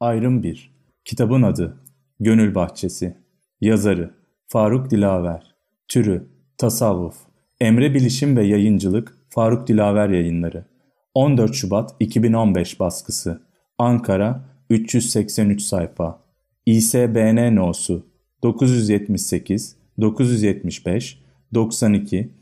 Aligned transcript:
Ayrım 0.00 0.42
1 0.42 0.74
Kitabın 1.04 1.42
adı 1.42 1.76
Gönül 2.20 2.54
Bahçesi 2.54 3.16
Yazarı 3.60 4.14
Faruk 4.48 4.90
Dilaver 4.90 5.54
Türü 5.88 6.28
Tasavvuf 6.58 7.16
Emre 7.60 7.94
Bilişim 7.94 8.36
ve 8.36 8.46
Yayıncılık 8.46 9.18
Faruk 9.28 9.68
Dilaver 9.68 10.08
Yayınları 10.08 10.64
14 11.14 11.54
Şubat 11.54 11.96
2015 12.00 12.80
baskısı 12.80 13.42
Ankara 13.78 14.44
383 14.70 15.62
sayfa 15.62 16.24
İSBN 16.66 17.56
nosu 17.56 18.06
978 18.42 19.76
975 20.00 21.22
92 21.54 22.34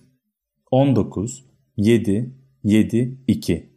19 0.70 1.44
7 1.76 2.34
7 2.64 3.18
2 3.26 3.70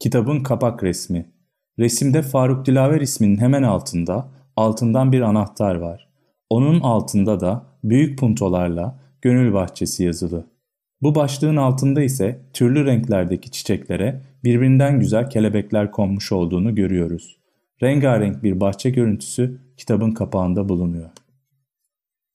Kitabın 0.00 0.42
kapak 0.42 0.84
resmi 0.84 1.39
Resimde 1.80 2.22
Faruk 2.22 2.66
Dilaver 2.66 3.00
isminin 3.00 3.36
hemen 3.36 3.62
altında, 3.62 4.28
altından 4.56 5.12
bir 5.12 5.20
anahtar 5.20 5.74
var. 5.74 6.08
Onun 6.50 6.80
altında 6.80 7.40
da 7.40 7.66
büyük 7.84 8.18
puntolarla 8.18 9.00
Gönül 9.22 9.52
Bahçesi 9.52 10.04
yazılı. 10.04 10.46
Bu 11.02 11.14
başlığın 11.14 11.56
altında 11.56 12.02
ise 12.02 12.40
türlü 12.52 12.84
renklerdeki 12.84 13.50
çiçeklere 13.50 14.20
birbirinden 14.44 15.00
güzel 15.00 15.30
kelebekler 15.30 15.90
konmuş 15.90 16.32
olduğunu 16.32 16.74
görüyoruz. 16.74 17.36
Rengarenk 17.82 18.42
bir 18.42 18.60
bahçe 18.60 18.90
görüntüsü 18.90 19.58
kitabın 19.76 20.10
kapağında 20.10 20.68
bulunuyor. 20.68 21.10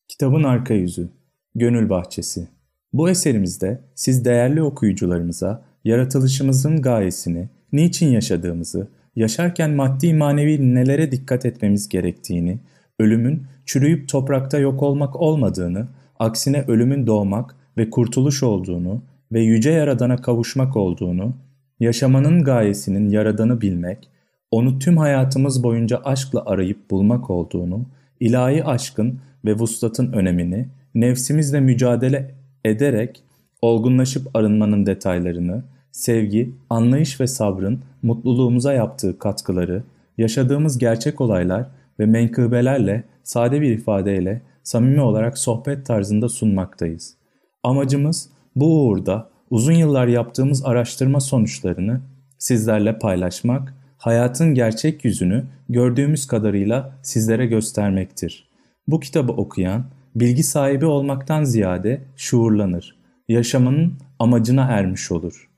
Kitabın 0.07 0.43
arka 0.43 0.73
yüzü 0.73 1.09
Gönül 1.55 1.89
Bahçesi 1.89 2.47
Bu 2.93 3.09
eserimizde 3.09 3.81
siz 3.95 4.25
değerli 4.25 4.63
okuyucularımıza 4.63 5.65
yaratılışımızın 5.83 6.81
gayesini, 6.81 7.49
niçin 7.71 8.07
yaşadığımızı, 8.07 8.87
yaşarken 9.15 9.71
maddi 9.71 10.13
manevi 10.13 10.75
nelere 10.75 11.11
dikkat 11.11 11.45
etmemiz 11.45 11.89
gerektiğini, 11.89 12.59
ölümün 12.99 13.43
çürüyüp 13.65 14.09
toprakta 14.09 14.57
yok 14.57 14.83
olmak 14.83 15.15
olmadığını, 15.15 15.87
aksine 16.19 16.65
ölümün 16.67 17.07
doğmak 17.07 17.55
ve 17.77 17.89
kurtuluş 17.89 18.43
olduğunu 18.43 19.01
ve 19.31 19.41
yüce 19.41 19.71
yaradana 19.71 20.17
kavuşmak 20.17 20.77
olduğunu, 20.77 21.33
yaşamanın 21.79 22.43
gayesinin 22.43 23.09
yaradanı 23.09 23.61
bilmek, 23.61 24.09
onu 24.51 24.79
tüm 24.79 24.97
hayatımız 24.97 25.63
boyunca 25.63 25.97
aşkla 25.97 26.45
arayıp 26.45 26.91
bulmak 26.91 27.29
olduğunu, 27.29 27.85
ilahi 28.19 28.63
aşkın 28.63 29.19
ve 29.45 29.53
vuslatın 29.53 30.13
önemini, 30.13 30.67
nefsimizle 30.95 31.59
mücadele 31.59 32.31
ederek 32.65 33.23
olgunlaşıp 33.61 34.35
arınmanın 34.35 34.85
detaylarını, 34.85 35.63
sevgi, 35.95 36.51
anlayış 36.69 37.21
ve 37.21 37.27
sabrın 37.27 37.79
mutluluğumuza 38.03 38.73
yaptığı 38.73 39.19
katkıları, 39.19 39.83
yaşadığımız 40.17 40.77
gerçek 40.77 41.21
olaylar 41.21 41.67
ve 41.99 42.05
menkıbelerle 42.05 43.03
sade 43.23 43.61
bir 43.61 43.71
ifadeyle 43.71 44.41
samimi 44.63 45.01
olarak 45.01 45.37
sohbet 45.37 45.85
tarzında 45.85 46.29
sunmaktayız. 46.29 47.15
Amacımız 47.63 48.29
bu 48.55 48.87
uğurda 48.87 49.29
uzun 49.49 49.73
yıllar 49.73 50.07
yaptığımız 50.07 50.65
araştırma 50.65 51.19
sonuçlarını 51.19 52.01
sizlerle 52.37 52.99
paylaşmak, 52.99 53.73
hayatın 53.97 54.53
gerçek 54.53 55.05
yüzünü 55.05 55.43
gördüğümüz 55.69 56.27
kadarıyla 56.27 56.95
sizlere 57.03 57.45
göstermektir. 57.45 58.49
Bu 58.87 58.99
kitabı 58.99 59.31
okuyan, 59.31 59.85
bilgi 60.15 60.43
sahibi 60.43 60.85
olmaktan 60.85 61.43
ziyade 61.43 62.01
şuurlanır, 62.15 62.95
yaşamının 63.27 63.93
amacına 64.19 64.63
ermiş 64.63 65.11
olur. 65.11 65.54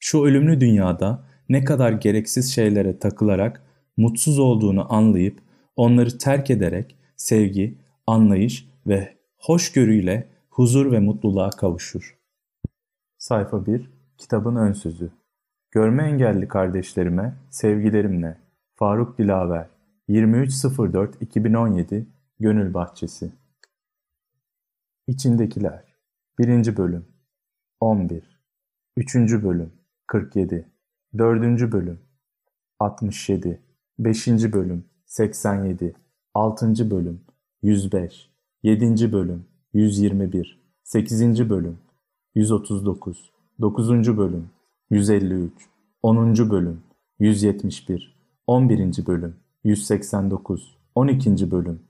Şu 0.00 0.24
ölümlü 0.24 0.60
dünyada 0.60 1.24
ne 1.48 1.64
kadar 1.64 1.92
gereksiz 1.92 2.54
şeylere 2.54 2.98
takılarak 2.98 3.62
mutsuz 3.96 4.38
olduğunu 4.38 4.94
anlayıp 4.94 5.40
onları 5.76 6.18
terk 6.18 6.50
ederek 6.50 6.96
sevgi, 7.16 7.78
anlayış 8.06 8.68
ve 8.86 9.16
hoşgörüyle 9.38 10.28
huzur 10.50 10.92
ve 10.92 11.00
mutluluğa 11.00 11.50
kavuşur. 11.50 12.18
Sayfa 13.18 13.66
1 13.66 13.90
Kitabın 14.18 14.56
Ön 14.56 14.72
Sözü 14.72 15.10
Görme 15.70 16.02
engelli 16.02 16.48
kardeşlerime 16.48 17.34
sevgilerimle 17.50 18.36
Faruk 18.74 19.18
Dilaver 19.18 19.66
23.04.2017 20.08 22.04
Gönül 22.40 22.74
Bahçesi 22.74 23.32
İçindekiler 25.06 25.84
1. 26.38 26.76
Bölüm 26.76 27.04
11 27.80 28.40
3. 28.96 29.14
Bölüm 29.16 29.79
47 30.10 30.66
4. 31.18 31.72
Bölüm 31.72 31.98
67 32.78 33.60
5. 33.98 34.26
Bölüm 34.52 34.84
87 35.06 35.94
6. 36.34 36.90
Bölüm 36.90 37.20
105 37.62 38.30
7. 38.62 39.12
Bölüm 39.12 39.44
121 39.74 40.60
8. 40.84 41.50
Bölüm 41.50 41.78
139 42.34 43.30
9. 43.60 44.16
Bölüm 44.16 44.50
153 44.90 45.52
10. 46.02 46.50
Bölüm 46.50 46.82
171 47.18 48.16
11. 48.46 49.06
Bölüm 49.06 49.36
189 49.64 50.76
12. 50.94 51.50
Bölüm 51.50 51.80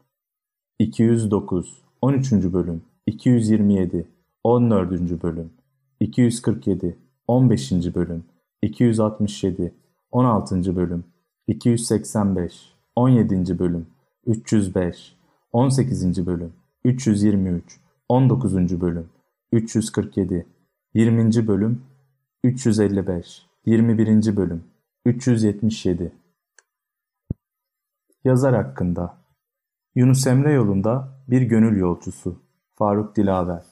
209 0.79 1.83
13. 2.03 2.33
Bölüm 2.33 2.83
227 3.07 4.07
14. 4.45 5.23
Bölüm 5.23 5.51
247 6.01 6.97
15. 7.27 7.95
Bölüm 7.95 8.25
267 8.63 9.75
16. 10.11 10.77
Bölüm 10.77 11.05
285 11.47 12.75
17. 12.97 13.59
Bölüm 13.59 13.87
305 14.27 15.17
18. 15.53 16.27
Bölüm 16.27 16.53
323 16.85 17.81
19. 18.09 18.81
Bölüm 18.81 19.09
347 19.53 20.47
20. 20.95 21.47
Bölüm 21.47 21.83
355 22.45 23.47
21. 23.67 24.37
Bölüm 24.37 24.65
377 25.05 26.13
Yazar 28.25 28.55
hakkında 28.55 29.17
Yunus 29.95 30.27
Emre 30.27 30.53
yolunda 30.53 31.09
bir 31.29 31.43
gönül 31.43 31.77
yolcusu 31.77 32.37
Faruk 32.75 33.17
Dilaver 33.17 33.65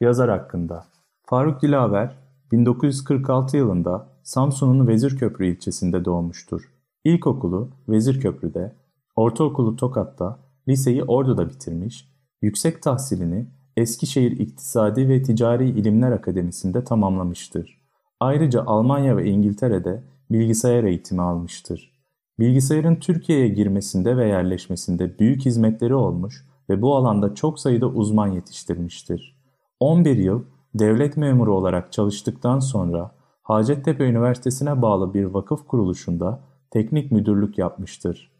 Yazar 0.00 0.30
hakkında 0.30 0.86
Faruk 1.22 1.62
Dilaver 1.62 2.21
1946 2.52 3.56
yılında 3.56 4.08
Samsun'un 4.22 4.88
Vezirköprü 4.88 5.46
ilçesinde 5.46 6.04
doğmuştur. 6.04 6.72
İlkokulu 7.04 7.70
Vezirköprü'de, 7.88 8.72
ortaokulu 9.16 9.76
Tokat'ta, 9.76 10.38
liseyi 10.68 11.04
Ordu'da 11.04 11.48
bitirmiş, 11.48 12.08
yüksek 12.42 12.82
tahsilini 12.82 13.46
Eskişehir 13.76 14.32
İktisadi 14.32 15.08
ve 15.08 15.22
Ticari 15.22 15.68
İlimler 15.68 16.12
Akademisi'nde 16.12 16.84
tamamlamıştır. 16.84 17.82
Ayrıca 18.20 18.62
Almanya 18.66 19.16
ve 19.16 19.30
İngiltere'de 19.30 20.02
bilgisayar 20.30 20.84
eğitimi 20.84 21.22
almıştır. 21.22 21.92
Bilgisayarın 22.38 22.96
Türkiye'ye 22.96 23.48
girmesinde 23.48 24.16
ve 24.16 24.28
yerleşmesinde 24.28 25.18
büyük 25.18 25.44
hizmetleri 25.44 25.94
olmuş 25.94 26.46
ve 26.70 26.82
bu 26.82 26.96
alanda 26.96 27.34
çok 27.34 27.60
sayıda 27.60 27.86
uzman 27.86 28.28
yetiştirmiştir. 28.28 29.36
11 29.80 30.16
yıl 30.16 30.42
devlet 30.74 31.16
memuru 31.16 31.54
olarak 31.54 31.92
çalıştıktan 31.92 32.58
sonra 32.58 33.10
Hacettepe 33.42 34.04
Üniversitesi'ne 34.04 34.82
bağlı 34.82 35.14
bir 35.14 35.24
vakıf 35.24 35.66
kuruluşunda 35.66 36.40
teknik 36.70 37.12
müdürlük 37.12 37.58
yapmıştır. 37.58 38.32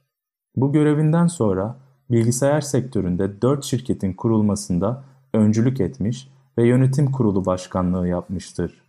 Bu 0.57 0.73
görevinden 0.73 1.27
sonra 1.27 1.77
bilgisayar 2.11 2.61
sektöründe 2.61 3.43
4 3.43 3.65
şirketin 3.65 4.13
kurulmasında 4.13 5.05
öncülük 5.35 5.81
etmiş 5.81 6.29
ve 6.59 6.67
yönetim 6.67 7.13
kurulu 7.13 7.47
başkanlığı 7.47 8.09
yapmıştır. 8.09 8.83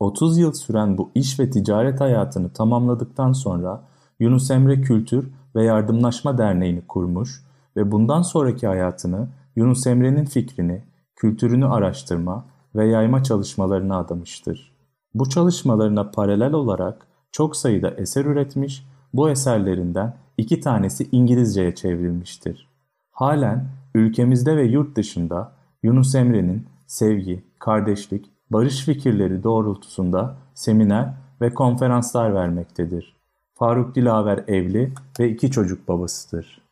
30 0.00 0.38
yıl 0.38 0.52
süren 0.52 0.98
bu 0.98 1.10
iş 1.14 1.40
ve 1.40 1.50
ticaret 1.50 2.00
hayatını 2.00 2.52
tamamladıktan 2.52 3.32
sonra 3.32 3.84
Yunus 4.20 4.50
Emre 4.50 4.80
Kültür 4.80 5.30
ve 5.54 5.64
Yardımlaşma 5.64 6.38
Derneği'ni 6.38 6.86
kurmuş 6.86 7.44
ve 7.76 7.92
bundan 7.92 8.22
sonraki 8.22 8.66
hayatını 8.66 9.28
Yunus 9.56 9.86
Emre'nin 9.86 10.24
fikrini, 10.24 10.82
kültürünü 11.18 11.66
araştırma 11.66 12.44
ve 12.74 12.86
yayma 12.86 13.22
çalışmalarına 13.22 13.98
adamıştır. 13.98 14.72
Bu 15.14 15.28
çalışmalarına 15.28 16.10
paralel 16.10 16.52
olarak 16.52 17.06
çok 17.32 17.56
sayıda 17.56 17.90
eser 17.90 18.24
üretmiş, 18.24 18.86
bu 19.14 19.30
eserlerinden 19.30 20.16
iki 20.36 20.60
tanesi 20.60 21.08
İngilizceye 21.12 21.74
çevrilmiştir. 21.74 22.68
Halen 23.10 23.68
ülkemizde 23.94 24.56
ve 24.56 24.64
yurt 24.64 24.96
dışında 24.96 25.52
Yunus 25.82 26.14
Emre'nin 26.14 26.66
sevgi, 26.86 27.44
kardeşlik, 27.58 28.30
barış 28.50 28.84
fikirleri 28.84 29.42
doğrultusunda 29.42 30.36
seminer 30.54 31.14
ve 31.40 31.54
konferanslar 31.54 32.34
vermektedir. 32.34 33.16
Faruk 33.54 33.94
Dilaver 33.94 34.44
evli 34.46 34.92
ve 35.20 35.30
iki 35.30 35.50
çocuk 35.50 35.88
babasıdır. 35.88 36.62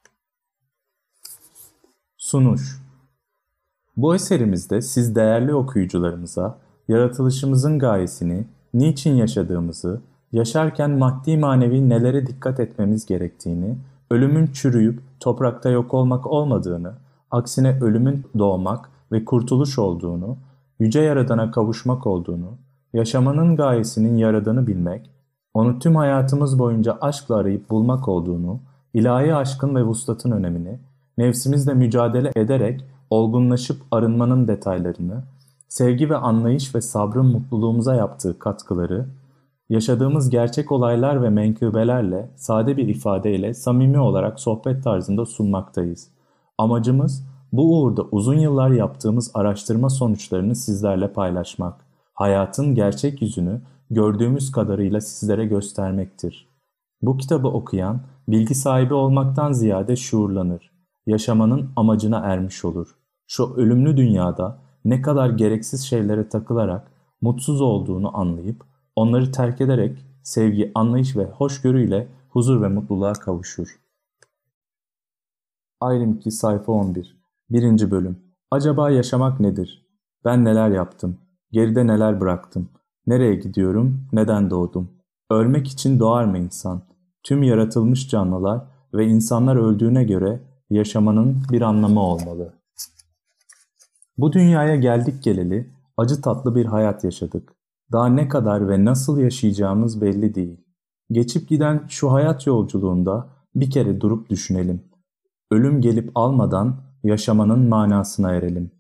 Sunuş 2.17 2.86
Bu 3.97 4.15
eserimizde 4.15 4.83
siz 4.83 5.17
değerli 5.17 5.55
okuyucularımıza 5.55 6.59
yaratılışımızın 6.89 7.79
gayesini, 7.79 8.45
niçin 8.75 9.15
yaşadığımızı, 9.15 10.01
yaşarken 10.33 10.91
maddi 10.91 11.37
manevi 11.37 11.89
nelere 11.89 12.27
dikkat 12.27 12.61
etmemiz 12.61 13.07
gerektiğini, 13.07 13.77
ölümün 14.11 14.47
çürüyüp 14.47 15.01
toprakta 15.21 15.71
yok 15.71 15.95
olmak 15.95 16.27
olmadığını, 16.27 16.93
aksine 17.31 17.79
ölümün 17.81 18.25
doğmak 18.39 18.91
ve 19.13 19.25
kurtuluş 19.25 19.79
olduğunu, 19.79 20.37
yüce 20.81 21.01
yaradana 21.01 21.51
kavuşmak 21.51 22.07
olduğunu, 22.07 22.59
yaşamanın 22.93 23.57
gayesinin 23.57 24.17
yaradanı 24.17 24.67
bilmek, 24.67 25.11
onu 25.55 25.79
tüm 25.79 25.97
hayatımız 25.97 26.59
boyunca 26.59 26.99
aşkla 27.01 27.37
arayıp 27.37 27.71
bulmak 27.71 28.09
olduğunu, 28.09 28.61
ilahi 28.95 29.35
aşkın 29.35 29.75
ve 29.75 29.83
vuslatın 29.83 30.31
önemini, 30.31 30.79
nefsimizle 31.19 31.75
mücadele 31.75 32.33
ederek 32.37 32.85
olgunlaşıp 33.11 33.83
arınmanın 33.91 34.49
detaylarını, 34.49 35.23
sevgi 35.69 36.11
ve 36.11 36.17
anlayış 36.17 36.75
ve 36.75 36.81
sabrın 36.81 37.27
mutluluğumuza 37.27 37.95
yaptığı 37.95 38.39
katkıları, 38.39 39.07
yaşadığımız 39.69 40.31
gerçek 40.31 40.73
olaylar 40.73 41.23
ve 41.23 41.31
menkıbelerle 41.31 42.31
sade 42.37 42.77
bir 42.77 42.89
ifadeyle 42.89 43.55
samimi 43.55 43.99
olarak 43.99 44.41
sohbet 44.41 44.85
tarzında 44.85 45.27
sunmaktayız. 45.27 46.09
Amacımız 46.59 47.27
bu 47.53 47.83
uğurda 47.83 48.03
uzun 48.03 48.39
yıllar 48.39 48.71
yaptığımız 48.71 49.31
araştırma 49.35 49.91
sonuçlarını 49.91 50.55
sizlerle 50.57 51.13
paylaşmak, 51.13 51.75
hayatın 52.15 52.75
gerçek 52.75 53.23
yüzünü 53.23 53.61
gördüğümüz 53.91 54.53
kadarıyla 54.53 55.01
sizlere 55.01 55.47
göstermektir. 55.47 56.49
Bu 57.03 57.17
kitabı 57.17 57.49
okuyan, 57.49 58.01
bilgi 58.29 58.55
sahibi 58.55 58.95
olmaktan 58.95 59.53
ziyade 59.53 59.97
şuurlanır, 59.97 60.71
yaşamanın 61.07 61.71
amacına 61.77 62.19
ermiş 62.19 62.65
olur. 62.65 62.97
Şu 63.27 63.55
ölümlü 63.55 63.97
dünyada 63.97 64.59
ne 64.85 65.03
kadar 65.03 65.31
gereksiz 65.31 65.85
şeylere 65.85 66.29
takılarak 66.29 66.93
mutsuz 67.21 67.61
olduğunu 67.61 68.19
anlayıp, 68.19 68.65
onları 68.97 69.33
terk 69.33 69.61
ederek 69.61 70.07
sevgi, 70.23 70.73
anlayış 70.75 71.17
ve 71.17 71.25
hoşgörüyle 71.25 72.09
huzur 72.29 72.63
ve 72.63 72.69
mutluluğa 72.69 73.13
kavuşur. 73.13 73.79
Ayrım 75.81 76.15
2 76.15 76.31
sayfa 76.31 76.73
11 76.73 77.17
1. 77.51 77.91
bölüm 77.91 78.19
Acaba 78.51 78.91
yaşamak 78.91 79.41
nedir? 79.41 79.87
Ben 80.25 80.45
neler 80.45 80.71
yaptım? 80.71 81.19
Geride 81.53 81.87
neler 81.87 82.21
bıraktım? 82.21 82.69
Nereye 83.07 83.35
gidiyorum? 83.35 84.09
Neden 84.13 84.51
doğdum? 84.51 84.91
Ölmek 85.31 85.69
için 85.69 85.99
doğar 85.99 86.25
mı 86.25 86.39
insan? 86.39 86.83
Tüm 87.23 87.43
yaratılmış 87.43 88.09
canlılar 88.11 88.61
ve 88.95 89.07
insanlar 89.07 89.57
öldüğüne 89.57 90.05
göre 90.05 90.41
yaşamanın 90.71 91.43
bir 91.53 91.63
anlamı 91.63 92.01
olmalı. 92.01 92.55
Bu 94.19 94.33
dünyaya 94.33 94.77
geldik 94.77 95.23
geleli 95.23 95.71
acı 95.97 96.21
tatlı 96.23 96.55
bir 96.55 96.67
hayat 96.67 97.05
yaşadık. 97.05 97.53
Daha 97.93 98.09
ne 98.09 98.29
kadar 98.29 98.69
ve 98.69 98.85
nasıl 98.85 99.19
yaşayacağımız 99.19 100.01
belli 100.01 100.35
değil. 100.35 100.61
Geçip 101.11 101.49
giden 101.49 101.85
şu 101.89 102.13
hayat 102.13 102.47
yolculuğunda 102.47 103.29
bir 103.55 103.71
kere 103.71 104.01
durup 104.01 104.31
düşünelim. 104.31 104.83
Ölüm 105.51 105.81
gelip 105.81 106.11
almadan 106.15 106.77
yaşamanın 107.05 107.69
manasına 107.69 108.33
erelim. 108.33 108.71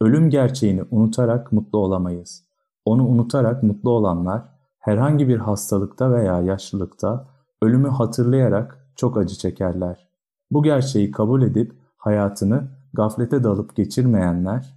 Ölüm 0.00 0.30
gerçeğini 0.30 0.84
unutarak 0.90 1.52
mutlu 1.52 1.78
olamayız. 1.78 2.44
Onu 2.84 3.08
unutarak 3.08 3.62
mutlu 3.62 3.90
olanlar 3.90 4.42
herhangi 4.78 5.28
bir 5.28 5.38
hastalıkta 5.38 6.12
veya 6.12 6.40
yaşlılıkta 6.40 7.28
ölümü 7.62 7.88
hatırlayarak 7.88 8.86
çok 8.96 9.16
acı 9.16 9.34
çekerler. 9.34 10.09
Bu 10.50 10.62
gerçeği 10.62 11.10
kabul 11.10 11.42
edip 11.42 11.72
hayatını 11.96 12.68
gaflete 12.92 13.44
dalıp 13.44 13.76
geçirmeyenler, 13.76 14.76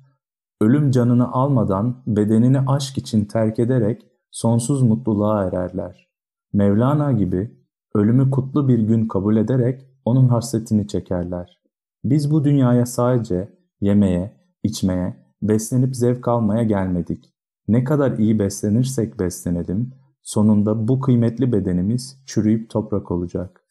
ölüm 0.61 0.91
canını 0.91 1.31
almadan 1.31 2.03
bedenini 2.07 2.59
aşk 2.59 2.97
için 2.97 3.25
terk 3.25 3.59
ederek 3.59 4.07
sonsuz 4.31 4.81
mutluluğa 4.81 5.43
ererler. 5.43 6.09
Mevlana 6.53 7.11
gibi 7.11 7.51
ölümü 7.95 8.31
kutlu 8.31 8.67
bir 8.67 8.79
gün 8.79 9.07
kabul 9.07 9.37
ederek 9.37 9.87
onun 10.05 10.27
hasretini 10.27 10.87
çekerler. 10.87 11.61
Biz 12.03 12.31
bu 12.31 12.43
dünyaya 12.43 12.85
sadece 12.85 13.57
yemeye, 13.81 14.37
içmeye, 14.63 15.23
beslenip 15.41 15.95
zevk 15.95 16.27
almaya 16.27 16.63
gelmedik. 16.63 17.33
Ne 17.67 17.83
kadar 17.83 18.17
iyi 18.17 18.39
beslenirsek 18.39 19.19
beslenelim, 19.19 19.93
sonunda 20.21 20.87
bu 20.87 20.99
kıymetli 20.99 21.51
bedenimiz 21.51 22.23
çürüyüp 22.25 22.69
toprak 22.69 23.11
olacak. 23.11 23.63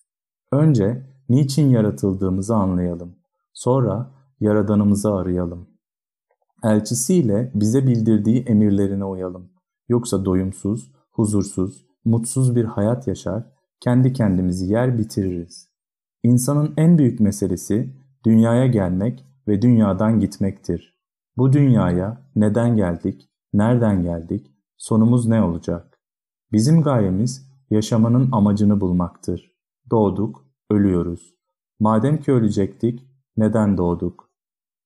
Önce 0.53 1.12
niçin 1.29 1.71
yaratıldığımızı 1.71 2.55
anlayalım. 2.55 3.17
Sonra 3.53 4.23
Yaradanımızı 4.43 5.15
arayalım. 5.15 5.69
Elçisiyle 6.65 7.51
bize 7.55 7.87
bildirdiği 7.87 8.43
emirlerine 8.43 9.05
uyalım. 9.05 9.51
Yoksa 9.89 10.25
doyumsuz, 10.25 10.93
huzursuz, 11.11 11.87
mutsuz 12.05 12.57
bir 12.57 12.65
hayat 12.65 13.09
yaşar, 13.09 13.53
kendi 13.81 14.13
kendimizi 14.13 14.73
yer 14.73 14.99
bitiririz. 14.99 15.69
İnsanın 16.23 16.75
en 16.77 16.99
büyük 16.99 17.21
meselesi 17.21 17.97
dünyaya 18.25 18.67
gelmek 18.67 19.25
ve 19.49 19.63
dünyadan 19.63 20.21
gitmektir. 20.21 20.99
Bu 21.37 21.53
dünyaya 21.53 22.31
neden 22.37 22.77
geldik, 22.77 23.31
nereden 23.53 24.03
geldik, 24.03 24.47
sonumuz 24.77 25.27
ne 25.27 25.43
olacak? 25.43 25.99
Bizim 26.53 26.83
gayemiz 26.83 27.51
yaşamanın 27.71 28.29
amacını 28.33 28.81
bulmaktır. 28.81 29.53
Doğduk, 29.91 30.47
ölüyoruz. 30.71 31.35
Madem 31.81 32.21
ki 32.21 32.33
ölecektik, 32.33 33.07
neden 33.37 33.79
doğduk? 33.79 34.31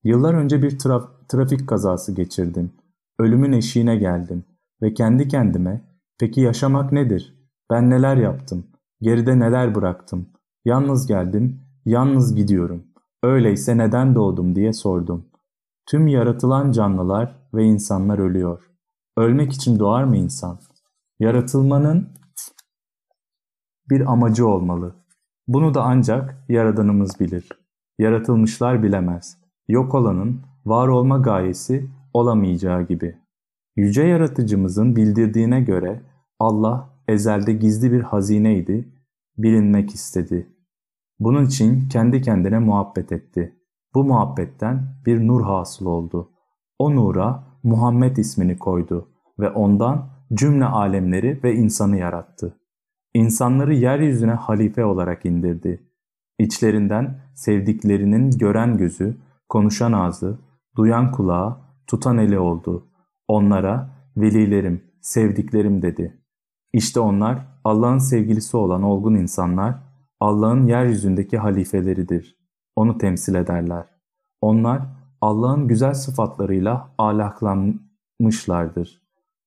Yıllar 0.05 0.35
önce 0.35 0.63
bir 0.63 0.79
traf 0.79 1.29
trafik 1.29 1.69
kazası 1.69 2.15
geçirdim. 2.15 2.73
Ölümün 3.19 3.53
eşiğine 3.53 3.97
geldim 3.97 4.45
ve 4.83 4.95
kendi 4.95 5.29
kendime 5.29 5.99
peki 6.19 6.41
yaşamak 6.41 6.93
nedir? 6.93 7.49
Ben 7.71 7.91
neler 7.91 8.17
yaptım? 8.17 8.67
Geride 9.01 9.39
neler 9.39 9.75
bıraktım? 9.75 10.29
Yalnız 10.65 11.07
geldim, 11.07 11.61
yalnız 11.85 12.35
gidiyorum. 12.35 12.83
Öyleyse 13.23 13.79
neden 13.79 14.15
doğdum 14.15 14.55
diye 14.55 14.73
sordum. 14.73 15.27
Tüm 15.87 16.09
yaratılan 16.09 16.73
canlılar 16.73 17.49
ve 17.55 17.65
insanlar 17.65 18.19
ölüyor. 18.19 18.71
Ölmek 19.17 19.53
için 19.53 19.79
doğar 19.79 20.05
mı 20.05 20.17
insan? 20.17 20.59
Yaratılmanın 21.19 22.09
bir 23.91 24.13
amacı 24.13 24.47
olmalı. 24.47 25.06
Bunu 25.49 25.75
da 25.75 25.83
ancak 25.83 26.45
Yaradanımız 26.49 27.21
bilir. 27.21 27.49
Yaratılmışlar 27.99 28.83
bilemez. 28.83 29.39
Yok 29.69 29.95
olanın 29.95 30.41
var 30.67 30.89
olma 30.89 31.19
gayesi 31.19 31.91
olamayacağı 32.13 32.83
gibi. 32.83 33.17
Yüce 33.77 34.03
Yaratıcımızın 34.03 34.97
bildirdiğine 34.97 35.61
göre 35.61 36.03
Allah 36.39 36.91
ezelde 37.09 37.53
gizli 37.53 37.93
bir 37.93 38.01
hazineydi, 38.01 38.89
bilinmek 39.39 39.91
istedi. 39.91 40.53
Bunun 41.21 41.45
için 41.45 41.89
kendi 41.89 42.23
kendine 42.23 42.59
muhabbet 42.59 43.13
etti. 43.13 43.57
Bu 43.95 44.05
muhabbetten 44.05 44.83
bir 45.07 45.27
nur 45.27 45.43
hasıl 45.43 45.87
oldu. 45.87 46.31
O 46.79 46.95
nura 46.95 47.45
Muhammed 47.63 48.17
ismini 48.17 48.59
koydu 48.59 49.09
ve 49.39 49.51
ondan 49.51 50.09
cümle 50.35 50.65
alemleri 50.65 51.41
ve 51.45 51.55
insanı 51.55 51.97
yarattı. 51.97 52.57
İnsanları 53.17 53.75
yeryüzüne 53.75 54.33
halife 54.33 54.85
olarak 54.85 55.25
indirdi. 55.25 55.83
İçlerinden 56.39 57.21
sevdiklerinin 57.35 58.31
gören 58.31 58.79
gözü, 58.79 59.17
konuşan 59.49 59.93
ağzı, 59.93 60.39
duyan 60.77 61.13
kulağı, 61.13 61.57
tutan 61.87 62.19
eli 62.19 62.39
oldu. 62.39 62.87
Onlara 63.29 63.91
velilerim, 64.17 64.85
sevdiklerim 65.01 65.83
dedi. 65.83 66.23
İşte 66.73 67.01
onlar 67.01 67.47
Allah'ın 67.65 67.99
sevgilisi 67.99 68.57
olan 68.57 68.83
olgun 68.83 69.15
insanlar, 69.15 69.75
Allah'ın 70.21 70.67
yeryüzündeki 70.67 71.39
halifeleridir. 71.39 72.37
Onu 72.77 72.99
temsil 72.99 73.35
ederler. 73.35 73.87
Onlar 74.41 74.83
Allah'ın 75.21 75.69
güzel 75.69 75.95
sıfatlarıyla 75.95 76.95
ahlaklanmışlardır. 76.99 79.03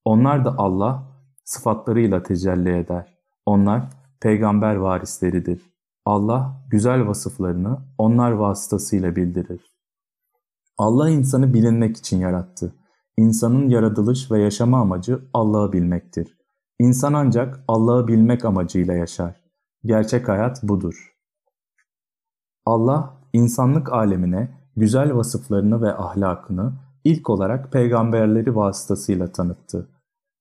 Onlar 0.06 0.46
da 0.46 0.56
Allah 0.58 1.04
sıfatlarıyla 1.44 2.24
tecelli 2.24 2.78
eder. 2.78 3.19
Onlar 3.50 3.84
peygamber 4.22 4.76
varisleridir. 4.76 5.74
Allah 6.06 6.64
güzel 6.70 7.08
vasıflarını 7.08 7.78
onlar 7.98 8.32
vasıtasıyla 8.32 9.16
bildirir. 9.16 9.62
Allah 10.78 11.10
insanı 11.10 11.54
bilinmek 11.54 11.98
için 11.98 12.20
yarattı. 12.20 12.76
İnsanın 13.18 13.70
yaratılış 13.70 14.32
ve 14.32 14.42
yaşama 14.42 14.80
amacı 14.82 15.20
Allah'ı 15.34 15.74
bilmektir. 15.74 16.38
İnsan 16.80 17.14
ancak 17.14 17.64
Allah'ı 17.68 18.08
bilmek 18.08 18.46
amacıyla 18.46 18.94
yaşar. 18.94 19.42
Gerçek 19.86 20.28
hayat 20.28 20.64
budur. 20.64 21.16
Allah 22.66 23.18
insanlık 23.34 23.94
alemine 23.94 24.58
güzel 24.76 25.16
vasıflarını 25.16 25.82
ve 25.82 25.98
ahlakını 25.98 26.74
ilk 27.04 27.30
olarak 27.30 27.72
peygamberleri 27.72 28.56
vasıtasıyla 28.56 29.32
tanıttı. 29.32 29.90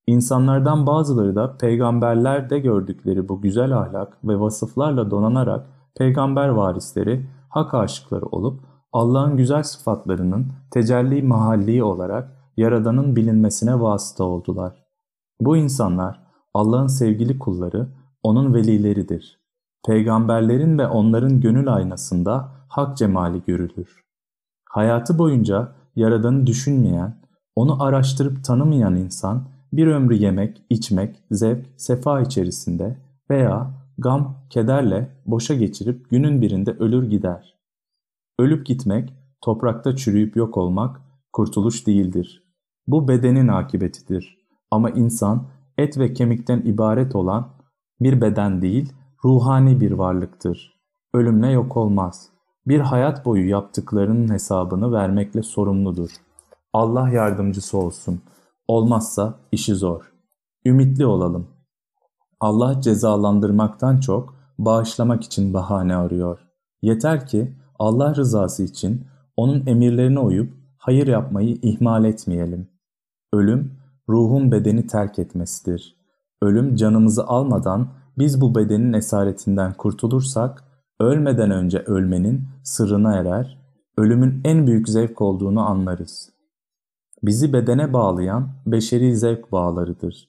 İnsanlardan 0.09 0.87
bazıları 0.87 1.37
da 1.37 1.57
peygamberlerde 1.57 2.59
gördükleri 2.59 3.29
bu 3.29 3.41
güzel 3.41 3.79
ahlak 3.79 4.25
ve 4.25 4.41
vasıflarla 4.41 5.11
donanarak 5.11 5.67
peygamber 5.97 6.49
varisleri, 6.49 7.27
hak 7.49 7.75
aşıkları 7.75 8.27
olup 8.27 8.61
Allah'ın 8.93 9.37
güzel 9.37 9.63
sıfatlarının 9.63 10.47
tecelli 10.71 11.23
mahalli 11.23 11.83
olarak 11.83 12.37
Yaradan'ın 12.57 13.17
bilinmesine 13.17 13.81
vasıta 13.81 14.25
oldular. 14.25 14.85
Bu 15.41 15.57
insanlar 15.57 16.21
Allah'ın 16.55 16.87
sevgili 16.87 17.39
kulları, 17.39 17.89
onun 18.23 18.55
velileridir. 18.55 19.41
Peygamberlerin 19.87 20.79
ve 20.79 20.87
onların 20.87 21.41
gönül 21.41 21.75
aynasında 21.75 22.49
hak 22.69 22.97
cemali 22.97 23.43
görülür. 23.47 24.05
Hayatı 24.71 25.19
boyunca 25.19 25.73
Yaradan'ı 25.97 26.47
düşünmeyen, 26.47 27.21
onu 27.57 27.83
araştırıp 27.83 28.45
tanımayan 28.45 28.97
insan 28.97 29.58
bir 29.73 29.87
ömrü 29.87 30.15
yemek, 30.15 30.63
içmek, 30.71 31.17
zevk, 31.31 31.67
sefa 31.77 32.21
içerisinde 32.21 32.97
veya 33.31 33.71
gam, 33.99 34.37
kederle 34.51 35.11
boşa 35.27 35.55
geçirip 35.55 36.11
günün 36.11 36.43
birinde 36.43 36.71
ölür 36.71 37.11
gider. 37.11 37.55
Ölüp 38.39 38.67
gitmek, 38.67 39.13
toprakta 39.41 39.97
çürüyüp 39.97 40.37
yok 40.37 40.57
olmak 40.57 41.01
kurtuluş 41.33 41.87
değildir. 41.87 42.43
Bu 42.87 43.09
bedenin 43.09 43.49
akibetidir. 43.49 44.39
Ama 44.71 44.91
insan 44.91 45.47
et 45.79 45.99
ve 45.99 46.13
kemikten 46.13 46.61
ibaret 46.61 47.15
olan 47.15 47.49
bir 48.01 48.21
beden 48.21 48.63
değil, 48.63 48.93
ruhani 49.25 49.81
bir 49.81 49.93
varlıktır. 49.93 50.79
Ölümle 51.15 51.51
yok 51.51 51.77
olmaz. 51.77 52.29
Bir 52.67 52.81
hayat 52.81 53.25
boyu 53.25 53.49
yaptıklarının 53.49 54.33
hesabını 54.33 54.93
vermekle 54.93 55.43
sorumludur. 55.43 56.11
Allah 56.73 57.09
yardımcısı 57.09 57.79
olsun. 57.79 58.21
Olmazsa 58.69 59.35
işi 59.53 59.75
zor. 59.75 60.13
Ümitli 60.67 61.07
olalım. 61.07 61.47
Allah 62.41 62.81
cezalandırmaktan 62.81 64.01
çok 64.01 64.35
bağışlamak 64.59 65.25
için 65.25 65.55
bahane 65.55 65.97
arıyor. 65.97 66.39
Yeter 66.83 67.27
ki 67.27 67.57
Allah 67.79 68.15
rızası 68.15 68.63
için 68.63 69.07
onun 69.37 69.67
emirlerine 69.67 70.19
uyup 70.19 70.53
hayır 70.79 71.07
yapmayı 71.07 71.59
ihmal 71.63 72.05
etmeyelim. 72.05 72.69
Ölüm, 73.33 73.79
ruhun 74.09 74.53
bedeni 74.53 74.87
terk 74.87 75.19
etmesidir. 75.19 75.97
Ölüm 76.43 76.77
canımızı 76.77 77.27
almadan 77.27 77.89
biz 78.19 78.41
bu 78.41 78.55
bedenin 78.55 78.93
esaretinden 78.93 79.73
kurtulursak, 79.73 80.65
ölmeden 81.01 81.51
önce 81.51 81.79
ölmenin 81.79 82.45
sırrına 82.63 83.17
erer, 83.17 83.59
ölümün 83.97 84.41
en 84.45 84.67
büyük 84.67 84.89
zevk 84.89 85.21
olduğunu 85.23 85.61
anlarız. 85.69 86.38
Bizi 87.23 87.53
bedene 87.53 87.93
bağlayan 87.93 88.49
beşeri 88.67 89.17
zevk 89.17 89.53
bağlarıdır. 89.53 90.29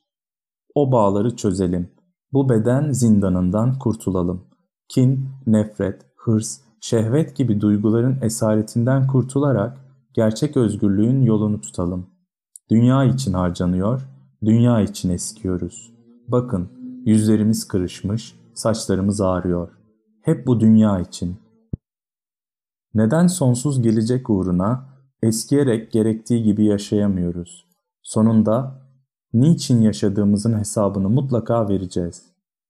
O 0.75 0.91
bağları 0.91 1.35
çözelim. 1.35 1.91
Bu 2.33 2.49
beden 2.49 2.91
zindanından 2.91 3.79
kurtulalım. 3.79 4.45
Kin, 4.89 5.29
nefret, 5.47 6.05
hırs, 6.15 6.61
şehvet 6.81 7.35
gibi 7.35 7.61
duyguların 7.61 8.17
esaretinden 8.21 9.07
kurtularak 9.07 9.77
gerçek 10.13 10.57
özgürlüğün 10.57 11.21
yolunu 11.21 11.61
tutalım. 11.61 12.07
Dünya 12.71 13.03
için 13.03 13.33
harcanıyor, 13.33 14.09
dünya 14.45 14.81
için 14.81 15.09
eskiyoruz. 15.09 15.93
Bakın, 16.27 16.69
yüzlerimiz 17.05 17.67
kırışmış, 17.67 18.35
saçlarımız 18.53 19.21
ağrıyor. 19.21 19.69
Hep 20.21 20.47
bu 20.47 20.59
dünya 20.59 20.99
için. 20.99 21.37
Neden 22.93 23.27
sonsuz 23.27 23.81
gelecek 23.81 24.29
uğruna 24.29 24.98
eskiyerek 25.23 25.91
gerektiği 25.91 26.43
gibi 26.43 26.65
yaşayamıyoruz? 26.65 27.65
Sonunda 28.01 28.81
niçin 29.33 29.81
yaşadığımızın 29.81 30.59
hesabını 30.59 31.09
mutlaka 31.09 31.69
vereceğiz. 31.69 32.23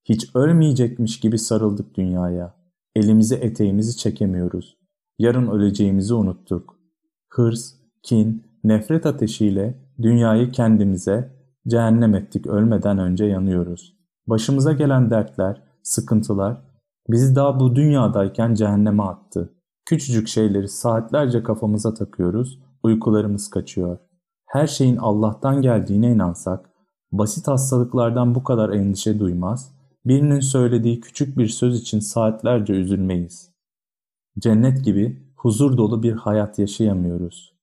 Hiç 0.06 0.36
ölmeyecekmiş 0.36 1.20
gibi 1.20 1.38
sarıldık 1.38 1.98
dünyaya. 1.98 2.56
Elimizi 2.96 3.36
eteğimizi 3.36 3.98
çekemiyoruz. 3.98 4.78
Yarın 5.20 5.48
öleceğimizi 5.48 6.14
unuttuk. 6.14 6.80
Hırs, 7.30 7.74
kin, 8.04 8.44
nefret 8.64 9.06
ateşiyle 9.06 9.76
dünyayı 10.02 10.52
kendimize 10.52 11.32
cehennem 11.68 12.16
ettik 12.16 12.48
ölmeden 12.48 12.98
önce 12.98 13.26
yanıyoruz. 13.26 13.96
Başımıza 14.28 14.74
gelen 14.74 15.10
dertler, 15.10 15.62
sıkıntılar 15.84 16.70
bizi 17.10 17.36
daha 17.36 17.60
bu 17.60 17.76
dünyadayken 17.76 18.54
cehenneme 18.54 19.04
attı. 19.04 19.54
Küçücük 19.90 20.28
şeyleri 20.28 20.68
saatlerce 20.68 21.44
kafamıza 21.44 21.94
takıyoruz, 21.94 22.60
uykularımız 22.84 23.50
kaçıyor. 23.50 23.98
Her 24.46 24.68
şeyin 24.68 24.98
Allah'tan 24.98 25.62
geldiğine 25.62 26.12
inansak, 26.12 26.70
basit 27.12 27.48
hastalıklardan 27.48 28.36
bu 28.36 28.44
kadar 28.44 28.70
endişe 28.70 29.20
duymaz, 29.20 29.72
birinin 30.06 30.40
söylediği 30.40 31.02
küçük 31.02 31.38
bir 31.38 31.48
söz 31.48 31.82
için 31.82 32.00
saatlerce 32.00 32.74
üzülmeyiz. 32.74 33.52
Cennet 34.40 34.86
gibi 34.86 35.34
huzur 35.36 35.78
dolu 35.78 36.04
bir 36.04 36.14
hayat 36.14 36.60
yaşayamıyoruz. 36.60 37.56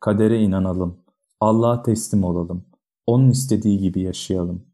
Kadere 0.00 0.40
inanalım, 0.40 0.96
Allah'a 1.40 1.82
teslim 1.82 2.24
olalım, 2.24 2.64
O'nun 3.06 3.30
istediği 3.30 3.78
gibi 3.78 4.00
yaşayalım. 4.00 4.66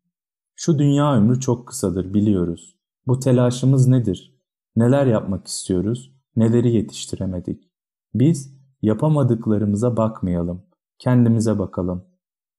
Şu 0.54 0.78
dünya 0.78 1.14
ömrü 1.14 1.40
çok 1.40 1.68
kısadır 1.68 2.14
biliyoruz. 2.14 2.76
Bu 3.06 3.18
telaşımız 3.18 3.88
nedir? 3.88 4.40
Neler 4.76 5.06
yapmak 5.06 5.46
istiyoruz? 5.46 6.13
Neleri 6.36 6.72
yetiştiremedik? 6.72 7.70
Biz 8.14 8.54
yapamadıklarımıza 8.82 9.96
bakmayalım. 9.96 10.62
Kendimize 10.98 11.58
bakalım. 11.58 12.04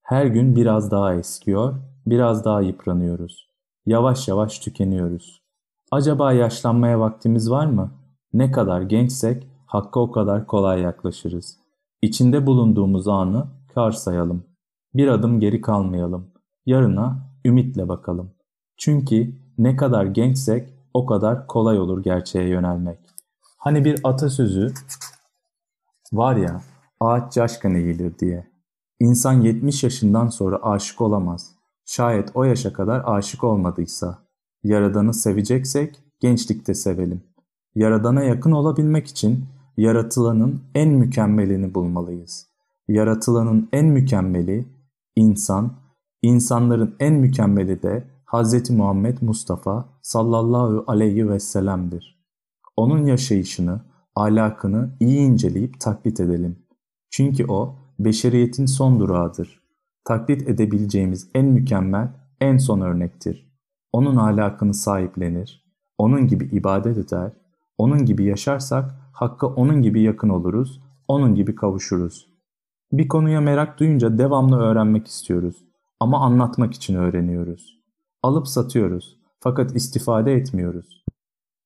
Her 0.01 0.25
gün 0.25 0.55
biraz 0.55 0.91
daha 0.91 1.15
eskiyor, 1.15 1.75
biraz 2.05 2.45
daha 2.45 2.61
yıpranıyoruz. 2.61 3.49
Yavaş 3.85 4.27
yavaş 4.27 4.59
tükeniyoruz. 4.59 5.41
Acaba 5.91 6.33
yaşlanmaya 6.33 6.99
vaktimiz 6.99 7.51
var 7.51 7.65
mı? 7.65 7.91
Ne 8.33 8.51
kadar 8.51 8.81
gençsek 8.81 9.47
hakka 9.65 9.99
o 9.99 10.11
kadar 10.11 10.47
kolay 10.47 10.81
yaklaşırız. 10.81 11.57
İçinde 12.01 12.45
bulunduğumuz 12.45 13.07
anı 13.07 13.47
kar 13.73 13.91
sayalım. 13.91 14.43
Bir 14.93 15.07
adım 15.07 15.39
geri 15.39 15.61
kalmayalım. 15.61 16.27
Yarına 16.65 17.29
ümitle 17.45 17.87
bakalım. 17.87 18.31
Çünkü 18.77 19.35
ne 19.57 19.75
kadar 19.75 20.05
gençsek 20.05 20.69
o 20.93 21.05
kadar 21.05 21.47
kolay 21.47 21.79
olur 21.79 22.03
gerçeğe 22.03 22.49
yönelmek. 22.49 22.99
Hani 23.65 23.85
bir 23.85 23.99
atasözü 24.03 24.73
var 26.13 26.35
ya 26.35 26.61
ağaç 26.99 27.33
caşkan 27.33 27.75
eğilir 27.75 28.19
diye. 28.19 28.47
İnsan 28.99 29.41
70 29.41 29.83
yaşından 29.83 30.27
sonra 30.27 30.59
aşık 30.63 31.01
olamaz. 31.01 31.51
Şayet 31.85 32.31
o 32.33 32.43
yaşa 32.43 32.73
kadar 32.73 33.03
aşık 33.05 33.43
olmadıysa. 33.43 34.19
Yaradanı 34.63 35.13
seveceksek 35.13 35.99
gençlikte 36.19 36.73
sevelim. 36.73 37.21
Yaradana 37.75 38.23
yakın 38.23 38.51
olabilmek 38.51 39.07
için 39.07 39.45
yaratılanın 39.77 40.61
en 40.75 40.89
mükemmelini 40.89 41.73
bulmalıyız. 41.73 42.47
Yaratılanın 42.87 43.69
en 43.73 43.85
mükemmeli 43.85 44.65
insan, 45.15 45.73
insanların 46.21 46.95
en 46.99 47.13
mükemmeli 47.13 47.83
de 47.83 48.07
Hz. 48.25 48.69
Muhammed 48.69 49.17
Mustafa 49.21 49.85
sallallahu 50.01 50.83
aleyhi 50.87 51.29
ve 51.29 51.39
sellem'dir. 51.39 52.14
Onun 52.77 53.05
yaşayışını, 53.05 53.81
ahlakını 54.15 54.89
iyi 54.99 55.19
inceleyip 55.19 55.79
taklit 55.79 56.19
edelim. 56.19 56.59
Çünkü 57.09 57.45
o 57.47 57.75
beşeriyetin 57.99 58.65
son 58.65 58.99
durağıdır. 58.99 59.61
Taklit 60.03 60.49
edebileceğimiz 60.49 61.29
en 61.35 61.45
mükemmel, 61.45 62.09
en 62.41 62.57
son 62.57 62.81
örnektir. 62.81 63.51
Onun 63.91 64.15
ahlakını 64.15 64.73
sahiplenir, 64.73 65.65
onun 65.97 66.27
gibi 66.27 66.45
ibadet 66.45 66.97
eder, 66.97 67.31
onun 67.77 68.05
gibi 68.05 68.23
yaşarsak 68.23 68.95
Hakk'a 69.13 69.47
onun 69.47 69.81
gibi 69.81 70.01
yakın 70.01 70.29
oluruz, 70.29 70.81
onun 71.07 71.35
gibi 71.35 71.55
kavuşuruz. 71.55 72.27
Bir 72.91 73.07
konuya 73.07 73.41
merak 73.41 73.79
duyunca 73.79 74.17
devamlı 74.17 74.59
öğrenmek 74.59 75.07
istiyoruz 75.07 75.65
ama 75.99 76.19
anlatmak 76.19 76.73
için 76.73 76.95
öğreniyoruz. 76.95 77.79
Alıp 78.23 78.47
satıyoruz 78.47 79.17
fakat 79.39 79.75
istifade 79.75 80.33
etmiyoruz. 80.33 81.05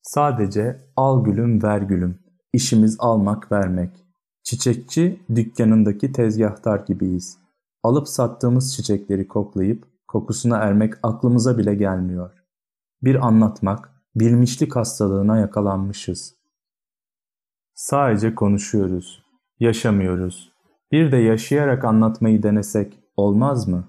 Sadece 0.02 0.92
al 0.96 1.24
gülüm 1.24 1.64
ver 1.64 1.82
gülüm. 1.82 2.20
İşimiz 2.54 2.96
almak 3.00 3.52
vermek. 3.52 4.06
Çiçekçi 4.44 5.26
dükkanındaki 5.36 6.12
tezgahtar 6.12 6.80
gibiyiz. 6.80 7.38
Alıp 7.84 8.08
sattığımız 8.08 8.76
çiçekleri 8.76 9.28
koklayıp 9.28 9.88
kokusuna 10.08 10.58
ermek 10.58 10.94
aklımıza 11.04 11.58
bile 11.58 11.76
gelmiyor. 11.76 12.32
Bir 13.04 13.28
anlatmak, 13.28 13.92
bilmişlik 14.16 14.76
hastalığına 14.76 15.38
yakalanmışız. 15.38 16.36
Sadece 17.74 18.36
konuşuyoruz, 18.36 19.24
yaşamıyoruz. 19.60 20.52
Bir 20.92 21.12
de 21.12 21.18
yaşayarak 21.18 21.86
anlatmayı 21.86 22.44
denesek 22.44 23.00
olmaz 23.18 23.68
mı? 23.68 23.88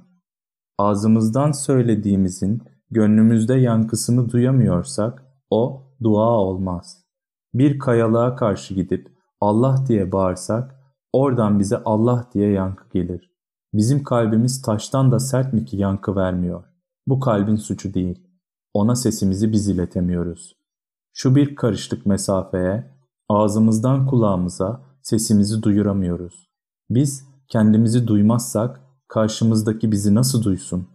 Ağzımızdan 0.79 1.53
söylediğimizin 1.53 2.63
gönlümüzde 2.91 3.55
yankısını 3.55 4.31
duyamıyorsak 4.31 5.23
o 5.51 5.90
dua 6.03 6.31
olmaz. 6.31 7.05
Bir 7.55 7.79
kayalığa 7.79 8.37
karşı 8.37 8.75
gidip 8.75 9.09
Allah 9.41 9.85
diye 9.89 10.13
bağırsak 10.13 10.77
oradan 11.13 11.59
bize 11.59 11.83
Allah 11.85 12.31
diye 12.35 12.51
yankı 12.51 12.85
gelir. 12.93 13.31
Bizim 13.75 14.03
kalbimiz 14.03 14.63
taştan 14.63 15.13
da 15.13 15.19
sert 15.19 15.53
mi 15.53 15.65
ki 15.65 15.77
yankı 15.77 16.17
vermiyor? 16.17 16.65
Bu 17.07 17.21
kalbin 17.21 17.57
suçu 17.57 17.95
değil. 17.95 18.27
Ona 18.75 18.97
sesimizi 18.97 19.53
biz 19.53 19.69
iletemiyoruz. 19.69 20.57
Şu 21.13 21.35
bir 21.35 21.57
karışlık 21.57 22.07
mesafeye, 22.07 22.91
ağzımızdan 23.29 24.07
kulağımıza 24.07 24.83
sesimizi 25.03 25.63
duyuramıyoruz. 25.63 26.49
Biz 26.91 27.25
kendimizi 27.49 28.07
duymazsak 28.07 28.81
karşımızdaki 29.09 29.93
bizi 29.93 30.15
nasıl 30.15 30.43
duysun? 30.43 30.89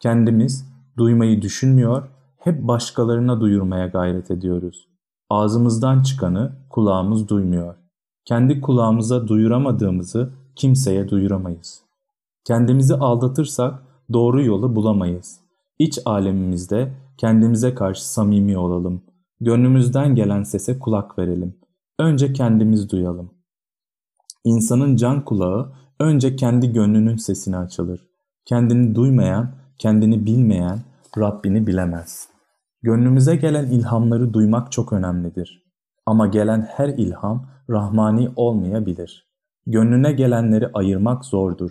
Kendimiz 0.00 0.66
duymayı 0.96 1.42
düşünmüyor, 1.42 2.08
hep 2.40 2.68
başkalarına 2.68 3.40
duyurmaya 3.40 3.86
gayret 3.86 4.30
ediyoruz. 4.30 4.88
Ağzımızdan 5.30 6.02
çıkanı 6.02 6.52
kulağımız 6.70 7.28
duymuyor. 7.28 7.74
Kendi 8.24 8.60
kulağımıza 8.60 9.28
duyuramadığımızı 9.28 10.32
kimseye 10.56 11.08
duyuramayız. 11.08 11.82
Kendimizi 12.44 12.94
aldatırsak 12.94 13.82
doğru 14.12 14.44
yolu 14.44 14.76
bulamayız. 14.76 15.40
İç 15.78 15.98
alemimizde 16.04 16.92
kendimize 17.18 17.74
karşı 17.74 18.10
samimi 18.10 18.58
olalım. 18.58 19.02
Gönlümüzden 19.40 20.14
gelen 20.14 20.42
sese 20.42 20.78
kulak 20.78 21.18
verelim. 21.18 21.54
Önce 21.98 22.32
kendimiz 22.32 22.90
duyalım. 22.90 23.30
İnsanın 24.44 24.96
can 24.96 25.24
kulağı 25.24 25.72
önce 26.00 26.36
kendi 26.36 26.72
gönlünün 26.72 27.16
sesini 27.16 27.56
açılır. 27.56 28.06
Kendini 28.44 28.94
duymayan, 28.94 29.54
kendini 29.78 30.26
bilmeyen 30.26 30.78
Rabbini 31.18 31.66
bilemez. 31.66 32.28
Gönlümüze 32.82 33.36
gelen 33.36 33.66
ilhamları 33.66 34.34
duymak 34.34 34.72
çok 34.72 34.92
önemlidir. 34.92 35.62
Ama 36.06 36.26
gelen 36.26 36.60
her 36.60 36.88
ilham 36.88 37.46
rahmani 37.70 38.32
olmayabilir. 38.36 39.30
Gönlüne 39.66 40.12
gelenleri 40.12 40.70
ayırmak 40.74 41.24
zordur. 41.24 41.70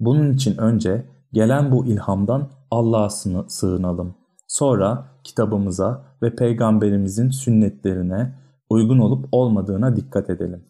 Bunun 0.00 0.32
için 0.32 0.56
önce 0.58 1.04
gelen 1.32 1.72
bu 1.72 1.86
ilhamdan 1.86 2.48
Allah'a 2.70 3.10
sığınalım. 3.48 4.14
Sonra 4.46 5.06
kitabımıza 5.24 6.04
ve 6.22 6.34
peygamberimizin 6.34 7.30
sünnetlerine 7.30 8.34
uygun 8.70 8.98
olup 8.98 9.28
olmadığına 9.32 9.96
dikkat 9.96 10.30
edelim. 10.30 10.64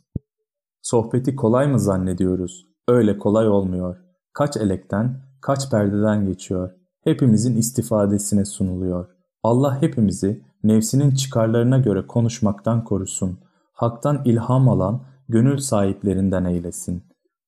Sohbeti 0.83 1.37
kolay 1.37 1.67
mı 1.67 1.81
zannediyoruz? 1.81 2.67
Öyle 2.89 3.19
kolay 3.19 3.49
olmuyor. 3.49 3.97
Kaç 4.33 4.57
elekten, 4.57 5.23
kaç 5.41 5.71
perdeden 5.71 6.27
geçiyor. 6.27 6.80
Hepimizin 7.04 7.57
istifadesine 7.57 8.45
sunuluyor. 8.45 9.07
Allah 9.42 9.83
hepimizi 9.83 10.42
nefsinin 10.64 11.11
çıkarlarına 11.11 11.78
göre 11.78 12.07
konuşmaktan 12.07 12.85
korusun. 12.85 13.38
Hak'tan 13.73 14.23
ilham 14.25 14.69
alan 14.69 15.00
gönül 15.28 15.59
sahiplerinden 15.59 16.45
eylesin. 16.45 17.02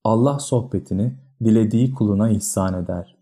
Allah 0.04 0.38
sohbetini 0.38 1.14
dilediği 1.44 1.94
kuluna 1.94 2.30
ihsan 2.30 2.85
eder. 2.85 3.16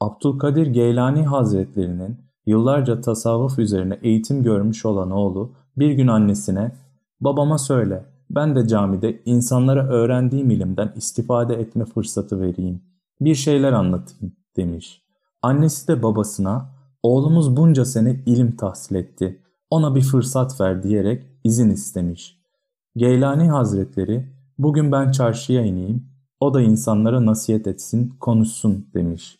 Abdülkadir 0.00 0.66
Geylani 0.66 1.22
Hazretlerinin 1.22 2.16
yıllarca 2.46 3.00
tasavvuf 3.00 3.58
üzerine 3.58 3.98
eğitim 4.02 4.42
görmüş 4.42 4.86
olan 4.86 5.10
oğlu 5.10 5.52
bir 5.76 5.90
gün 5.90 6.06
annesine 6.06 6.72
''Babama 7.20 7.58
söyle, 7.58 8.04
ben 8.30 8.56
de 8.56 8.68
camide 8.68 9.22
insanlara 9.24 9.88
öğrendiğim 9.88 10.50
ilimden 10.50 10.92
istifade 10.96 11.54
etme 11.54 11.84
fırsatı 11.84 12.40
vereyim, 12.40 12.82
bir 13.20 13.34
şeyler 13.34 13.72
anlatayım.'' 13.72 14.36
demiş. 14.56 15.07
Annesi 15.42 15.88
de 15.88 16.02
babasına 16.02 16.78
''Oğlumuz 17.02 17.56
bunca 17.56 17.84
sene 17.84 18.22
ilim 18.26 18.56
tahsil 18.56 18.94
etti, 18.94 19.42
ona 19.70 19.94
bir 19.94 20.02
fırsat 20.02 20.60
ver.'' 20.60 20.82
diyerek 20.82 21.26
izin 21.44 21.70
istemiş. 21.70 22.38
Geylani 22.96 23.50
Hazretleri 23.50 24.32
''Bugün 24.58 24.92
ben 24.92 25.12
çarşıya 25.12 25.64
ineyim, 25.64 26.08
o 26.40 26.54
da 26.54 26.60
insanlara 26.60 27.26
nasihat 27.26 27.66
etsin, 27.66 28.08
konuşsun.'' 28.20 28.86
demiş. 28.94 29.38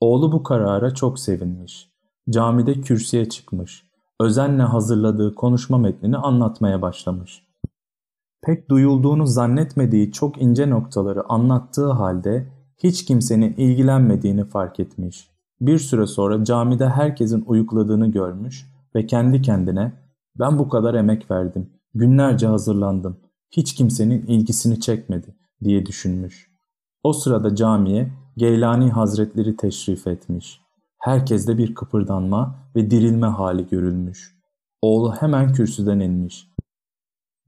Oğlu 0.00 0.32
bu 0.32 0.42
karara 0.42 0.94
çok 0.94 1.18
sevinmiş. 1.18 1.90
Camide 2.30 2.80
kürsüye 2.80 3.28
çıkmış. 3.28 3.86
Özenle 4.20 4.62
hazırladığı 4.62 5.34
konuşma 5.34 5.78
metnini 5.78 6.16
anlatmaya 6.16 6.82
başlamış. 6.82 7.46
Pek 8.42 8.70
duyulduğunu 8.70 9.26
zannetmediği 9.26 10.12
çok 10.12 10.42
ince 10.42 10.70
noktaları 10.70 11.22
anlattığı 11.28 11.90
halde 11.90 12.48
hiç 12.78 13.04
kimsenin 13.04 13.52
ilgilenmediğini 13.52 14.44
fark 14.44 14.80
etmiş. 14.80 15.35
Bir 15.60 15.78
süre 15.78 16.06
sonra 16.06 16.44
camide 16.44 16.88
herkesin 16.88 17.44
uyukladığını 17.46 18.10
görmüş 18.10 18.66
ve 18.94 19.06
kendi 19.06 19.42
kendine 19.42 19.92
ben 20.38 20.58
bu 20.58 20.68
kadar 20.68 20.94
emek 20.94 21.30
verdim, 21.30 21.70
günlerce 21.94 22.46
hazırlandım, 22.46 23.16
hiç 23.50 23.74
kimsenin 23.74 24.26
ilgisini 24.26 24.80
çekmedi 24.80 25.34
diye 25.64 25.86
düşünmüş. 25.86 26.50
O 27.02 27.12
sırada 27.12 27.54
camiye 27.54 28.12
Geylani 28.36 28.90
Hazretleri 28.90 29.56
teşrif 29.56 30.06
etmiş. 30.06 30.60
Herkeste 30.98 31.58
bir 31.58 31.74
kıpırdanma 31.74 32.58
ve 32.76 32.90
dirilme 32.90 33.26
hali 33.26 33.68
görülmüş. 33.68 34.36
Oğlu 34.82 35.14
hemen 35.14 35.52
kürsüden 35.52 36.00
inmiş. 36.00 36.48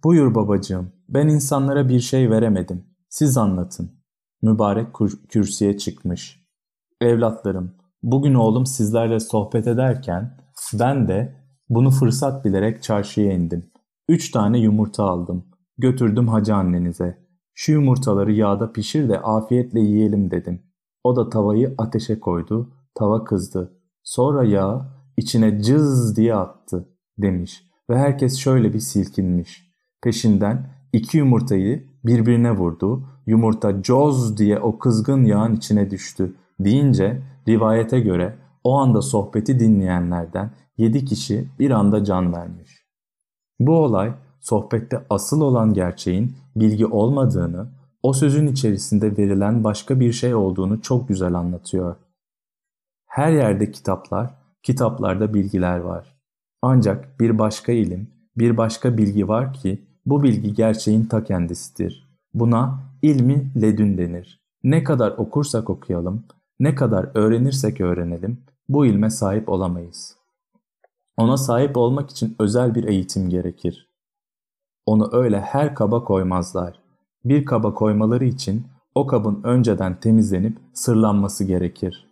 Buyur 0.04 0.34
babacığım, 0.34 0.92
ben 1.08 1.28
insanlara 1.28 1.88
bir 1.88 2.00
şey 2.00 2.30
veremedim. 2.30 2.84
Siz 3.08 3.36
anlatın. 3.36 3.90
Mübarek 4.42 4.86
kürsüye 5.28 5.78
çıkmış. 5.78 6.44
Evlatlarım, 7.00 7.72
bugün 8.02 8.34
oğlum 8.34 8.66
sizlerle 8.66 9.20
sohbet 9.20 9.66
ederken 9.66 10.36
ben 10.74 11.08
de 11.08 11.34
bunu 11.68 11.90
fırsat 11.90 12.44
bilerek 12.44 12.82
çarşıya 12.82 13.32
indim. 13.32 13.70
Üç 14.08 14.30
tane 14.30 14.58
yumurta 14.58 15.04
aldım. 15.04 15.44
Götürdüm 15.78 16.28
hacı 16.28 16.54
annenize. 16.54 17.18
Şu 17.54 17.72
yumurtaları 17.72 18.32
yağda 18.32 18.72
pişir 18.72 19.08
de 19.08 19.20
afiyetle 19.20 19.80
yiyelim 19.80 20.30
dedim. 20.30 20.62
O 21.04 21.16
da 21.16 21.28
tavayı 21.28 21.74
ateşe 21.78 22.20
koydu. 22.20 22.72
Tava 22.94 23.24
kızdı. 23.24 23.72
Sonra 24.02 24.44
yağ 24.44 24.98
içine 25.16 25.62
cız 25.62 26.16
diye 26.16 26.34
attı 26.34 26.88
demiş. 27.18 27.62
Ve 27.90 27.98
herkes 27.98 28.36
şöyle 28.36 28.74
bir 28.74 28.80
silkinmiş. 28.80 29.72
Peşinden 30.02 30.70
iki 30.92 31.18
yumurtayı 31.18 31.88
birbirine 32.04 32.52
vurdu. 32.52 33.08
Yumurta 33.26 33.82
coz 33.82 34.38
diye 34.38 34.58
o 34.58 34.78
kızgın 34.78 35.24
yağın 35.24 35.56
içine 35.56 35.90
düştü 35.90 36.34
deyince 36.60 37.22
rivayete 37.48 38.00
göre 38.00 38.38
o 38.64 38.74
anda 38.74 39.02
sohbeti 39.02 39.60
dinleyenlerden 39.60 40.50
yedi 40.78 41.04
kişi 41.04 41.48
bir 41.58 41.70
anda 41.70 42.04
can 42.04 42.32
vermiş. 42.32 42.84
Bu 43.60 43.78
olay 43.78 44.14
sohbette 44.40 45.04
asıl 45.10 45.40
olan 45.40 45.74
gerçeğin 45.74 46.36
bilgi 46.56 46.86
olmadığını, 46.86 47.68
o 48.02 48.12
sözün 48.12 48.46
içerisinde 48.46 49.16
verilen 49.16 49.64
başka 49.64 50.00
bir 50.00 50.12
şey 50.12 50.34
olduğunu 50.34 50.82
çok 50.82 51.08
güzel 51.08 51.34
anlatıyor. 51.34 51.96
Her 53.06 53.32
yerde 53.32 53.70
kitaplar, 53.70 54.34
kitaplarda 54.62 55.34
bilgiler 55.34 55.78
var. 55.78 56.18
Ancak 56.62 57.20
bir 57.20 57.38
başka 57.38 57.72
ilim, 57.72 58.10
bir 58.36 58.56
başka 58.56 58.98
bilgi 58.98 59.28
var 59.28 59.52
ki 59.52 59.86
bu 60.06 60.22
bilgi 60.22 60.54
gerçeğin 60.54 61.04
ta 61.04 61.24
kendisidir. 61.24 62.08
Buna 62.34 62.80
ilmi 63.02 63.52
ledün 63.62 63.98
denir. 63.98 64.40
Ne 64.62 64.84
kadar 64.84 65.10
okursak 65.10 65.70
okuyalım, 65.70 66.24
ne 66.60 66.74
kadar 66.74 67.10
öğrenirsek 67.14 67.80
öğrenelim 67.80 68.38
bu 68.68 68.86
ilme 68.86 69.10
sahip 69.10 69.48
olamayız. 69.48 70.16
Ona 71.16 71.36
sahip 71.36 71.76
olmak 71.76 72.10
için 72.10 72.36
özel 72.38 72.74
bir 72.74 72.84
eğitim 72.84 73.28
gerekir. 73.28 73.88
Onu 74.86 75.08
öyle 75.12 75.40
her 75.40 75.74
kaba 75.74 76.04
koymazlar. 76.04 76.80
Bir 77.24 77.44
kaba 77.44 77.74
koymaları 77.74 78.24
için 78.24 78.66
o 78.94 79.06
kabın 79.06 79.42
önceden 79.42 80.00
temizlenip 80.00 80.58
sırlanması 80.74 81.44
gerekir. 81.44 82.08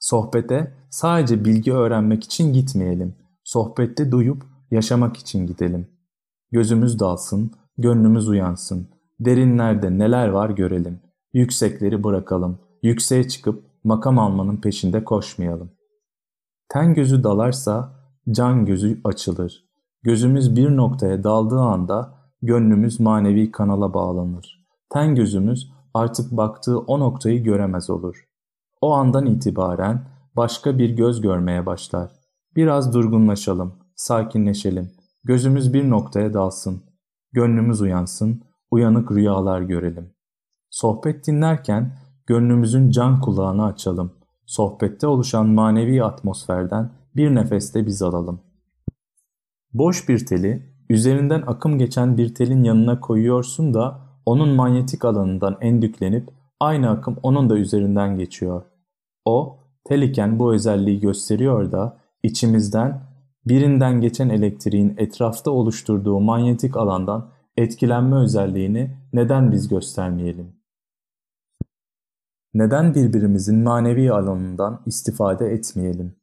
Sohbete 0.00 0.74
sadece 0.90 1.44
bilgi 1.44 1.72
öğrenmek 1.72 2.24
için 2.24 2.52
gitmeyelim. 2.52 3.14
Sohbette 3.44 4.12
duyup 4.12 4.44
yaşamak 4.70 5.16
için 5.16 5.46
gidelim. 5.46 5.86
Gözümüz 6.50 7.00
dalsın, 7.00 7.50
gönlümüz 7.78 8.28
uyansın. 8.28 8.88
Derinlerde 9.20 9.98
neler 9.98 10.28
var 10.28 10.50
görelim. 10.50 11.00
Yüksekleri 11.32 12.04
bırakalım. 12.04 12.58
Yükseğe 12.82 13.28
çıkıp 13.28 13.64
makam 13.84 14.18
almanın 14.18 14.56
peşinde 14.56 15.04
koşmayalım. 15.04 15.70
Ten 16.68 16.94
gözü 16.94 17.24
dalarsa 17.24 17.92
can 18.30 18.66
gözü 18.66 19.00
açılır. 19.04 19.64
Gözümüz 20.02 20.56
bir 20.56 20.76
noktaya 20.76 21.24
daldığı 21.24 21.60
anda 21.60 22.14
gönlümüz 22.42 23.00
manevi 23.00 23.50
kanala 23.50 23.94
bağlanır. 23.94 24.66
Ten 24.92 25.14
gözümüz 25.14 25.72
artık 25.94 26.32
baktığı 26.32 26.78
o 26.78 27.00
noktayı 27.00 27.42
göremez 27.42 27.90
olur. 27.90 28.28
O 28.80 28.92
andan 28.92 29.26
itibaren 29.26 30.04
başka 30.36 30.78
bir 30.78 30.90
göz 30.90 31.20
görmeye 31.20 31.66
başlar. 31.66 32.10
Biraz 32.56 32.94
durgunlaşalım, 32.94 33.74
sakinleşelim. 33.96 34.90
Gözümüz 35.24 35.72
bir 35.72 35.90
noktaya 35.90 36.34
dalsın. 36.34 36.82
Gönlümüz 37.32 37.80
uyansın, 37.80 38.42
uyanık 38.70 39.12
rüyalar 39.12 39.60
görelim. 39.60 40.14
Sohbet 40.70 41.26
dinlerken 41.26 41.98
gönlümüzün 42.26 42.90
can 42.90 43.20
kulağını 43.20 43.64
açalım. 43.64 44.12
Sohbette 44.46 45.06
oluşan 45.06 45.46
manevi 45.46 46.04
atmosferden 46.04 46.90
bir 47.16 47.34
nefeste 47.34 47.86
biz 47.86 48.02
alalım. 48.02 48.40
Boş 49.72 50.08
bir 50.08 50.26
teli, 50.26 50.72
üzerinden 50.90 51.42
akım 51.46 51.78
geçen 51.78 52.18
bir 52.18 52.34
telin 52.34 52.64
yanına 52.64 53.00
koyuyorsun 53.00 53.74
da 53.74 54.00
onun 54.26 54.48
manyetik 54.48 55.04
alanından 55.04 55.56
endüklenip 55.60 56.30
aynı 56.60 56.90
akım 56.90 57.16
onun 57.22 57.50
da 57.50 57.58
üzerinden 57.58 58.18
geçiyor. 58.18 58.62
O, 59.24 59.58
tel 59.84 60.02
iken 60.02 60.38
bu 60.38 60.54
özelliği 60.54 61.00
gösteriyor 61.00 61.72
da 61.72 61.98
içimizden 62.22 63.02
birinden 63.46 64.00
geçen 64.00 64.28
elektriğin 64.28 64.94
etrafta 64.96 65.50
oluşturduğu 65.50 66.20
manyetik 66.20 66.76
alandan 66.76 67.30
etkilenme 67.56 68.16
özelliğini 68.16 68.96
neden 69.12 69.52
biz 69.52 69.68
göstermeyelim? 69.68 70.61
Neden 72.54 72.94
birbirimizin 72.94 73.62
manevi 73.62 74.12
alanından 74.12 74.82
istifade 74.86 75.46
etmeyelim? 75.46 76.16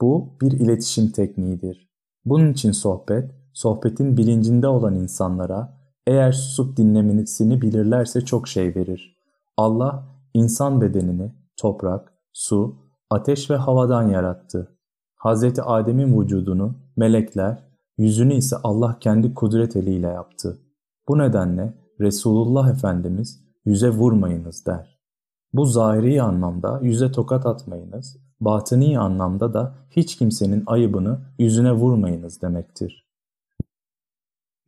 Bu 0.00 0.36
bir 0.40 0.52
iletişim 0.52 1.10
tekniğidir. 1.10 1.88
Bunun 2.24 2.52
için 2.52 2.72
sohbet, 2.72 3.30
sohbetin 3.52 4.16
bilincinde 4.16 4.68
olan 4.68 4.94
insanlara 4.94 5.78
eğer 6.06 6.32
susup 6.32 6.76
dinlemesini 6.76 7.62
bilirlerse 7.62 8.20
çok 8.20 8.48
şey 8.48 8.74
verir. 8.74 9.16
Allah 9.56 10.04
insan 10.34 10.80
bedenini 10.80 11.32
toprak, 11.56 12.12
su, 12.32 12.76
ateş 13.10 13.50
ve 13.50 13.56
havadan 13.56 14.08
yarattı. 14.08 14.78
Hz. 15.24 15.44
Adem'in 15.64 16.20
vücudunu 16.20 16.74
melekler, 16.96 17.64
yüzünü 17.98 18.34
ise 18.34 18.56
Allah 18.64 18.98
kendi 19.00 19.34
kudret 19.34 19.76
eliyle 19.76 20.06
yaptı. 20.06 20.58
Bu 21.08 21.18
nedenle 21.18 21.74
Resulullah 22.00 22.70
Efendimiz 22.70 23.40
yüze 23.64 23.90
vurmayınız 23.90 24.66
der. 24.66 24.91
Bu 25.52 25.66
zahiri 25.66 26.22
anlamda 26.22 26.80
yüze 26.82 27.12
tokat 27.12 27.46
atmayınız, 27.46 28.16
batıni 28.40 28.98
anlamda 28.98 29.54
da 29.54 29.74
hiç 29.90 30.16
kimsenin 30.16 30.62
ayıbını 30.66 31.18
yüzüne 31.38 31.72
vurmayınız 31.72 32.42
demektir. 32.42 33.06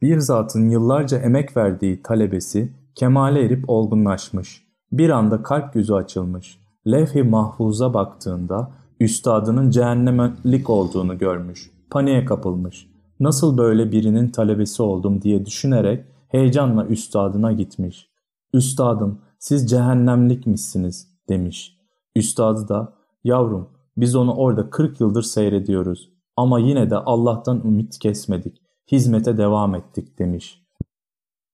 Bir 0.03 0.19
zatın 0.19 0.69
yıllarca 0.69 1.19
emek 1.19 1.57
verdiği 1.57 2.03
talebesi 2.03 2.73
kemale 2.95 3.45
erip 3.45 3.71
olgunlaşmış. 3.71 4.65
Bir 4.93 5.11
anda 5.11 5.43
kalp 5.43 5.75
gözü 5.75 5.93
açılmış. 5.93 6.59
Levh-i 6.87 7.23
mahfuza 7.23 7.95
baktığında 7.95 8.71
üstadının 9.01 9.71
cehennemlik 9.71 10.71
olduğunu 10.71 11.19
görmüş. 11.19 11.71
Paniğe 11.91 12.25
kapılmış. 12.25 12.87
Nasıl 13.21 13.59
böyle 13.59 13.93
birinin 13.93 14.29
talebesi 14.29 14.83
oldum 14.83 15.23
diye 15.23 15.47
düşünerek 15.47 16.05
heyecanla 16.29 16.87
üstadına 16.87 17.53
gitmiş. 17.53 18.09
Üstadım 18.53 19.19
siz 19.45 19.71
cehennemlikmişsiniz 19.71 21.09
demiş. 21.29 21.79
Üstadı 22.17 22.69
da 22.69 22.93
yavrum 23.25 23.69
biz 23.97 24.17
onu 24.17 24.35
orada 24.35 24.71
40 24.71 25.01
yıldır 25.01 25.23
seyrediyoruz 25.23 26.13
ama 26.37 26.59
yine 26.59 26.91
de 26.91 26.97
Allah'tan 26.97 27.61
ümit 27.65 27.99
kesmedik, 27.99 28.63
hizmete 28.93 29.39
devam 29.39 29.75
ettik 29.75 30.19
demiş. 30.19 30.63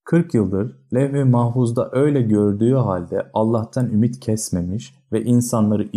40 0.03 0.33
yıldır 0.33 0.77
levh-i 0.93 1.23
mahfuzda 1.23 1.89
öyle 1.91 2.21
gördüğü 2.21 2.73
halde 2.73 3.31
Allah'tan 3.33 3.89
ümit 3.89 4.19
kesmemiş 4.19 4.95
ve 5.11 5.23
insanları 5.23 5.89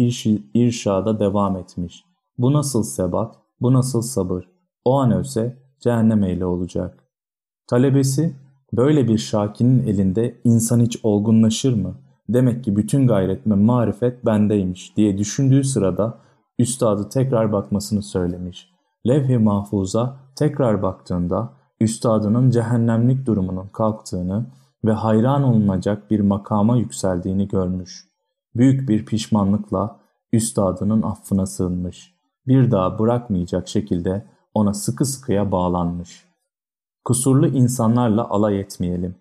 irşada 0.54 1.20
devam 1.20 1.56
etmiş. 1.56 2.04
Bu 2.38 2.52
nasıl 2.52 2.82
sebat, 2.82 3.36
bu 3.60 3.72
nasıl 3.72 4.02
sabır? 4.02 4.48
O 4.84 4.98
an 4.98 5.10
ölse 5.10 5.58
cehennem 5.80 6.24
eyle 6.24 6.46
olacak. 6.46 7.04
Talebesi 7.66 8.43
böyle 8.76 9.08
bir 9.08 9.18
şakinin 9.18 9.86
elinde 9.86 10.40
insan 10.44 10.80
hiç 10.80 10.98
olgunlaşır 11.02 11.74
mı? 11.74 11.94
Demek 12.28 12.64
ki 12.64 12.76
bütün 12.76 13.06
gayret 13.06 13.46
ve 13.46 13.54
marifet 13.54 14.26
bendeymiş 14.26 14.96
diye 14.96 15.18
düşündüğü 15.18 15.64
sırada 15.64 16.18
üstadı 16.58 17.08
tekrar 17.08 17.52
bakmasını 17.52 18.02
söylemiş. 18.02 18.70
Levh-i 19.06 19.38
mahfuza 19.38 20.16
tekrar 20.36 20.82
baktığında 20.82 21.52
üstadının 21.80 22.50
cehennemlik 22.50 23.26
durumunun 23.26 23.68
kalktığını 23.72 24.46
ve 24.84 24.92
hayran 24.92 25.42
olunacak 25.42 26.10
bir 26.10 26.20
makama 26.20 26.76
yükseldiğini 26.76 27.48
görmüş. 27.48 28.08
Büyük 28.56 28.88
bir 28.88 29.06
pişmanlıkla 29.06 30.00
üstadının 30.32 31.02
affına 31.02 31.46
sığınmış. 31.46 32.14
Bir 32.46 32.70
daha 32.70 32.98
bırakmayacak 32.98 33.68
şekilde 33.68 34.26
ona 34.54 34.74
sıkı 34.74 35.04
sıkıya 35.04 35.52
bağlanmış. 35.52 36.33
Kusurlu 37.04 37.46
insanlarla 37.46 38.28
alay 38.28 38.60
etmeyelim. 38.60 39.14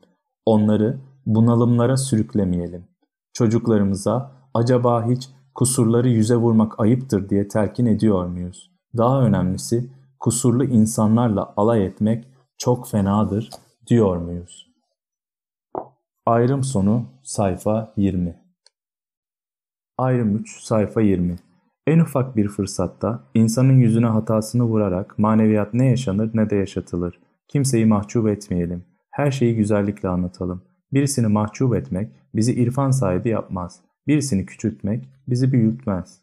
Onları 0.46 1.00
bunalımlara 1.26 1.98
sürüklemeyelim. 1.98 2.88
Çocuklarımıza 3.34 4.32
acaba 4.54 5.06
hiç 5.06 5.30
kusurları 5.56 6.10
yüze 6.10 6.36
vurmak 6.36 6.80
ayıptır 6.80 7.30
diye 7.30 7.48
telkin 7.48 7.86
ediyor 7.86 8.26
muyuz? 8.26 8.72
Daha 8.98 9.22
önemlisi 9.22 9.89
kusurlu 10.19 10.63
insanlarla 10.63 11.54
alay 11.58 11.86
etmek 11.86 12.28
çok 12.58 12.88
fenadır 12.88 13.50
diyor 13.88 14.17
muyuz? 14.17 14.74
Ayrım 16.26 16.63
sonu 16.63 17.06
sayfa 17.24 17.93
20 17.98 18.43
Ayrım 19.98 20.36
3 20.36 20.63
sayfa 20.63 21.02
20 21.02 21.36
En 21.88 22.00
ufak 22.00 22.36
bir 22.36 22.48
fırsatta 22.48 23.24
insanın 23.34 23.80
yüzüne 23.80 24.06
hatasını 24.06 24.63
vurarak 24.63 25.19
maneviyat 25.19 25.74
ne 25.74 25.86
yaşanır 25.89 26.32
ne 26.34 26.50
de 26.50 26.56
yaşatılır. 26.56 27.19
Kimseyi 27.54 27.86
mahcup 27.86 28.28
etmeyelim. 28.28 28.84
Her 29.10 29.32
şeyi 29.32 29.56
güzellikle 29.56 30.10
anlatalım. 30.10 30.62
Birisini 30.94 31.28
mahcup 31.28 31.76
etmek 31.76 32.10
bizi 32.36 32.54
irfan 32.54 32.92
sahibi 32.92 33.30
yapmaz. 33.30 33.82
Birisini 34.08 34.46
küçültmek 34.46 35.10
bizi 35.28 35.52
büyütmez. 35.52 36.20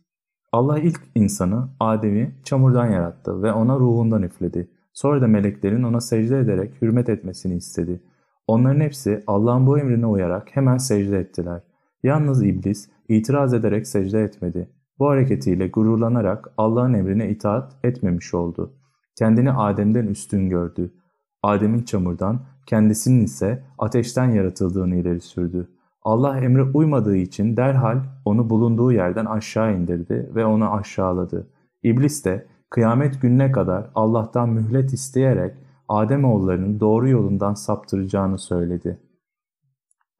Allah 0.52 0.78
ilk 0.78 1.00
insanı 1.14 1.68
Adem'i 1.80 2.34
çamurdan 2.44 2.86
yarattı 2.86 3.42
ve 3.42 3.52
ona 3.52 3.78
ruhundan 3.78 4.22
üfledi. 4.22 4.70
Sonra 4.92 5.20
da 5.20 5.26
meleklerin 5.26 5.82
ona 5.82 6.00
secde 6.00 6.38
ederek 6.38 6.82
hürmet 6.82 7.08
etmesini 7.08 7.54
istedi. 7.54 8.00
Onların 8.46 8.80
hepsi 8.80 9.24
Allah'ın 9.26 9.66
bu 9.66 9.78
emrine 9.78 10.06
uyarak 10.06 10.56
hemen 10.56 10.76
secde 10.76 11.18
ettiler. 11.18 11.60
Yalnız 12.02 12.44
iblis 12.44 12.88
itiraz 13.08 13.54
ederek 13.54 13.86
secde 13.86 14.22
etmedi. 14.22 14.70
Bu 14.98 15.08
hareketiyle 15.08 15.68
gururlanarak 15.68 16.52
Allah'ın 16.56 16.94
emrine 16.94 17.30
itaat 17.30 17.76
etmemiş 17.84 18.34
oldu. 18.34 18.72
Kendini 19.18 19.52
Adem'den 19.52 20.06
üstün 20.06 20.48
gördü. 20.48 20.90
Adem'in 21.42 21.82
çamurdan, 21.82 22.40
kendisinin 22.66 23.24
ise 23.24 23.64
ateşten 23.78 24.30
yaratıldığını 24.30 24.96
ileri 24.96 25.20
sürdü. 25.20 25.68
Allah 26.02 26.38
emre 26.38 26.62
uymadığı 26.62 27.16
için 27.16 27.56
derhal 27.56 27.98
onu 28.24 28.50
bulunduğu 28.50 28.92
yerden 28.92 29.24
aşağı 29.24 29.76
indirdi 29.76 30.30
ve 30.34 30.44
onu 30.44 30.72
aşağıladı. 30.72 31.50
İblis 31.82 32.24
de 32.24 32.46
kıyamet 32.70 33.22
gününe 33.22 33.52
kadar 33.52 33.90
Allah'tan 33.94 34.48
mühlet 34.48 34.92
isteyerek 34.92 35.54
Ademoğullarının 35.88 36.80
doğru 36.80 37.08
yolundan 37.08 37.54
saptıracağını 37.54 38.38
söyledi. 38.38 38.98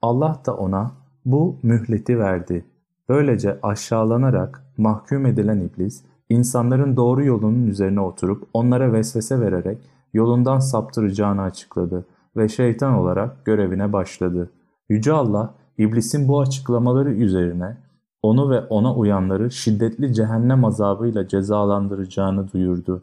Allah 0.02 0.42
da 0.46 0.56
ona 0.56 0.92
bu 1.24 1.58
mühleti 1.62 2.18
verdi. 2.18 2.64
Böylece 3.08 3.58
aşağılanarak 3.62 4.64
mahkum 4.76 5.26
edilen 5.26 5.60
iblis, 5.60 6.04
insanların 6.28 6.96
doğru 6.96 7.24
yolunun 7.24 7.66
üzerine 7.66 8.00
oturup 8.00 8.48
onlara 8.54 8.92
vesvese 8.92 9.40
vererek 9.40 9.78
yolundan 10.12 10.58
saptıracağını 10.58 11.42
açıkladı 11.42 12.06
ve 12.36 12.48
şeytan 12.48 12.94
olarak 12.94 13.44
görevine 13.44 13.92
başladı. 13.92 14.50
Yüce 14.88 15.12
Allah, 15.12 15.54
iblisin 15.78 16.28
bu 16.28 16.40
açıklamaları 16.40 17.12
üzerine 17.12 17.76
onu 18.22 18.50
ve 18.50 18.60
ona 18.60 18.94
uyanları 18.94 19.50
şiddetli 19.50 20.14
cehennem 20.14 20.64
azabıyla 20.64 21.28
cezalandıracağını 21.28 22.52
duyurdu. 22.52 23.02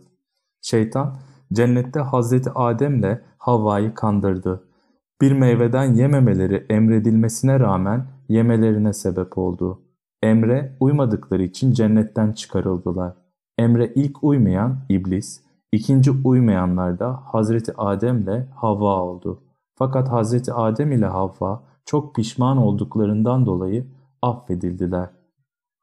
Şeytan, 0.61 1.15
cennette 1.53 1.99
Hazreti 1.99 2.49
Adem'le 2.55 3.19
Havva'yı 3.37 3.93
kandırdı. 3.93 4.63
Bir 5.21 5.31
meyveden 5.31 5.93
yememeleri 5.93 6.65
emredilmesine 6.69 7.59
rağmen 7.59 8.07
yemelerine 8.29 8.93
sebep 8.93 9.37
oldu. 9.37 9.81
Emre 10.23 10.77
uymadıkları 10.79 11.43
için 11.43 11.71
cennetten 11.71 12.31
çıkarıldılar. 12.31 13.13
Emre 13.57 13.91
ilk 13.95 14.23
uymayan 14.23 14.77
iblis, 14.89 15.41
ikinci 15.71 16.11
uymayanlar 16.11 16.99
da 16.99 17.19
Hazreti 17.25 17.73
Adem'le 17.77 18.47
Havva 18.55 19.01
oldu. 19.03 19.43
Fakat 19.75 20.09
Hazreti 20.11 20.53
Adem 20.53 20.91
ile 20.91 21.05
Havva 21.05 21.63
çok 21.85 22.15
pişman 22.15 22.57
olduklarından 22.57 23.45
dolayı 23.45 23.85
affedildiler. 24.21 25.09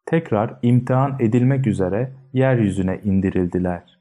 Tekrar 0.06 0.58
imtihan 0.62 1.16
edilmek 1.20 1.66
üzere 1.66 2.12
yeryüzüne 2.32 3.00
indirildiler. 3.04 3.98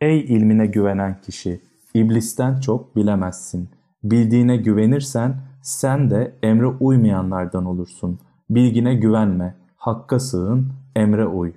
Ey 0.00 0.20
ilmine 0.20 0.66
güvenen 0.66 1.20
kişi! 1.20 1.60
İblisten 1.94 2.60
çok 2.60 2.96
bilemezsin. 2.96 3.68
Bildiğine 4.02 4.56
güvenirsen 4.56 5.36
sen 5.62 6.10
de 6.10 6.34
emre 6.42 6.66
uymayanlardan 6.66 7.64
olursun. 7.64 8.18
Bilgine 8.50 8.94
güvenme, 8.94 9.54
hakka 9.76 10.20
sığın, 10.20 10.72
emre 10.96 11.26
uy. 11.26 11.52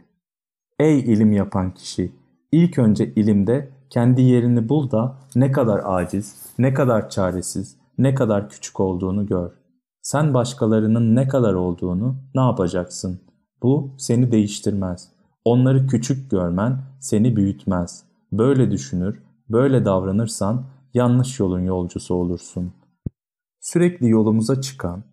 Ey 0.80 1.00
ilim 1.00 1.32
yapan 1.32 1.72
kişi! 1.72 2.12
İlk 2.52 2.80
önce 2.80 3.14
ilimde 3.14 3.70
kendi 3.90 4.22
yerini 4.22 4.70
bul 4.70 4.92
da 4.92 5.18
ne 5.36 5.52
kadar 5.52 5.82
aciz, 5.84 6.36
ne 6.60 6.74
kadar 6.74 7.10
çaresiz, 7.10 7.78
ne 7.98 8.16
kadar 8.16 8.50
küçük 8.50 8.80
olduğunu 8.80 9.26
gör. 9.26 9.52
Sen 10.02 10.34
başkalarının 10.34 11.16
ne 11.16 11.28
kadar 11.28 11.54
olduğunu 11.54 12.16
ne 12.36 12.42
yapacaksın? 12.42 13.20
Bu 13.64 13.96
seni 13.98 14.32
değiştirmez. 14.32 15.10
Onları 15.46 15.88
küçük 15.88 16.32
görmen 16.32 16.82
seni 17.00 17.36
büyütmez. 17.36 18.04
Böyle 18.32 18.72
düşünür, 18.72 19.24
böyle 19.50 19.86
davranırsan 19.86 20.66
yanlış 20.94 21.40
yolun 21.40 21.60
yolcusu 21.60 22.16
olursun. 22.16 22.74
Sürekli 23.60 24.10
yolumuza 24.10 24.62
çıkan, 24.62 25.04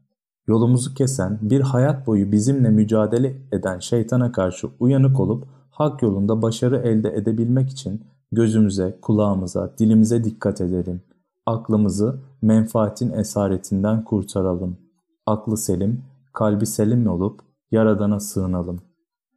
yolumuzu 0.47 0.95
kesen, 0.95 1.39
bir 1.43 1.61
hayat 1.61 2.07
boyu 2.07 2.33
bizimle 2.33 2.69
mücadele 2.69 3.37
eden 3.53 3.79
şeytana 3.79 4.33
karşı 4.33 4.69
uyanık 4.81 5.21
olup 5.21 5.47
hak 5.75 6.03
yolunda 6.03 6.43
başarı 6.43 6.77
elde 6.77 7.09
edebilmek 7.09 7.71
için 7.71 8.05
gözümüze, 8.33 8.99
kulağımıza, 9.03 9.75
dilimize 9.79 10.25
dikkat 10.25 10.61
edelim. 10.61 11.03
Aklımızı 11.47 12.21
menfaatin 12.43 13.13
esaretinden 13.13 14.05
kurtaralım. 14.05 14.77
Aklı 15.27 15.57
selim, 15.57 16.03
kalbi 16.33 16.67
selim 16.67 17.07
olup 17.07 17.41
Yaradan'a 17.71 18.21
sığınalım. 18.21 18.81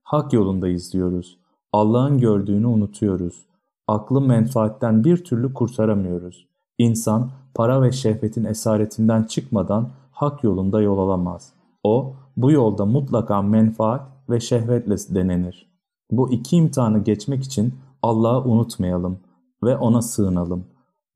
Hak 0.03 0.33
yolundayız 0.33 0.93
diyoruz. 0.93 1.39
Allah'ın 1.73 2.17
gördüğünü 2.17 2.67
unutuyoruz. 2.67 3.45
Aklı 3.87 4.21
menfaatten 4.21 5.03
bir 5.03 5.23
türlü 5.23 5.53
kurtaramıyoruz. 5.53 6.47
İnsan 6.77 7.31
para 7.55 7.81
ve 7.81 7.91
şehvetin 7.91 8.43
esaretinden 8.43 9.23
çıkmadan 9.23 9.89
hak 10.11 10.43
yolunda 10.43 10.81
yol 10.81 10.97
alamaz. 10.97 11.53
O 11.83 12.13
bu 12.37 12.51
yolda 12.51 12.85
mutlaka 12.85 13.41
menfaat 13.41 14.01
ve 14.29 14.39
şehvetle 14.39 14.95
denenir. 15.15 15.76
Bu 16.11 16.31
iki 16.31 16.55
imtihanı 16.55 17.03
geçmek 17.03 17.43
için 17.43 17.73
Allah'ı 18.01 18.43
unutmayalım 18.43 19.19
ve 19.63 19.77
ona 19.77 20.01
sığınalım. 20.01 20.65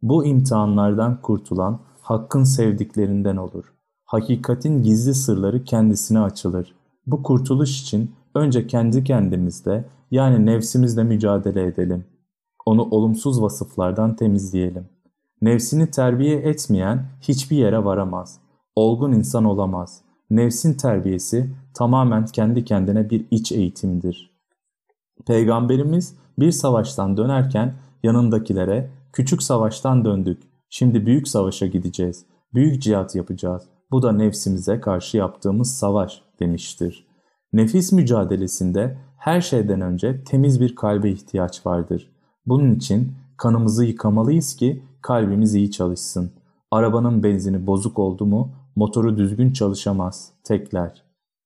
Bu 0.02 0.26
imtihanlardan 0.26 1.22
kurtulan 1.22 1.80
hakkın 2.02 2.44
sevdiklerinden 2.44 3.38
olur. 3.38 3.74
Hakikatin 4.06 4.84
gizli 4.84 5.14
sırları 5.14 5.64
kendisine 5.64 6.20
açılır. 6.20 6.76
Bu 7.08 7.24
kurtuluş 7.24 7.82
için 7.82 8.12
önce 8.36 8.68
kendi 8.68 9.04
kendimizde 9.04 9.86
yani 10.12 10.46
nefsimizle 10.46 11.04
mücadele 11.04 11.64
edelim. 11.64 12.06
Onu 12.66 12.84
olumsuz 12.84 13.42
vasıflardan 13.42 14.16
temizleyelim. 14.16 14.90
Nefsini 15.42 15.92
terbiye 15.92 16.38
etmeyen 16.38 17.06
hiçbir 17.22 17.58
yere 17.58 17.86
varamaz. 17.86 18.40
Olgun 18.76 19.12
insan 19.12 19.46
olamaz. 19.46 20.02
Nefsin 20.30 20.74
terbiyesi 20.74 21.50
tamamen 21.74 22.26
kendi 22.26 22.66
kendine 22.66 23.10
bir 23.10 23.26
iç 23.32 23.52
eğitimdir. 23.52 24.31
Peygamberimiz 25.28 26.16
bir 26.40 26.52
savaştan 26.52 27.18
dönerken 27.18 27.74
yanındakilere 28.04 28.92
küçük 29.14 29.44
savaştan 29.44 30.06
döndük. 30.06 30.44
Şimdi 30.70 31.06
büyük 31.06 31.28
savaşa 31.28 31.68
gideceğiz. 31.68 32.26
Büyük 32.54 32.82
cihat 32.82 33.16
yapacağız. 33.16 33.64
Bu 33.92 34.02
da 34.02 34.12
nefsimize 34.12 34.80
karşı 34.80 35.18
yaptığımız 35.18 35.72
savaş 35.78 36.22
demiştir. 36.40 37.08
Nefis 37.54 37.92
mücadelesinde 37.92 38.98
her 39.18 39.42
şeyden 39.42 39.82
önce 39.82 40.24
temiz 40.24 40.62
bir 40.62 40.76
kalbe 40.76 41.12
ihtiyaç 41.12 41.66
vardır. 41.66 42.12
Bunun 42.46 42.76
için 42.76 43.14
kanımızı 43.38 43.86
yıkamalıyız 43.86 44.56
ki 44.56 44.84
kalbimiz 45.02 45.56
iyi 45.56 45.72
çalışsın. 45.72 46.32
Arabanın 46.72 47.24
benzini 47.24 47.68
bozuk 47.68 48.00
oldu 48.00 48.26
mu 48.26 48.52
motoru 48.76 49.18
düzgün 49.18 49.54
çalışamaz, 49.54 50.32
tekler. 50.44 51.04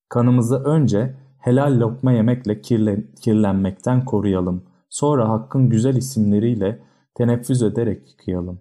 Kanımızı 0.09 0.55
önce 0.55 1.15
helal 1.45 1.79
lokma 1.79 2.11
yemekle 2.11 2.61
kirlen, 2.61 3.03
kirlenmekten 3.21 4.05
koruyalım. 4.05 4.63
Sonra 4.89 5.29
hakkın 5.29 5.69
güzel 5.69 5.95
isimleriyle 5.95 6.79
teneffüs 7.15 7.61
ederek 7.61 8.09
yıkayalım. 8.11 8.59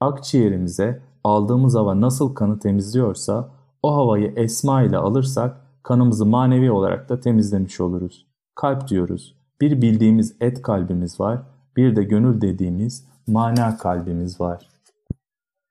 Akciğerimize 0.00 1.02
aldığımız 1.24 1.74
hava 1.74 2.00
nasıl 2.00 2.34
kanı 2.34 2.58
temizliyorsa 2.58 3.50
o 3.82 3.96
havayı 3.96 4.32
esma 4.36 4.82
ile 4.82 4.96
alırsak 4.96 5.56
kanımızı 5.82 6.26
manevi 6.26 6.70
olarak 6.70 7.08
da 7.08 7.20
temizlemiş 7.20 7.80
oluruz. 7.80 8.26
Kalp 8.54 8.88
diyoruz. 8.88 9.36
Bir 9.60 9.82
bildiğimiz 9.82 10.36
et 10.40 10.62
kalbimiz 10.62 11.20
var, 11.20 11.42
bir 11.76 11.96
de 11.96 12.02
gönül 12.02 12.40
dediğimiz 12.40 13.08
mana 13.26 13.76
kalbimiz 13.76 14.40
var. 14.40 14.68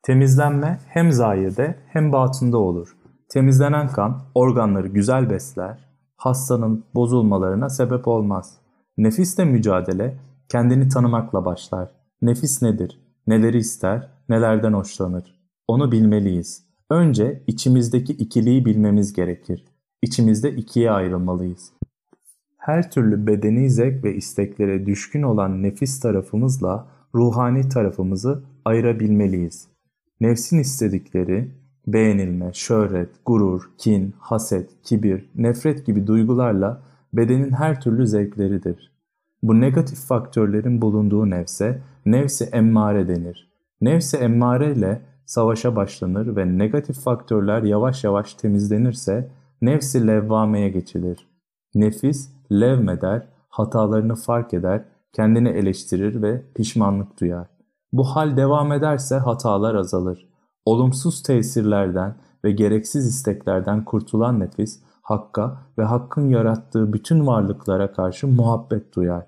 Temizlenme 0.03 0.79
hem 0.87 1.11
zahirde 1.11 1.75
hem 1.87 2.11
batında 2.11 2.57
olur. 2.57 2.97
Temizlenen 3.29 3.87
kan 3.87 4.21
organları 4.35 4.87
güzel 4.87 5.29
besler, 5.29 5.90
hastanın 6.21 6.83
bozulmalarına 6.95 7.69
sebep 7.69 8.07
olmaz. 8.07 8.57
Nefisle 8.97 9.45
mücadele 9.45 10.17
kendini 10.49 10.89
tanımakla 10.89 11.45
başlar. 11.45 11.91
Nefis 12.21 12.61
nedir? 12.61 12.99
Neleri 13.27 13.57
ister? 13.57 14.09
Nelerden 14.29 14.73
hoşlanır? 14.73 15.35
Onu 15.67 15.91
bilmeliyiz. 15.91 16.65
Önce 16.89 17.43
içimizdeki 17.47 18.13
ikiliği 18.13 18.65
bilmemiz 18.65 19.13
gerekir. 19.13 19.65
İçimizde 20.01 20.55
ikiye 20.55 20.91
ayrılmalıyız. 20.91 21.71
Her 22.57 22.91
türlü 22.91 23.27
bedeni 23.27 23.69
zevk 23.69 24.03
ve 24.03 24.15
isteklere 24.15 24.85
düşkün 24.85 25.21
olan 25.21 25.63
nefis 25.63 25.99
tarafımızla 25.99 26.87
ruhani 27.15 27.69
tarafımızı 27.69 28.43
ayırabilmeliyiz. 28.65 29.67
Nefsin 30.19 30.59
istedikleri 30.59 31.60
beğenilme, 31.87 32.53
şöhret, 32.53 33.09
gurur, 33.25 33.71
kin, 33.77 34.13
haset, 34.19 34.69
kibir, 34.83 35.29
nefret 35.35 35.85
gibi 35.85 36.07
duygularla 36.07 36.81
bedenin 37.13 37.51
her 37.51 37.81
türlü 37.81 38.07
zevkleridir. 38.07 38.91
Bu 39.43 39.61
negatif 39.61 39.99
faktörlerin 39.99 40.81
bulunduğu 40.81 41.29
nefse 41.29 41.81
nefsi 42.05 42.43
emmare 42.43 43.07
denir. 43.07 43.51
Nefsi 43.81 44.17
emmare 44.17 44.71
ile 44.71 45.01
savaşa 45.25 45.75
başlanır 45.75 46.35
ve 46.35 46.57
negatif 46.57 46.99
faktörler 46.99 47.63
yavaş 47.63 48.03
yavaş 48.03 48.33
temizlenirse 48.33 49.31
nefsi 49.61 50.07
levvameye 50.07 50.69
geçilir. 50.69 51.27
Nefis 51.75 52.29
levmeder, 52.51 53.27
hatalarını 53.49 54.15
fark 54.15 54.53
eder, 54.53 54.85
kendini 55.13 55.49
eleştirir 55.49 56.21
ve 56.21 56.41
pişmanlık 56.55 57.19
duyar. 57.19 57.47
Bu 57.93 58.03
hal 58.03 58.37
devam 58.37 58.71
ederse 58.71 59.15
hatalar 59.15 59.75
azalır. 59.75 60.30
Olumsuz 60.65 61.23
tesirlerden 61.23 62.15
ve 62.43 62.51
gereksiz 62.51 63.07
isteklerden 63.07 63.85
kurtulan 63.85 64.39
nefis, 64.39 64.79
Hakk'a 65.01 65.57
ve 65.77 65.83
Hakk'ın 65.83 66.29
yarattığı 66.29 66.93
bütün 66.93 67.27
varlıklara 67.27 67.91
karşı 67.91 68.27
muhabbet 68.27 68.95
duyar. 68.95 69.27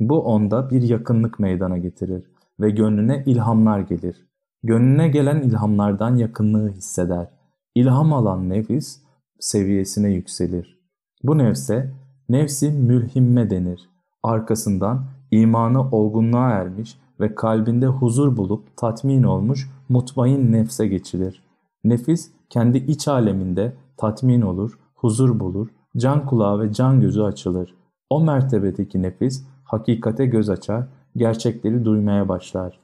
Bu 0.00 0.22
onda 0.22 0.70
bir 0.70 0.82
yakınlık 0.82 1.38
meydana 1.38 1.78
getirir 1.78 2.30
ve 2.60 2.70
gönlüne 2.70 3.22
ilhamlar 3.26 3.80
gelir. 3.80 4.26
Gönlüne 4.62 5.08
gelen 5.08 5.42
ilhamlardan 5.42 6.16
yakınlığı 6.16 6.68
hisseder. 6.68 7.30
İlham 7.74 8.12
alan 8.12 8.48
nefis 8.48 9.02
seviyesine 9.40 10.10
yükselir. 10.10 10.80
Bu 11.22 11.38
nefse 11.38 11.94
nefsi 12.28 12.70
mülhimme 12.70 13.50
denir. 13.50 13.90
Arkasından 14.22 15.04
imanı 15.30 15.90
olgunluğa 15.90 16.50
ermiş 16.50 16.98
ve 17.20 17.34
kalbinde 17.34 17.86
huzur 17.86 18.36
bulup 18.36 18.76
tatmin 18.76 19.22
olmuş 19.22 19.70
mutmain 19.90 20.52
nefse 20.52 20.86
geçilir. 20.86 21.42
Nefis 21.84 22.30
kendi 22.50 22.78
iç 22.78 23.08
aleminde 23.08 23.72
tatmin 23.96 24.40
olur, 24.40 24.78
huzur 24.94 25.40
bulur, 25.40 25.68
can 25.96 26.26
kulağı 26.26 26.60
ve 26.60 26.72
can 26.72 27.00
gözü 27.00 27.22
açılır. 27.22 27.74
O 28.10 28.20
mertebedeki 28.20 29.02
nefis 29.02 29.44
hakikate 29.64 30.26
göz 30.26 30.50
açar, 30.50 30.86
gerçekleri 31.16 31.84
duymaya 31.84 32.28
başlar. 32.28 32.80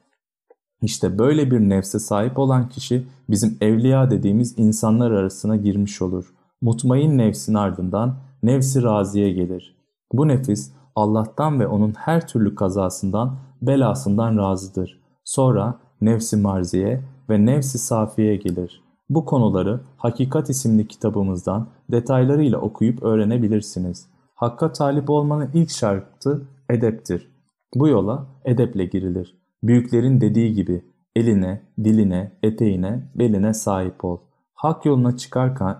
İşte 0.81 1.19
böyle 1.19 1.51
bir 1.51 1.59
nefse 1.59 1.99
sahip 1.99 2.39
olan 2.39 2.69
kişi 2.69 3.07
bizim 3.29 3.57
evliya 3.61 4.11
dediğimiz 4.11 4.59
insanlar 4.59 5.11
arasına 5.11 5.55
girmiş 5.55 6.01
olur. 6.01 6.33
Mutmain 6.61 7.17
nefsin 7.17 7.53
ardından 7.53 8.15
nefsi 8.43 8.83
raziye 8.83 9.31
gelir. 9.31 9.75
Bu 10.13 10.27
nefis 10.27 10.71
Allah'tan 10.95 11.59
ve 11.59 11.67
onun 11.67 11.93
her 11.97 12.27
türlü 12.27 12.55
kazasından 12.55 13.35
belasından 13.61 14.37
razıdır. 14.37 14.99
Sonra 15.23 15.79
nefsi 16.01 16.37
marziye 16.37 17.01
ve 17.29 17.45
nefsi 17.45 17.77
safiye 17.77 18.35
gelir. 18.35 18.81
Bu 19.09 19.25
konuları 19.25 19.79
Hakikat 19.97 20.49
isimli 20.49 20.87
kitabımızdan 20.87 21.67
detaylarıyla 21.91 22.57
okuyup 22.57 23.03
öğrenebilirsiniz. 23.03 24.07
Hakka 24.35 24.71
talip 24.71 25.09
olmanın 25.09 25.49
ilk 25.53 25.69
şartı 25.69 26.47
edeptir. 26.69 27.31
Bu 27.75 27.87
yola 27.87 28.27
edeple 28.45 28.85
girilir. 28.85 29.37
Büyüklerin 29.63 30.21
dediği 30.21 30.53
gibi 30.53 30.83
eline, 31.15 31.61
diline, 31.83 32.31
eteğine, 32.43 33.09
beline 33.15 33.53
sahip 33.53 34.05
ol. 34.05 34.17
Hak 34.53 34.85
yoluna 34.85 35.17
çıkarken 35.17 35.77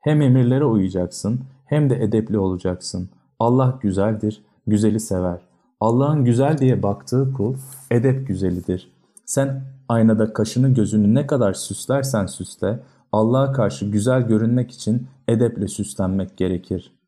hem 0.00 0.22
emirlere 0.22 0.64
uyacaksın 0.64 1.40
hem 1.64 1.90
de 1.90 2.02
edepli 2.04 2.38
olacaksın. 2.38 3.10
Allah 3.38 3.78
güzeldir, 3.82 4.42
güzeli 4.66 5.00
sever. 5.00 5.40
Allah'ın 5.80 6.24
güzel 6.24 6.58
diye 6.58 6.82
baktığı 6.82 7.32
kul 7.32 7.54
edep 7.90 8.26
güzelidir. 8.26 8.97
Sen 9.28 9.62
aynada 9.88 10.32
kaşını 10.32 10.74
gözünü 10.74 11.14
ne 11.14 11.26
kadar 11.26 11.52
süslersen 11.52 12.26
süsle, 12.26 12.80
Allah'a 13.12 13.52
karşı 13.52 13.86
güzel 13.86 14.22
görünmek 14.22 14.70
için 14.70 15.06
edeple 15.28 15.68
süslenmek 15.68 16.36
gerekir. 16.36 16.98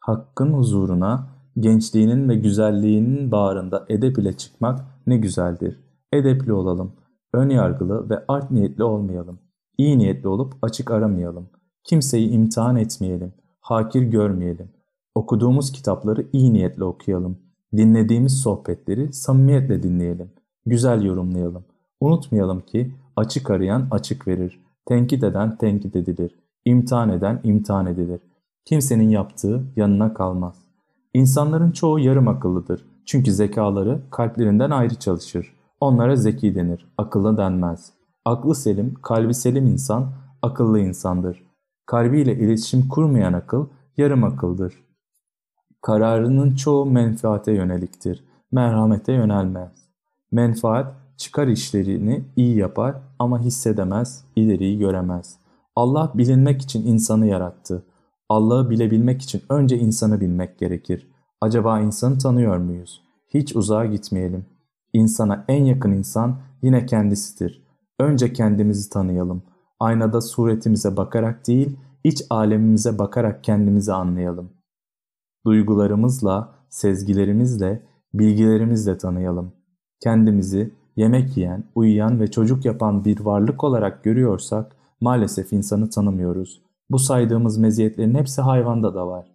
Hakkın 0.00 0.52
huzuruna, 0.52 1.26
gençliğinin 1.60 2.28
ve 2.28 2.34
güzelliğinin 2.34 3.32
bağrında 3.32 3.84
edep 3.88 4.18
ile 4.18 4.36
çıkmak 4.36 4.80
ne 5.06 5.16
güzeldir. 5.16 5.80
Edepli 6.12 6.52
olalım, 6.52 6.92
ön 7.32 7.48
yargılı 7.48 8.10
ve 8.10 8.24
art 8.28 8.50
niyetli 8.50 8.84
olmayalım. 8.84 9.38
İyi 9.78 9.98
niyetli 9.98 10.28
olup 10.28 10.54
açık 10.62 10.90
aramayalım. 10.90 11.48
Kimseyi 11.84 12.28
imtihan 12.28 12.76
etmeyelim, 12.76 13.34
hakir 13.60 14.02
görmeyelim. 14.02 14.72
Okuduğumuz 15.14 15.72
kitapları 15.72 16.26
iyi 16.32 16.52
niyetle 16.52 16.84
okuyalım. 16.84 17.38
Dinlediğimiz 17.76 18.40
sohbetleri 18.40 19.12
samimiyetle 19.12 19.82
dinleyelim. 19.82 20.43
Güzel 20.66 21.02
yorumlayalım. 21.02 21.64
Unutmayalım 22.00 22.60
ki 22.60 22.94
açık 23.16 23.50
arayan 23.50 23.88
açık 23.90 24.28
verir. 24.28 24.64
Tenkit 24.86 25.24
eden 25.24 25.56
tenkit 25.56 25.96
edilir. 25.96 26.38
İmtihan 26.64 27.08
eden 27.08 27.40
imtihan 27.44 27.86
edilir. 27.86 28.20
Kimsenin 28.64 29.08
yaptığı 29.08 29.64
yanına 29.76 30.14
kalmaz. 30.14 30.56
İnsanların 31.14 31.70
çoğu 31.70 31.98
yarım 31.98 32.28
akıllıdır. 32.28 32.86
Çünkü 33.06 33.32
zekaları 33.32 34.00
kalplerinden 34.10 34.70
ayrı 34.70 34.94
çalışır. 34.94 35.54
Onlara 35.80 36.16
zeki 36.16 36.54
denir, 36.54 36.86
akıllı 36.98 37.36
denmez. 37.36 37.92
Aklı 38.24 38.54
selim, 38.54 38.94
kalbi 39.02 39.34
selim 39.34 39.66
insan 39.66 40.12
akıllı 40.42 40.80
insandır. 40.80 41.42
Kalbiyle 41.86 42.34
iletişim 42.34 42.88
kurmayan 42.88 43.32
akıl 43.32 43.66
yarım 43.96 44.24
akıldır. 44.24 44.74
Kararının 45.82 46.54
çoğu 46.54 46.86
menfaate 46.86 47.52
yöneliktir, 47.52 48.24
merhamete 48.52 49.12
yönelmez. 49.12 49.83
Menfaat 50.34 50.94
çıkar 51.16 51.48
işlerini 51.48 52.24
iyi 52.36 52.56
yapar 52.56 52.96
ama 53.18 53.40
hissedemez, 53.40 54.24
ileriyi 54.36 54.78
göremez. 54.78 55.36
Allah 55.76 56.12
bilinmek 56.14 56.62
için 56.62 56.86
insanı 56.86 57.26
yarattı. 57.26 57.82
Allah'ı 58.28 58.70
bilebilmek 58.70 59.22
için 59.22 59.42
önce 59.48 59.78
insanı 59.78 60.20
bilmek 60.20 60.58
gerekir. 60.58 61.08
Acaba 61.40 61.80
insanı 61.80 62.18
tanıyor 62.18 62.58
muyuz? 62.58 63.02
Hiç 63.34 63.56
uzağa 63.56 63.86
gitmeyelim. 63.86 64.46
İnsana 64.92 65.44
en 65.48 65.64
yakın 65.64 65.92
insan 65.92 66.36
yine 66.62 66.86
kendisidir. 66.86 67.62
Önce 68.00 68.32
kendimizi 68.32 68.90
tanıyalım. 68.90 69.42
Aynada 69.80 70.20
suretimize 70.20 70.96
bakarak 70.96 71.46
değil, 71.46 71.76
iç 72.04 72.22
alemimize 72.30 72.98
bakarak 72.98 73.44
kendimizi 73.44 73.92
anlayalım. 73.92 74.50
Duygularımızla, 75.46 76.54
sezgilerimizle, 76.70 77.82
bilgilerimizle 78.14 78.98
tanıyalım. 78.98 79.63
Kendimizi 80.04 80.70
yemek 80.96 81.36
yiyen, 81.36 81.64
uyuyan 81.74 82.20
ve 82.20 82.30
çocuk 82.30 82.64
yapan 82.64 83.04
bir 83.04 83.20
varlık 83.20 83.64
olarak 83.64 84.04
görüyorsak 84.04 84.76
maalesef 85.00 85.52
insanı 85.52 85.90
tanımıyoruz. 85.90 86.62
Bu 86.90 86.98
saydığımız 86.98 87.58
meziyetlerin 87.58 88.14
hepsi 88.14 88.40
hayvanda 88.40 88.94
da 88.94 89.06
var. 89.08 89.26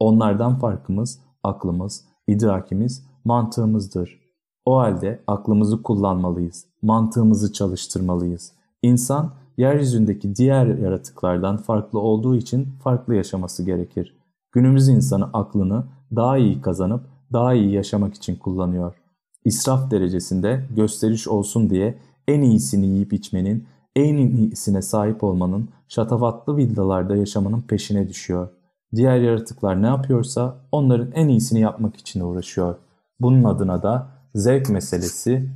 Onlardan 0.00 0.58
farkımız 0.58 1.18
aklımız, 1.42 2.04
idrakimiz, 2.26 3.06
mantığımızdır. 3.24 4.20
O 4.64 4.78
halde 4.78 5.22
aklımızı 5.26 5.82
kullanmalıyız, 5.82 6.66
mantığımızı 6.82 7.52
çalıştırmalıyız. 7.52 8.52
İnsan 8.82 9.32
yeryüzündeki 9.56 10.36
diğer 10.36 10.66
yaratıklardan 10.66 11.56
farklı 11.56 11.98
olduğu 11.98 12.36
için 12.36 12.68
farklı 12.82 13.14
yaşaması 13.14 13.62
gerekir. 13.62 14.18
Günümüz 14.52 14.88
insanı 14.88 15.24
aklını 15.32 15.84
daha 16.16 16.38
iyi 16.38 16.60
kazanıp 16.60 17.00
daha 17.32 17.54
iyi 17.54 17.72
yaşamak 17.72 18.14
için 18.14 18.36
kullanıyor. 18.36 19.07
İsraf 19.44 19.90
derecesinde 19.90 20.64
gösteriş 20.76 21.28
olsun 21.28 21.70
diye 21.70 21.98
en 22.28 22.40
iyisini 22.40 22.86
yiyip 22.86 23.12
içmenin, 23.12 23.66
en 23.96 24.16
iyisine 24.16 24.82
sahip 24.82 25.24
olmanın, 25.24 25.68
şatafatlı 25.88 26.56
villalarda 26.56 27.16
yaşamanın 27.16 27.60
peşine 27.60 28.08
düşüyor. 28.08 28.48
Diğer 28.94 29.20
yaratıklar 29.20 29.82
ne 29.82 29.86
yapıyorsa 29.86 30.56
onların 30.72 31.12
en 31.12 31.28
iyisini 31.28 31.60
yapmak 31.60 31.96
için 31.96 32.20
uğraşıyor. 32.20 32.76
Bunun 33.20 33.44
adına 33.44 33.82
da 33.82 34.10
zevk 34.34 34.70
meselesi 34.70 35.50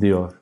diyor. 0.00 0.40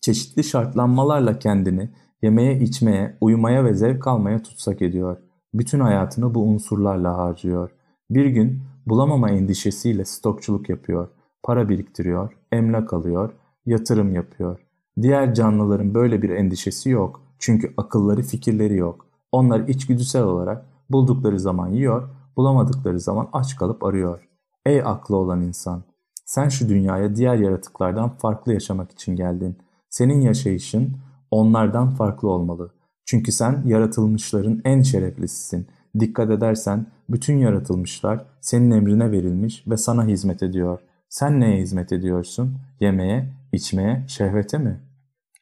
Çeşitli 0.00 0.44
şartlanmalarla 0.44 1.38
kendini 1.38 1.90
yemeye, 2.22 2.60
içmeye, 2.60 3.16
uyumaya 3.20 3.64
ve 3.64 3.74
zevk 3.74 4.06
almaya 4.06 4.42
tutsak 4.42 4.82
ediyor. 4.82 5.16
Bütün 5.54 5.80
hayatını 5.80 6.34
bu 6.34 6.42
unsurlarla 6.42 7.16
harcıyor. 7.16 7.70
Bir 8.10 8.26
gün 8.26 8.62
bulamama 8.86 9.30
endişesiyle 9.30 10.04
stokçuluk 10.04 10.68
yapıyor. 10.68 11.08
Para 11.42 11.68
biriktiriyor, 11.68 12.36
emlak 12.52 12.92
alıyor, 12.92 13.32
yatırım 13.66 14.14
yapıyor. 14.14 14.66
Diğer 15.02 15.34
canlıların 15.34 15.94
böyle 15.94 16.22
bir 16.22 16.30
endişesi 16.30 16.90
yok. 16.90 17.20
Çünkü 17.38 17.74
akılları, 17.76 18.22
fikirleri 18.22 18.76
yok. 18.76 19.06
Onlar 19.32 19.68
içgüdüsel 19.68 20.22
olarak 20.22 20.66
buldukları 20.90 21.40
zaman 21.40 21.68
yiyor, 21.68 22.08
bulamadıkları 22.36 23.00
zaman 23.00 23.28
aç 23.32 23.56
kalıp 23.56 23.84
arıyor. 23.84 24.28
Ey 24.66 24.82
aklı 24.82 25.16
olan 25.16 25.40
insan! 25.40 25.82
Sen 26.24 26.48
şu 26.48 26.68
dünyaya 26.68 27.16
diğer 27.16 27.36
yaratıklardan 27.36 28.08
farklı 28.08 28.52
yaşamak 28.52 28.92
için 28.92 29.16
geldin. 29.16 29.56
Senin 29.90 30.20
yaşayışın 30.20 30.96
onlardan 31.30 31.90
farklı 31.90 32.28
olmalı. 32.28 32.70
Çünkü 33.04 33.32
sen 33.32 33.62
yaratılmışların 33.66 34.60
en 34.64 34.82
şereflisisin. 34.82 35.66
Dikkat 36.00 36.30
edersen 36.30 36.86
bütün 37.08 37.38
yaratılmışlar 37.38 38.24
senin 38.40 38.70
emrine 38.70 39.10
verilmiş 39.10 39.64
ve 39.66 39.76
sana 39.76 40.06
hizmet 40.06 40.42
ediyor. 40.42 40.80
Sen 41.08 41.40
neye 41.40 41.60
hizmet 41.60 41.92
ediyorsun? 41.92 42.58
Yemeye, 42.80 43.32
içmeye, 43.52 44.04
şehvete 44.08 44.58
mi? 44.58 44.80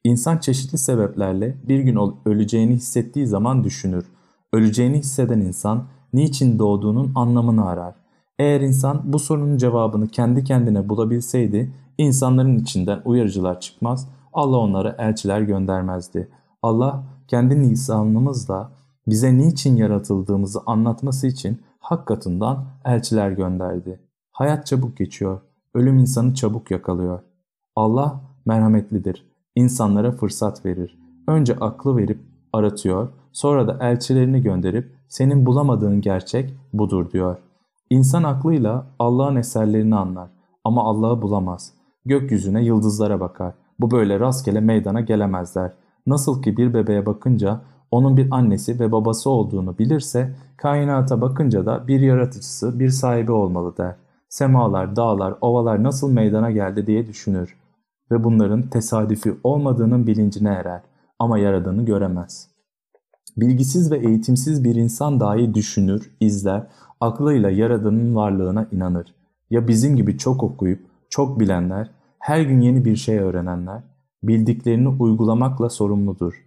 İnsan 0.05 0.39
çeşitli 0.39 0.79
sebeplerle 0.79 1.57
bir 1.69 1.81
gün 1.81 1.99
öleceğini 2.27 2.75
hissettiği 2.75 3.27
zaman 3.27 3.65
düşünür. 3.65 4.07
Öleceğini 4.53 4.99
hisseden 4.99 5.41
insan 5.41 5.89
niçin 6.13 6.59
doğduğunun 6.59 7.13
anlamını 7.15 7.69
arar. 7.69 7.95
Eğer 8.39 8.61
insan 8.61 9.13
bu 9.13 9.19
sorunun 9.19 9.59
cevabını 9.59 10.09
kendi 10.09 10.45
kendine 10.45 10.89
bulabilseydi 10.89 11.73
insanların 11.99 12.59
içinden 12.59 13.03
uyarıcılar 13.05 13.61
çıkmaz, 13.61 14.09
Allah 14.33 14.57
onlara 14.57 14.97
elçiler 14.99 15.41
göndermezdi. 15.41 16.29
Allah 16.63 17.05
kendi 17.29 17.71
lisanımızla 17.71 18.73
bize 19.07 19.39
niçin 19.39 19.77
yaratıldığımızı 19.77 20.61
anlatması 20.67 21.27
için 21.27 21.63
hak 21.81 22.07
katından 22.07 22.65
elçiler 22.85 23.31
gönderdi. 23.31 24.01
Hayat 24.33 24.67
çabuk 24.67 24.97
geçiyor, 24.97 25.41
ölüm 25.77 25.99
insanı 25.99 26.35
çabuk 26.35 26.71
yakalıyor. 26.71 27.21
Allah 27.77 28.21
merhametlidir, 28.47 29.27
insanlara 29.55 30.13
fırsat 30.13 30.67
verir. 30.67 30.99
Önce 31.29 31.57
aklı 31.61 31.97
verip 31.97 32.21
aratıyor, 32.53 33.09
sonra 33.33 33.69
da 33.69 33.79
elçilerini 33.81 34.43
gönderip 34.43 34.97
senin 35.09 35.47
bulamadığın 35.47 36.01
gerçek 36.01 36.55
budur 36.73 37.11
diyor. 37.11 37.37
İnsan 37.91 38.23
aklıyla 38.23 38.87
Allah'ın 38.99 39.37
eserlerini 39.37 39.97
anlar 39.97 40.29
ama 40.65 40.85
Allah'ı 40.85 41.23
bulamaz. 41.23 41.73
Gökyüzüne 42.05 42.65
yıldızlara 42.65 43.21
bakar. 43.21 43.55
Bu 43.81 43.91
böyle 43.91 44.21
rastgele 44.21 44.61
meydana 44.61 45.01
gelemezler. 45.01 45.73
Nasıl 46.07 46.43
ki 46.43 46.57
bir 46.57 46.75
bebeğe 46.75 47.07
bakınca 47.07 47.61
onun 47.91 48.17
bir 48.17 48.29
annesi 48.31 48.81
ve 48.81 48.93
babası 48.93 49.31
olduğunu 49.31 49.79
bilirse, 49.79 50.37
kainata 50.57 51.21
bakınca 51.21 51.67
da 51.67 51.89
bir 51.89 52.01
yaratıcısı, 52.01 52.81
bir 52.81 52.89
sahibi 52.89 53.33
olmalı 53.33 53.77
der. 53.77 53.97
Semalar, 54.29 54.97
dağlar, 54.97 55.35
ovalar 55.41 55.83
nasıl 55.83 56.13
meydana 56.13 56.51
geldi 56.51 56.87
diye 56.87 57.07
düşünür 57.07 57.57
ve 58.11 58.25
bunların 58.25 58.63
tesadüfi 58.63 59.35
olmadığının 59.45 60.07
bilincine 60.07 60.49
erer 60.49 60.83
ama 61.19 61.39
yaradığını 61.39 61.85
göremez. 61.85 62.49
Bilgisiz 63.37 63.93
ve 63.93 63.99
eğitimsiz 63.99 64.65
bir 64.65 64.75
insan 64.75 65.21
dahi 65.21 65.55
düşünür, 65.55 66.17
izler, 66.21 66.67
aklıyla 67.01 67.51
Yaradan'ın 67.51 68.15
varlığına 68.15 68.67
inanır. 68.73 69.15
Ya 69.51 69.69
bizim 69.69 69.97
gibi 69.97 70.19
çok 70.19 70.43
okuyup, 70.43 70.87
çok 71.11 71.41
bilenler, 71.41 71.91
her 72.19 72.41
gün 72.41 72.61
yeni 72.61 72.85
bir 72.85 72.97
şey 72.97 73.19
öğrenenler, 73.19 73.83
bildiklerini 74.23 74.89
uygulamakla 74.89 75.69
sorumludur. 75.69 76.45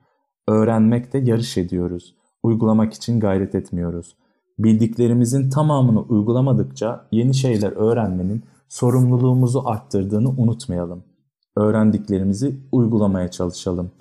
Öğrenmekte 0.47 1.17
yarış 1.17 1.57
ediyoruz. 1.57 2.15
Uygulamak 2.43 2.93
için 2.93 3.19
gayret 3.19 3.55
etmiyoruz. 3.55 4.15
Bildiklerimizin 4.59 5.49
tamamını 5.49 6.01
uygulamadıkça 6.01 7.05
yeni 7.11 7.33
şeyler 7.33 7.71
öğrenmenin 7.71 8.43
sorumluluğumuzu 8.69 9.63
arttırdığını 9.65 10.29
unutmayalım. 10.29 11.03
Öğrendiklerimizi 11.55 12.59
uygulamaya 12.71 13.31
çalışalım. 13.31 13.91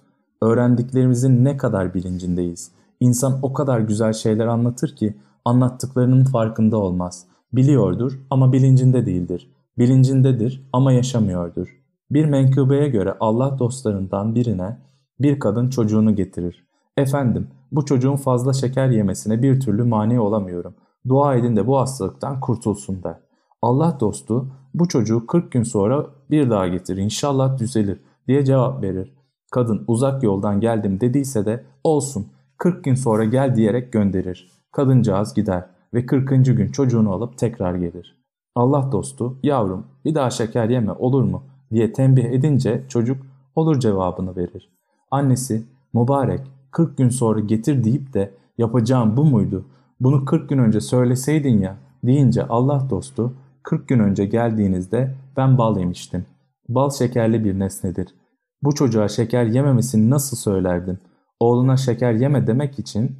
Öğrendiklerimizin 0.42 1.44
ne 1.44 1.56
kadar 1.56 1.94
bilincindeyiz. 1.94 2.70
İnsan 3.00 3.38
o 3.42 3.52
kadar 3.52 3.80
güzel 3.80 4.12
şeyler 4.12 4.46
anlatır 4.46 4.96
ki 4.96 5.14
anlattıklarının 5.44 6.24
farkında 6.24 6.76
olmaz. 6.76 7.24
Biliyordur 7.52 8.20
ama 8.30 8.52
bilincinde 8.52 9.06
değildir. 9.06 9.50
Bilincindedir 9.78 10.68
ama 10.72 10.92
yaşamıyordur. 10.92 11.78
Bir 12.10 12.24
menkıbeye 12.24 12.88
göre 12.88 13.14
Allah 13.20 13.58
dostlarından 13.58 14.34
birine 14.34 14.78
bir 15.20 15.40
kadın 15.40 15.70
çocuğunu 15.70 16.16
getirir. 16.16 16.66
Efendim 16.96 17.48
bu 17.72 17.84
çocuğun 17.84 18.16
fazla 18.16 18.52
şeker 18.52 18.88
yemesine 18.88 19.42
bir 19.42 19.60
türlü 19.60 19.84
mani 19.84 20.20
olamıyorum. 20.20 20.74
Dua 21.08 21.34
edin 21.34 21.56
de 21.56 21.66
bu 21.66 21.78
hastalıktan 21.78 22.40
kurtulsun 22.40 23.02
der. 23.02 23.16
Allah 23.62 23.96
dostu 24.00 24.52
bu 24.74 24.88
çocuğu 24.88 25.26
40 25.26 25.52
gün 25.52 25.62
sonra 25.62 26.06
bir 26.30 26.50
daha 26.50 26.68
getir 26.68 26.96
inşallah 26.96 27.58
düzelir 27.58 28.00
diye 28.28 28.44
cevap 28.44 28.82
verir. 28.82 29.14
Kadın 29.50 29.84
uzak 29.86 30.22
yoldan 30.22 30.60
geldim 30.60 31.00
dediyse 31.00 31.46
de 31.46 31.64
olsun 31.84 32.26
40 32.58 32.84
gün 32.84 32.94
sonra 32.94 33.24
gel 33.24 33.56
diyerek 33.56 33.92
gönderir. 33.92 34.52
Kadıncağız 34.72 35.34
gider 35.34 35.66
ve 35.94 36.06
40. 36.06 36.28
gün 36.28 36.72
çocuğunu 36.72 37.12
alıp 37.12 37.38
tekrar 37.38 37.74
gelir. 37.74 38.18
Allah 38.54 38.92
dostu 38.92 39.38
yavrum 39.42 39.86
bir 40.04 40.14
daha 40.14 40.30
şeker 40.30 40.68
yeme 40.68 40.92
olur 40.92 41.22
mu 41.22 41.42
diye 41.70 41.92
tembih 41.92 42.24
edince 42.24 42.84
çocuk 42.88 43.26
olur 43.54 43.80
cevabını 43.80 44.36
verir. 44.36 44.72
Annesi 45.10 45.62
mübarek 45.92 46.40
40 46.78 46.96
gün 46.96 47.08
sonra 47.08 47.40
getir 47.40 47.84
deyip 47.84 48.14
de 48.14 48.34
yapacağım 48.58 49.16
bu 49.16 49.24
muydu? 49.24 49.66
Bunu 50.00 50.24
40 50.24 50.48
gün 50.48 50.58
önce 50.58 50.80
söyleseydin 50.80 51.60
ya 51.60 51.76
deyince 52.04 52.46
Allah 52.46 52.86
dostu 52.90 53.34
40 53.62 53.88
gün 53.88 53.98
önce 53.98 54.24
geldiğinizde 54.24 55.14
ben 55.36 55.58
bal 55.58 55.78
yemiştim. 55.78 56.26
Bal 56.68 56.90
şekerli 56.90 57.44
bir 57.44 57.58
nesnedir. 57.58 58.14
Bu 58.62 58.74
çocuğa 58.74 59.08
şeker 59.08 59.44
yememesini 59.44 60.10
nasıl 60.10 60.36
söylerdin? 60.36 60.98
Oğluna 61.40 61.76
şeker 61.76 62.12
yeme 62.12 62.46
demek 62.46 62.78
için 62.78 63.16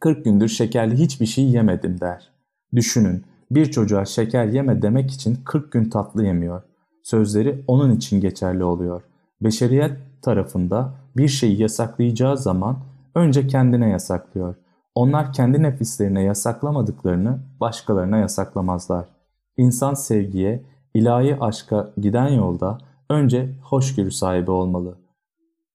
40 0.00 0.24
gündür 0.24 0.48
şekerli 0.48 0.96
hiçbir 0.96 1.26
şey 1.26 1.44
yemedim 1.44 2.00
der. 2.00 2.30
Düşünün 2.74 3.24
bir 3.50 3.66
çocuğa 3.70 4.04
şeker 4.04 4.46
yeme 4.46 4.82
demek 4.82 5.10
için 5.10 5.38
40 5.44 5.72
gün 5.72 5.90
tatlı 5.90 6.24
yemiyor. 6.24 6.62
Sözleri 7.02 7.64
onun 7.66 7.96
için 7.96 8.20
geçerli 8.20 8.64
oluyor. 8.64 9.02
Beşeriyet 9.40 9.92
tarafında 10.22 11.03
bir 11.16 11.28
şeyi 11.28 11.62
yasaklayacağı 11.62 12.38
zaman 12.38 12.76
önce 13.14 13.46
kendine 13.46 13.88
yasaklıyor. 13.88 14.54
Onlar 14.94 15.32
kendi 15.32 15.62
nefislerine 15.62 16.22
yasaklamadıklarını 16.22 17.38
başkalarına 17.60 18.16
yasaklamazlar. 18.16 19.08
İnsan 19.56 19.94
sevgiye, 19.94 20.64
ilahi 20.94 21.36
aşka 21.40 21.92
giden 21.96 22.28
yolda 22.28 22.78
önce 23.10 23.54
hoşgörü 23.62 24.10
sahibi 24.10 24.50
olmalı. 24.50 24.98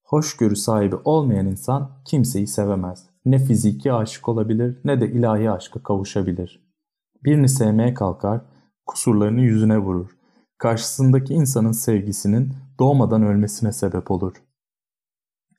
Hoşgörü 0.04 0.56
sahibi 0.56 0.96
olmayan 1.04 1.46
insan 1.46 1.90
kimseyi 2.04 2.46
sevemez. 2.46 3.06
Ne 3.24 3.38
fiziki 3.38 3.92
aşık 3.92 4.28
olabilir 4.28 4.78
ne 4.84 5.00
de 5.00 5.10
ilahi 5.10 5.50
aşka 5.50 5.82
kavuşabilir. 5.82 6.70
Birini 7.24 7.48
sevmeye 7.48 7.94
kalkar, 7.94 8.40
kusurlarını 8.86 9.40
yüzüne 9.40 9.78
vurur. 9.78 10.10
Karşısındaki 10.58 11.34
insanın 11.34 11.72
sevgisinin 11.72 12.52
doğmadan 12.78 13.22
ölmesine 13.22 13.72
sebep 13.72 14.10
olur. 14.10 14.32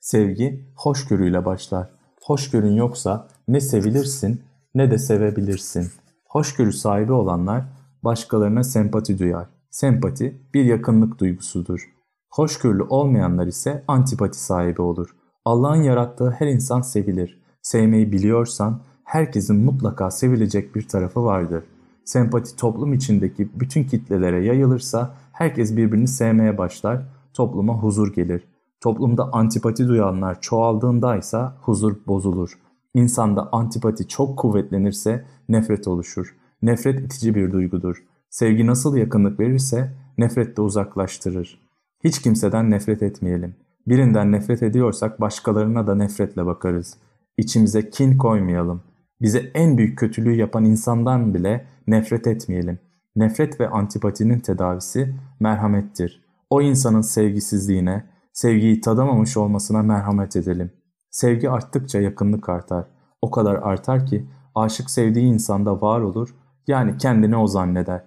Sevgi 0.02 0.66
hoşgörüyle 0.76 1.44
başlar. 1.44 1.90
Hoşgörün 2.22 2.72
yoksa 2.72 3.28
ne 3.48 3.60
sevilirsin 3.60 4.42
ne 4.74 4.90
de 4.90 4.98
sevebilirsin. 4.98 5.90
Hoşgörü 6.28 6.72
sahibi 6.72 7.12
olanlar 7.12 7.64
başkalarına 8.04 8.64
sempati 8.64 9.18
duyar. 9.18 9.48
Sempati 9.70 10.40
bir 10.54 10.64
yakınlık 10.64 11.18
duygusudur. 11.18 11.92
Hoşgörülü 12.30 12.82
olmayanlar 12.82 13.46
ise 13.46 13.84
antipati 13.88 14.38
sahibi 14.40 14.82
olur. 14.82 15.16
Allah'ın 15.44 15.82
yarattığı 15.82 16.30
her 16.30 16.46
insan 16.46 16.80
sevilir. 16.80 17.42
Sevmeyi 17.62 18.12
biliyorsan 18.12 18.82
herkesin 19.04 19.64
mutlaka 19.64 20.10
sevilecek 20.10 20.74
bir 20.74 20.88
tarafı 20.88 21.24
vardır. 21.24 21.64
Sempati 22.04 22.56
toplum 22.56 22.92
içindeki 22.92 23.60
bütün 23.60 23.84
kitlelere 23.84 24.44
yayılırsa 24.44 25.14
herkes 25.32 25.76
birbirini 25.76 26.08
sevmeye 26.08 26.58
başlar, 26.58 27.02
topluma 27.34 27.82
huzur 27.82 28.14
gelir. 28.14 28.51
Toplumda 28.82 29.32
antipati 29.32 29.88
duyanlar 29.88 30.40
çoğaldığında 30.40 31.16
ise 31.16 31.38
huzur 31.60 31.96
bozulur. 32.06 32.58
İnsanda 32.94 33.48
antipati 33.52 34.08
çok 34.08 34.38
kuvvetlenirse 34.38 35.24
nefret 35.48 35.88
oluşur. 35.88 36.36
Nefret 36.62 37.00
itici 37.00 37.34
bir 37.34 37.52
duygudur. 37.52 38.04
Sevgi 38.30 38.66
nasıl 38.66 38.96
yakınlık 38.96 39.40
verirse 39.40 39.92
nefret 40.18 40.56
de 40.56 40.60
uzaklaştırır. 40.62 41.60
Hiç 42.04 42.22
kimseden 42.22 42.70
nefret 42.70 43.02
etmeyelim. 43.02 43.54
Birinden 43.86 44.32
nefret 44.32 44.62
ediyorsak 44.62 45.20
başkalarına 45.20 45.86
da 45.86 45.94
nefretle 45.94 46.46
bakarız. 46.46 46.96
İçimize 47.38 47.90
kin 47.90 48.18
koymayalım. 48.18 48.82
Bize 49.20 49.50
en 49.54 49.78
büyük 49.78 49.98
kötülüğü 49.98 50.34
yapan 50.34 50.64
insandan 50.64 51.34
bile 51.34 51.66
nefret 51.86 52.26
etmeyelim. 52.26 52.78
Nefret 53.16 53.60
ve 53.60 53.68
antipatinin 53.68 54.38
tedavisi 54.38 55.14
merhamettir. 55.40 56.24
O 56.50 56.62
insanın 56.62 57.00
sevgisizliğine, 57.00 58.11
sevgiyi 58.32 58.80
tadamamış 58.80 59.36
olmasına 59.36 59.82
merhamet 59.82 60.36
edelim. 60.36 60.70
Sevgi 61.10 61.50
arttıkça 61.50 62.00
yakınlık 62.00 62.48
artar. 62.48 62.84
O 63.22 63.30
kadar 63.30 63.54
artar 63.54 64.06
ki 64.06 64.26
aşık 64.54 64.90
sevdiği 64.90 65.24
insanda 65.24 65.80
var 65.80 66.00
olur, 66.00 66.34
yani 66.66 66.98
kendini 66.98 67.36
o 67.36 67.46
zanneder. 67.46 68.04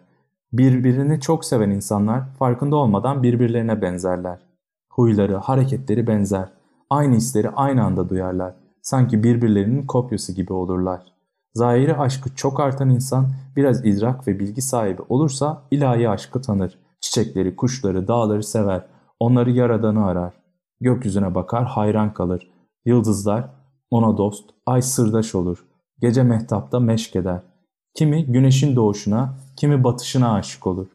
Birbirini 0.54 1.22
çok 1.22 1.46
seven 1.46 1.70
insanlar 1.70 2.34
farkında 2.40 2.76
olmadan 2.76 3.24
birbirlerine 3.24 3.82
benzerler. 3.82 4.40
Huyları, 4.90 5.36
hareketleri 5.36 6.08
benzer. 6.08 6.50
Aynı 6.90 7.16
hisleri 7.16 7.50
aynı 7.50 7.84
anda 7.84 8.10
duyarlar. 8.10 8.56
Sanki 8.82 9.24
birbirlerinin 9.24 9.86
kopyası 9.86 10.34
gibi 10.34 10.54
olurlar. 10.54 11.02
Zahiri 11.54 11.98
aşkı 11.98 12.36
çok 12.36 12.60
artan 12.60 12.90
insan 12.90 13.28
biraz 13.56 13.86
idrak 13.86 14.28
ve 14.28 14.40
bilgi 14.40 14.62
sahibi 14.62 15.02
olursa 15.10 15.62
ilahi 15.72 16.10
aşkı 16.10 16.42
tanır. 16.42 16.80
Çiçekleri, 17.02 17.56
kuşları, 17.56 18.08
dağları 18.08 18.44
sever. 18.44 18.86
Onları 19.20 19.52
yaradanı 19.52 20.06
arar. 20.06 20.34
Gökyüzüne 20.82 21.36
bakar, 21.36 21.66
hayran 21.66 22.14
kalır. 22.14 22.52
Yıldızlar 22.86 23.50
ona 23.92 24.18
dost, 24.18 24.50
ay 24.66 24.82
sırdaş 24.82 25.36
olur. 25.36 25.66
Gece 26.02 26.24
mehtapta 26.24 26.80
meşk 26.80 27.16
eder. 27.16 27.42
Kimi 27.94 28.26
güneşin 28.26 28.76
doğuşuna, 28.76 29.36
kimi 29.58 29.84
batışına 29.84 30.34
aşık 30.34 30.68
olur. 30.68 30.88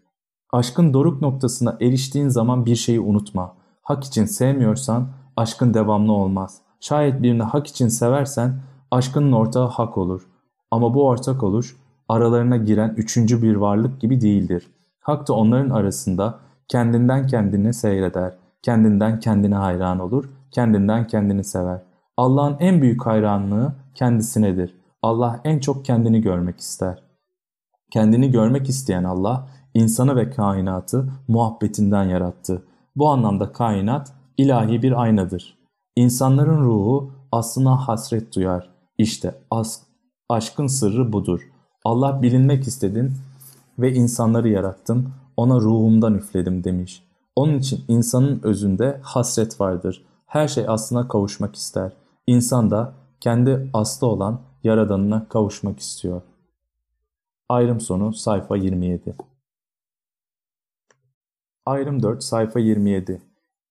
Aşkın 0.52 0.94
doruk 0.94 1.22
noktasına 1.22 1.76
eriştiğin 1.80 2.28
zaman 2.28 2.66
bir 2.66 2.76
şeyi 2.76 3.00
unutma. 3.00 3.54
Hak 3.82 4.04
için 4.04 4.24
sevmiyorsan 4.24 5.08
aşkın 5.36 5.74
devamlı 5.74 6.12
olmaz. 6.12 6.58
Şayet 6.80 7.22
birini 7.22 7.42
hak 7.42 7.66
için 7.66 7.88
seversen 7.88 8.62
aşkının 8.90 9.32
ortağı 9.32 9.66
hak 9.66 9.98
olur. 9.98 10.26
Ama 10.70 10.94
bu 10.94 11.06
ortak 11.06 11.42
oluş 11.42 11.76
aralarına 12.08 12.56
giren 12.56 12.94
üçüncü 12.96 13.42
bir 13.42 13.54
varlık 13.56 14.00
gibi 14.00 14.20
değildir. 14.20 14.70
Hak 15.00 15.28
da 15.28 15.32
onların 15.32 15.70
arasında 15.70 16.38
kendinden 16.70 17.26
kendini 17.26 17.74
seyreder, 17.74 18.34
kendinden 18.62 19.20
kendine 19.20 19.54
hayran 19.54 19.98
olur, 19.98 20.30
kendinden 20.50 21.06
kendini 21.06 21.44
sever. 21.44 21.82
Allah'ın 22.16 22.56
en 22.60 22.82
büyük 22.82 23.06
hayranlığı 23.06 23.72
kendisinedir. 23.94 24.74
Allah 25.02 25.40
en 25.44 25.58
çok 25.58 25.84
kendini 25.84 26.20
görmek 26.20 26.60
ister. 26.60 27.02
Kendini 27.92 28.30
görmek 28.30 28.68
isteyen 28.68 29.04
Allah, 29.04 29.48
insanı 29.74 30.16
ve 30.16 30.30
kainatı 30.30 31.12
muhabbetinden 31.28 32.04
yarattı. 32.04 32.62
Bu 32.96 33.08
anlamda 33.08 33.52
kainat 33.52 34.12
ilahi 34.36 34.82
bir 34.82 35.02
aynadır. 35.02 35.58
İnsanların 35.96 36.64
ruhu 36.64 37.12
aslına 37.32 37.88
hasret 37.88 38.36
duyar. 38.36 38.70
İşte 38.98 39.34
as 39.50 39.82
aşkın 40.28 40.66
sırrı 40.66 41.12
budur. 41.12 41.40
Allah 41.84 42.22
bilinmek 42.22 42.66
istedin 42.66 43.12
ve 43.78 43.92
insanları 43.92 44.48
yarattım, 44.48 45.12
ona 45.40 45.60
ruhumdan 45.60 46.14
üfledim 46.14 46.64
demiş. 46.64 47.04
Onun 47.36 47.58
için 47.58 47.84
insanın 47.88 48.40
özünde 48.42 49.00
hasret 49.02 49.60
vardır. 49.60 50.04
Her 50.26 50.48
şey 50.48 50.64
aslına 50.68 51.08
kavuşmak 51.08 51.56
ister. 51.56 51.92
İnsan 52.26 52.70
da 52.70 52.92
kendi 53.20 53.70
aslı 53.72 54.06
olan 54.06 54.40
Yaradanına 54.64 55.28
kavuşmak 55.28 55.78
istiyor. 55.78 56.22
Ayrım 57.48 57.80
sonu 57.80 58.12
sayfa 58.12 58.56
27 58.56 59.16
Ayrım 61.66 62.02
4 62.02 62.22
sayfa 62.22 62.60
27 62.60 63.22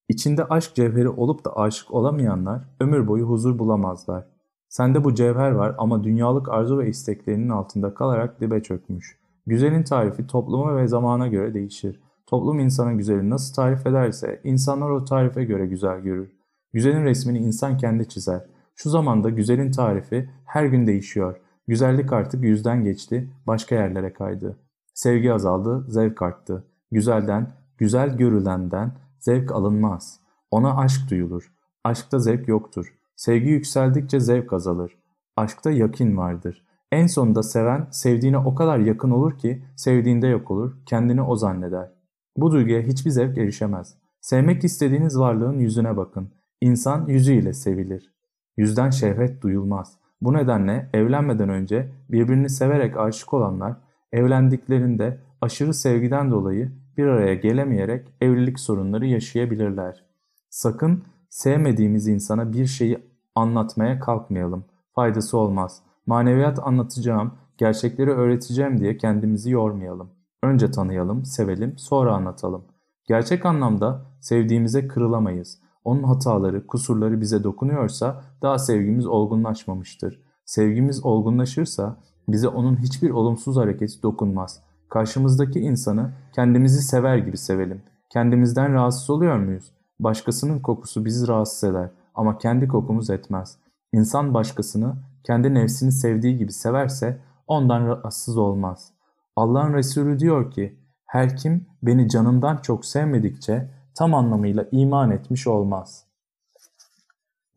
İçinde 0.07 0.45
aşk 0.45 0.76
cevheri 0.76 1.09
olup 1.09 1.45
da 1.45 1.57
aşık 1.57 1.93
olamayanlar 1.93 2.61
ömür 2.80 3.07
boyu 3.07 3.26
huzur 3.26 3.59
bulamazlar. 3.59 4.26
Sende 4.70 5.03
bu 5.03 5.15
cevher 5.15 5.51
var 5.51 5.76
ama 5.78 6.03
dünyalık 6.03 6.49
arzu 6.49 6.78
ve 6.78 6.89
isteklerinin 6.89 7.49
altında 7.49 7.93
kalarak 7.93 8.41
dibe 8.41 8.63
çökmüş. 8.63 9.18
Güzelin 9.50 9.84
tarifi 9.84 10.28
topluma 10.28 10.78
ve 10.78 10.88
zamana 10.88 11.28
göre 11.28 11.54
değişir. 11.54 12.00
Toplum 12.28 12.60
insana 12.60 12.93
güzeli 12.93 13.30
nasıl 13.30 13.54
tarif 13.54 13.88
ederse 13.88 14.41
insanlar 14.43 14.89
o 14.89 15.06
tarife 15.06 15.43
göre 15.43 15.66
güzel 15.66 16.00
görür. 16.00 16.32
Güzelin 16.74 17.04
resmini 17.04 17.38
insan 17.38 17.78
kendi 17.78 18.10
çizer. 18.10 18.45
Şu 18.76 18.89
zamanda 18.89 19.30
güzelin 19.30 19.72
tarifi 19.72 20.30
her 20.45 20.66
gün 20.66 20.88
değişiyor. 20.88 21.39
Güzellik 21.68 22.14
artık 22.14 22.43
yüzden 22.43 22.84
geçti, 22.84 23.30
başka 23.47 23.76
yerlere 23.76 24.14
kaydı. 24.14 24.60
Sevgi 24.93 25.34
azaldı, 25.34 25.86
zevk 25.88 26.22
arttı. 26.22 26.66
Güzelden, 26.91 27.54
güzel 27.78 28.18
görülenden 28.18 28.91
zevk 29.20 29.52
alınmaz. 29.52 30.20
Ona 30.52 30.78
aşk 30.78 31.10
duyulur. 31.10 31.52
Aşkta 31.84 32.20
zevk 32.20 32.47
yoktur. 32.47 32.93
Sevgi 33.16 33.50
yükseldikçe 33.50 34.20
zevk 34.20 34.54
azalır. 34.54 34.97
Aşkta 35.38 35.72
yakin 35.72 36.18
vardır. 36.18 36.68
En 36.91 37.07
sonunda 37.07 37.43
seven 37.43 37.87
sevdiğine 37.91 38.37
o 38.37 38.55
kadar 38.55 38.79
yakın 38.79 39.11
olur 39.11 39.37
ki 39.37 39.63
sevdiğinde 39.75 40.27
yok 40.27 40.51
olur, 40.51 40.77
kendini 40.85 41.21
o 41.21 41.35
zanneder. 41.35 41.91
Bu 42.37 42.51
duyguya 42.51 42.81
hiçbir 42.81 43.11
zevk 43.11 43.37
erişemez. 43.37 43.95
Sevmek 44.21 44.63
istediğiniz 44.63 45.19
varlığın 45.19 45.59
yüzüne 45.59 45.97
bakın. 45.97 46.29
İnsan 46.61 47.07
yüzüyle 47.07 47.53
sevilir. 47.53 48.13
Yüzden 48.57 48.89
şehvet 48.89 49.41
duyulmaz. 49.41 49.97
Bu 50.21 50.33
nedenle 50.33 50.89
evlenmeden 50.93 51.49
önce 51.49 51.91
birbirini 52.09 52.49
severek 52.49 52.97
aşık 52.97 53.33
olanlar 53.33 53.77
evlendiklerinde 54.11 55.19
aşırı 55.41 55.73
sevgiden 55.73 56.31
dolayı 56.31 56.71
bir 56.97 57.05
araya 57.05 57.35
gelemeyerek 57.35 58.07
evlilik 58.21 58.59
sorunları 58.59 59.05
yaşayabilirler. 59.05 60.05
Sakın 60.49 61.03
sevmediğimiz 61.29 62.07
insana 62.07 62.53
bir 62.53 62.65
şeyi 62.65 62.99
anlatmaya 63.35 63.99
kalkmayalım. 63.99 64.65
Faydası 64.95 65.37
olmaz. 65.37 65.81
Maneviyat 66.10 66.60
anlatacağım, 66.68 67.32
gerçekleri 67.57 68.12
öğreteceğim 68.12 68.80
diye 68.80 68.97
kendimizi 68.97 69.51
yormayalım. 69.51 70.10
Önce 70.43 70.72
tanıyalım, 70.72 71.26
sevelim, 71.26 71.78
sonra 71.78 72.14
anlatalım. 72.14 72.64
Gerçek 73.07 73.45
anlamda 73.45 74.01
sevdiğimize 74.22 74.88
kırılamayız. 74.88 75.60
Onun 75.84 76.03
hataları, 76.03 76.68
kusurları 76.68 77.22
bize 77.22 77.43
dokunuyorsa 77.43 78.24
daha 78.41 78.60
sevgimiz 78.60 79.05
olgunlaşmamıştır. 79.05 80.22
Sevgimiz 80.45 81.05
olgunlaşırsa 81.05 81.97
bize 82.28 82.47
onun 82.47 82.76
hiçbir 82.76 83.10
olumsuz 83.10 83.57
hareketi 83.57 84.03
dokunmaz. 84.03 84.62
Karşımızdaki 84.89 85.60
insanı 85.60 86.12
kendimizi 86.36 86.82
sever 86.82 87.18
gibi 87.18 87.38
sevelim. 87.38 87.82
Kendimizden 88.10 88.74
rahatsız 88.74 89.10
oluyor 89.10 89.38
muyuz? 89.38 89.72
Başkasının 89.99 90.60
kokusu 90.60 91.05
bizi 91.05 91.28
rahatsız 91.28 91.70
eder 91.70 91.89
ama 92.16 92.38
kendi 92.38 92.68
kokumuz 92.68 93.10
etmez. 93.10 93.57
İnsan 93.93 94.34
başkasını 94.34 94.95
kendi 95.24 95.53
nefsini 95.53 95.91
sevdiği 95.91 96.38
gibi 96.38 96.53
severse 96.53 97.22
ondan 97.47 97.88
rahatsız 97.88 98.38
olmaz. 98.38 98.93
Allah'ın 99.36 99.74
Resulü 99.74 100.20
diyor 100.20 100.51
ki, 100.51 100.80
her 101.05 101.38
kim 101.38 101.65
beni 101.84 102.09
canından 102.09 102.57
çok 102.57 102.86
sevmedikçe 102.86 103.72
tam 103.95 104.13
anlamıyla 104.13 104.65
iman 104.72 105.11
etmiş 105.11 105.47
olmaz. 105.47 106.05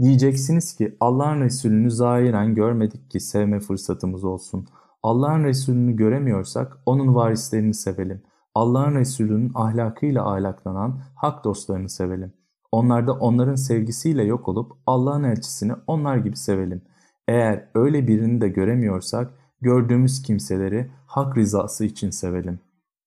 Diyeceksiniz 0.00 0.76
ki 0.76 0.96
Allah'ın 1.00 1.40
Resulünü 1.40 1.90
zahiren 1.90 2.54
görmedik 2.54 3.10
ki 3.10 3.20
sevme 3.20 3.60
fırsatımız 3.60 4.24
olsun. 4.24 4.66
Allah'ın 5.02 5.44
Resulünü 5.44 5.96
göremiyorsak 5.96 6.78
onun 6.86 7.14
varislerini 7.14 7.74
sevelim. 7.74 8.22
Allah'ın 8.54 8.94
Resulü'nün 8.94 9.52
ahlakıyla 9.54 10.32
ahlaklanan 10.32 11.00
hak 11.14 11.44
dostlarını 11.44 11.88
sevelim. 11.88 12.32
Onlarda 12.72 13.12
onların 13.12 13.54
sevgisiyle 13.54 14.24
yok 14.24 14.48
olup 14.48 14.72
Allah'ın 14.86 15.24
elçisini 15.24 15.72
onlar 15.86 16.16
gibi 16.16 16.36
sevelim. 16.36 16.82
Eğer 17.28 17.68
öyle 17.74 18.08
birini 18.08 18.40
de 18.40 18.48
göremiyorsak 18.48 19.34
gördüğümüz 19.60 20.22
kimseleri 20.22 20.90
hak 21.06 21.38
rızası 21.38 21.84
için 21.84 22.10
sevelim. 22.10 22.60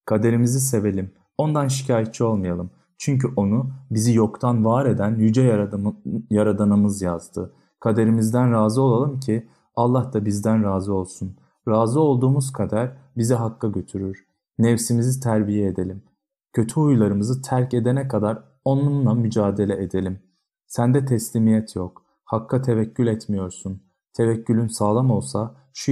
Kaderimizi 0.06 0.60
sevelim. 0.60 1.12
Ondan 1.38 1.68
şikayetçi 1.68 2.24
olmayalım. 2.24 2.70
Çünkü 2.98 3.28
onu 3.36 3.72
bizi 3.92 4.14
yoktan 4.14 4.66
var 4.66 4.86
eden 4.86 5.16
yüce 5.16 5.42
yaradanımız 6.30 7.02
yazdı. 7.02 7.54
Kaderimizden 7.80 8.52
razı 8.52 8.82
olalım 8.82 9.20
ki 9.20 9.48
Allah 9.76 10.14
da 10.14 10.26
bizden 10.26 10.64
razı 10.64 10.94
olsun. 10.94 11.36
Razı 11.68 12.00
olduğumuz 12.00 12.52
kader 12.52 12.98
bizi 13.18 13.34
hakka 13.34 13.68
götürür. 13.68 14.26
Nefsimizi 14.60 15.20
terbiye 15.20 15.68
edelim. 15.68 16.04
Kötü 16.54 16.76
huylarımızı 16.76 17.42
terk 17.42 17.74
edene 17.74 18.08
kadar 18.08 18.44
onunla 18.66 19.14
mücadele 19.14 19.84
edelim. 19.84 20.20
Sende 20.68 21.06
teslimiyet 21.06 21.76
yok. 21.76 22.06
Hakka 22.26 22.62
tevekkül 22.62 23.08
etmiyorsun. 23.08 23.82
Tevekkülün 24.18 24.68
sağlam 24.68 25.12
olsa 25.12 25.56
şu 25.74 25.92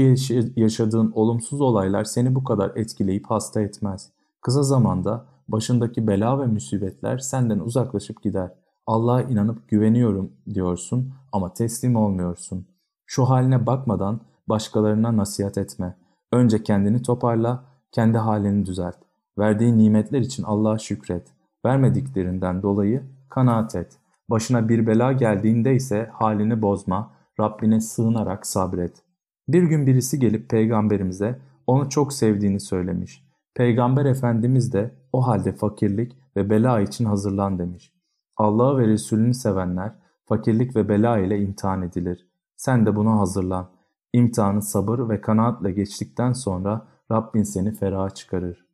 yaşadığın 0.56 1.12
olumsuz 1.16 1.62
olaylar 1.62 2.04
seni 2.04 2.36
bu 2.36 2.44
kadar 2.44 2.72
etkileyip 2.76 3.26
hasta 3.28 3.62
etmez. 3.62 4.12
Kısa 4.42 4.64
zamanda 4.64 5.26
başındaki 5.48 6.08
bela 6.08 6.40
ve 6.40 6.46
musibetler 6.46 7.18
senden 7.18 7.60
uzaklaşıp 7.60 8.24
gider. 8.24 8.52
Allah'a 8.88 9.22
inanıp 9.22 9.70
güveniyorum 9.70 10.32
diyorsun 10.54 11.14
ama 11.32 11.54
teslim 11.54 11.96
olmuyorsun. 11.96 12.68
Şu 13.06 13.26
haline 13.26 13.66
bakmadan 13.66 14.20
başkalarına 14.50 15.18
nasihat 15.18 15.58
etme. 15.58 15.98
Önce 16.32 16.64
kendini 16.64 17.02
toparla, 17.02 17.64
kendi 17.92 18.18
halini 18.18 18.66
düzelt. 18.66 18.98
Verdiği 19.38 19.78
nimetler 19.78 20.20
için 20.20 20.44
Allah'a 20.44 20.78
şükret. 20.78 21.28
Vermediklerinden 21.66 22.62
dolayı 22.62 23.04
kanaat 23.30 23.76
et. 23.76 23.98
Başına 24.30 24.70
bir 24.70 24.88
bela 24.88 25.12
geldiğinde 25.12 25.76
ise 25.76 26.10
halini 26.14 26.62
bozma, 26.62 27.12
Rabbine 27.40 27.82
sığınarak 27.82 28.48
sabret. 28.48 29.04
Bir 29.48 29.64
gün 29.64 29.88
birisi 29.88 30.20
gelip 30.20 30.50
peygamberimize 30.50 31.40
onu 31.68 31.90
çok 31.90 32.14
sevdiğini 32.14 32.60
söylemiş. 32.60 33.24
Peygamber 33.56 34.06
Efendimiz 34.06 34.74
de 34.74 34.92
o 35.14 35.28
halde 35.28 35.54
fakirlik 35.54 36.18
ve 36.36 36.50
bela 36.50 36.82
için 36.82 37.06
hazırlan 37.06 37.60
demiş. 37.60 37.94
Allah'ı 38.38 38.78
ve 38.78 38.88
Resulünü 38.88 39.34
sevenler 39.34 39.96
fakirlik 40.26 40.76
ve 40.76 40.90
bela 40.90 41.20
ile 41.20 41.40
imtihan 41.42 41.82
edilir. 41.82 42.28
Sen 42.56 42.86
de 42.86 42.96
buna 42.96 43.20
hazırlan. 43.20 43.70
İmtihanı 44.14 44.62
sabır 44.62 45.10
ve 45.10 45.22
kanaatle 45.22 45.72
geçtikten 45.72 46.34
sonra 46.34 46.88
Rabbin 47.12 47.44
seni 47.44 47.72
feraha 47.72 48.10
çıkarır. 48.10 48.66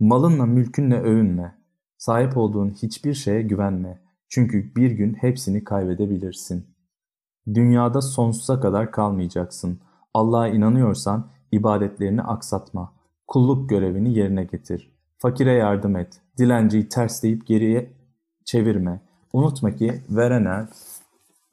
Malınla 0.00 0.46
mülkünle 0.46 1.00
övünme. 1.00 1.58
Sahip 1.96 2.36
olduğun 2.36 2.70
hiçbir 2.70 3.14
şeye 3.14 3.42
güvenme. 3.42 4.00
Çünkü 4.28 4.74
bir 4.76 4.90
gün 4.90 5.14
hepsini 5.14 5.64
kaybedebilirsin. 5.64 6.73
Dünyada 7.54 8.02
sonsuza 8.02 8.60
kadar 8.60 8.90
kalmayacaksın. 8.90 9.80
Allah'a 10.14 10.48
inanıyorsan 10.48 11.26
ibadetlerini 11.52 12.22
aksatma. 12.22 12.92
Kulluk 13.26 13.70
görevini 13.70 14.18
yerine 14.18 14.44
getir. 14.44 14.92
Fakire 15.18 15.52
yardım 15.52 15.96
et. 15.96 16.20
Dilenciyi 16.38 16.88
tersleyip 16.88 17.46
geriye 17.46 17.92
çevirme. 18.44 19.00
Unutma 19.32 19.70
ki 19.70 20.02
veren 20.10 20.44
el, 20.44 20.66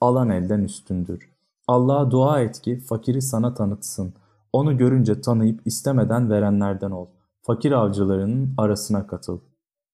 alan 0.01 0.29
elden 0.29 0.59
üstündür. 0.59 1.31
Allah'a 1.67 2.11
dua 2.11 2.41
et 2.41 2.61
ki 2.61 2.79
fakiri 2.79 3.21
sana 3.21 3.53
tanıtsın. 3.53 4.13
Onu 4.53 4.77
görünce 4.77 5.21
tanıyıp 5.21 5.67
istemeden 5.67 6.29
verenlerden 6.29 6.91
ol. 6.91 7.07
Fakir 7.41 7.71
avcılarının 7.71 8.53
arasına 8.57 9.07
katıl. 9.07 9.39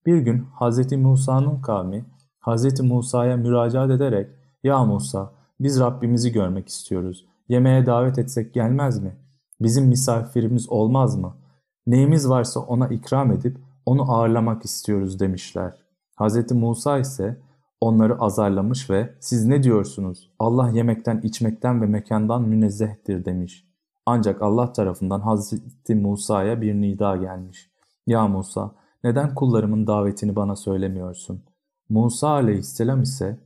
Bir 0.06 0.18
gün 0.18 0.46
Hz. 0.60 0.92
Musa'nın 0.92 1.62
kavmi 1.62 2.06
Hz. 2.48 2.82
Musa'ya 2.82 3.38
müracaat 3.38 3.92
ederek 3.92 4.30
''Ya 4.64 4.86
Musa 4.86 5.32
biz 5.60 5.80
Rabbimizi 5.80 6.32
görmek 6.32 6.68
istiyoruz. 6.68 7.26
Yemeğe 7.50 7.86
davet 7.86 8.20
etsek 8.20 8.54
gelmez 8.54 9.04
mi? 9.04 9.18
Bizim 9.62 9.86
misafirimiz 9.86 10.70
olmaz 10.70 11.16
mı? 11.16 11.38
Neyimiz 11.88 12.30
varsa 12.30 12.60
ona 12.60 12.88
ikram 12.88 13.32
edip 13.32 13.58
onu 13.86 14.12
ağırlamak 14.12 14.66
istiyoruz 14.66 15.20
demişler. 15.20 15.84
Hz. 16.20 16.52
Musa 16.52 17.00
ise 17.00 17.42
onları 17.82 18.20
azarlamış 18.20 18.90
ve 18.90 19.14
siz 19.20 19.46
ne 19.46 19.64
diyorsunuz? 19.64 20.32
Allah 20.40 20.70
yemekten, 20.70 21.22
içmekten 21.22 21.82
ve 21.82 21.86
mekandan 21.86 22.42
münezzehtir 22.42 23.26
demiş. 23.26 23.68
Ancak 24.06 24.42
Allah 24.42 24.74
tarafından 24.74 25.20
Hz. 25.20 25.54
Musa'ya 25.90 26.62
bir 26.62 26.74
nida 26.74 27.16
gelmiş. 27.16 27.72
Ya 28.08 28.28
Musa 28.28 28.72
neden 29.04 29.36
kullarımın 29.36 29.88
davetini 29.88 30.36
bana 30.36 30.56
söylemiyorsun? 30.56 31.44
Musa 31.90 32.30
aleyhisselam 32.30 33.02
ise 33.02 33.40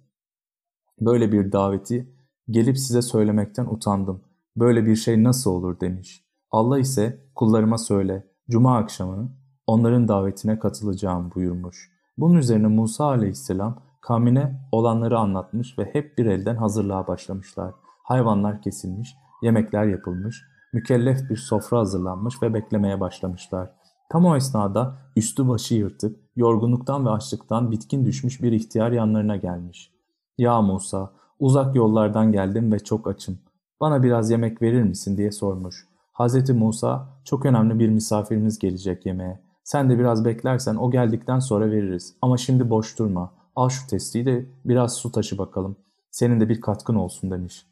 böyle 1.02 1.32
bir 1.32 1.52
daveti 1.52 2.16
gelip 2.50 2.78
size 2.78 3.02
söylemekten 3.02 3.66
utandım. 3.66 4.22
Böyle 4.58 4.86
bir 4.86 4.96
şey 4.96 5.24
nasıl 5.24 5.52
olur 5.52 5.80
demiş. 5.80 6.26
Allah 6.52 6.80
ise 6.80 7.26
kullarıma 7.36 7.78
söyle 7.78 8.28
Cuma 8.50 8.78
akşamı 8.78 9.32
onların 9.68 10.08
davetine 10.08 10.60
katılacağım 10.60 11.32
buyurmuş. 11.36 11.92
Bunun 12.18 12.38
üzerine 12.38 12.68
Musa 12.68 13.06
aleyhisselam 13.06 13.84
kavmine 14.02 14.68
olanları 14.72 15.20
anlatmış 15.20 15.80
ve 15.80 15.90
hep 15.94 16.18
bir 16.18 16.26
elden 16.26 16.56
hazırlığa 16.56 17.08
başlamışlar. 17.08 17.74
Hayvanlar 18.04 18.62
kesilmiş, 18.62 19.16
yemekler 19.42 19.86
yapılmış, 19.86 20.44
mükellef 20.74 21.30
bir 21.30 21.36
sofra 21.36 21.80
hazırlanmış 21.80 22.42
ve 22.42 22.54
beklemeye 22.54 23.00
başlamışlar. 23.00 23.72
Tam 24.10 24.26
o 24.26 24.36
esnada 24.36 24.98
üstü 25.16 25.48
başı 25.48 25.76
yırtık, 25.76 26.20
yorgunluktan 26.36 27.06
ve 27.06 27.10
açlıktan 27.10 27.72
bitkin 27.72 28.06
düşmüş 28.06 28.42
bir 28.42 28.52
ihtiyar 28.52 28.92
yanlarına 28.92 29.36
gelmiş. 29.36 29.92
''Ya 30.38 30.62
Musa, 30.62 31.12
uzak 31.40 31.76
yollardan 31.76 32.32
geldim 32.32 32.72
ve 32.72 32.80
çok 32.80 33.08
açım. 33.08 33.40
Bana 33.82 34.04
biraz 34.04 34.32
yemek 34.32 34.62
verir 34.62 34.84
misin?'' 34.84 35.18
diye 35.18 35.32
sormuş. 35.32 35.88
Hz. 36.14 36.50
Musa 36.50 37.08
çok 37.26 37.46
önemli 37.46 37.80
bir 37.80 37.90
misafirimiz 37.90 38.60
gelecek 38.60 39.06
yemeğe. 39.06 39.42
Sen 39.64 39.90
de 39.90 40.00
biraz 40.00 40.26
beklersen 40.26 40.76
o 40.76 40.92
geldikten 40.92 41.40
sonra 41.40 41.72
veririz. 41.72 42.16
Ama 42.22 42.38
şimdi 42.38 42.70
boş 42.70 43.00
durma. 43.00 43.34
Al 43.56 43.70
şu 43.70 43.88
testiyi 43.88 44.26
de 44.26 44.46
biraz 44.66 44.94
su 44.94 45.12
taşı 45.12 45.38
bakalım. 45.38 45.76
Senin 46.12 46.40
de 46.40 46.50
bir 46.50 46.62
katkın 46.62 46.96
olsun 46.96 47.32
demiş. 47.32 47.66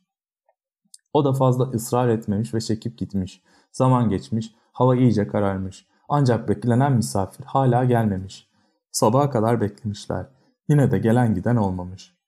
O 1.14 1.26
da 1.26 1.34
fazla 1.34 1.64
ısrar 1.64 2.10
etmemiş 2.10 2.54
ve 2.54 2.62
çekip 2.62 2.98
gitmiş. 2.98 3.42
Zaman 3.72 4.10
geçmiş, 4.10 4.56
hava 4.72 4.96
iyice 4.96 5.28
kararmış. 5.28 5.88
Ancak 6.10 6.50
beklenen 6.50 6.94
misafir 6.94 7.46
hala 7.46 7.86
gelmemiş. 7.86 8.50
Sabaha 8.92 9.30
kadar 9.30 9.62
beklemişler. 9.62 10.26
Yine 10.70 10.92
de 10.92 11.00
gelen 11.00 11.36
giden 11.36 11.56
olmamış. 11.56 12.19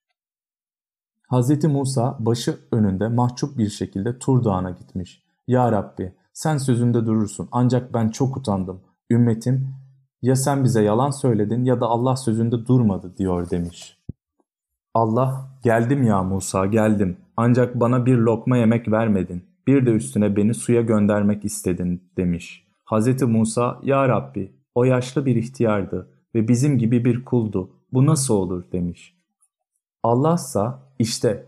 Hz. 1.32 1.64
Musa 1.64 2.16
başı 2.20 2.58
önünde 2.72 3.08
mahcup 3.08 3.58
bir 3.58 3.68
şekilde 3.68 4.18
Tur 4.18 4.44
Dağı'na 4.44 4.70
gitmiş. 4.70 5.22
Ya 5.46 5.72
Rabbi 5.72 6.12
sen 6.32 6.56
sözünde 6.56 7.06
durursun 7.06 7.48
ancak 7.52 7.94
ben 7.94 8.08
çok 8.08 8.36
utandım. 8.36 8.80
Ümmetim 9.10 9.74
ya 10.22 10.36
sen 10.36 10.64
bize 10.64 10.82
yalan 10.82 11.10
söyledin 11.10 11.64
ya 11.64 11.80
da 11.80 11.86
Allah 11.86 12.16
sözünde 12.16 12.66
durmadı 12.66 13.14
diyor 13.16 13.50
demiş. 13.50 13.98
Allah 14.94 15.50
geldim 15.64 16.02
ya 16.02 16.22
Musa 16.22 16.66
geldim 16.66 17.16
ancak 17.36 17.80
bana 17.80 18.06
bir 18.06 18.16
lokma 18.16 18.56
yemek 18.56 18.90
vermedin. 18.90 19.44
Bir 19.66 19.86
de 19.86 19.90
üstüne 19.90 20.36
beni 20.36 20.54
suya 20.54 20.80
göndermek 20.80 21.44
istedin 21.44 22.02
demiş. 22.16 22.66
Hz. 22.92 23.22
Musa 23.22 23.80
ya 23.82 24.08
Rabbi 24.08 24.52
o 24.74 24.84
yaşlı 24.84 25.26
bir 25.26 25.36
ihtiyardı 25.36 26.08
ve 26.34 26.48
bizim 26.48 26.78
gibi 26.78 27.04
bir 27.04 27.24
kuldu. 27.24 27.70
Bu 27.92 28.06
nasıl 28.06 28.34
olur 28.34 28.64
demiş. 28.72 29.22
Allah 30.02 30.34
ise 30.34 30.60
işte 31.02 31.46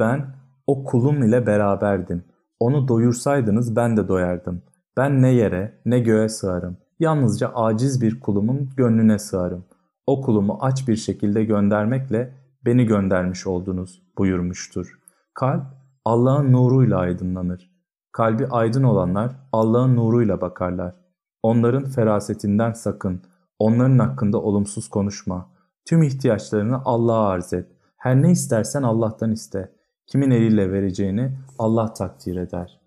ben 0.00 0.34
o 0.66 0.84
kulum 0.84 1.22
ile 1.22 1.46
beraberdim. 1.46 2.24
Onu 2.60 2.88
doyursaydınız 2.88 3.76
ben 3.76 3.96
de 3.96 4.08
doyardım. 4.08 4.62
Ben 4.96 5.22
ne 5.22 5.28
yere 5.28 5.78
ne 5.86 5.98
göğe 5.98 6.28
sığarım. 6.28 6.76
Yalnızca 7.00 7.48
aciz 7.54 8.02
bir 8.02 8.20
kulumun 8.20 8.70
gönlüne 8.76 9.18
sığarım. 9.18 9.64
O 10.06 10.20
kulumu 10.20 10.58
aç 10.60 10.88
bir 10.88 10.96
şekilde 10.96 11.44
göndermekle 11.44 12.34
beni 12.64 12.86
göndermiş 12.86 13.46
oldunuz 13.46 14.02
buyurmuştur. 14.18 14.98
Kalp 15.34 15.62
Allah'ın 16.04 16.52
nuruyla 16.52 16.98
aydınlanır. 16.98 17.70
Kalbi 18.12 18.46
aydın 18.46 18.82
olanlar 18.82 19.32
Allah'ın 19.52 19.96
nuruyla 19.96 20.40
bakarlar. 20.40 20.94
Onların 21.42 21.84
ferasetinden 21.84 22.72
sakın. 22.72 23.22
Onların 23.58 23.98
hakkında 23.98 24.38
olumsuz 24.42 24.88
konuşma. 24.88 25.50
Tüm 25.84 26.02
ihtiyaçlarını 26.02 26.82
Allah'a 26.84 27.28
arz 27.28 27.52
et. 27.52 27.66
Her 28.02 28.22
ne 28.22 28.30
istersen 28.30 28.82
Allah'tan 28.82 29.30
iste. 29.30 29.72
Kimin 30.06 30.30
eliyle 30.30 30.72
vereceğini 30.72 31.38
Allah 31.58 31.92
takdir 31.92 32.36
eder. 32.36 32.80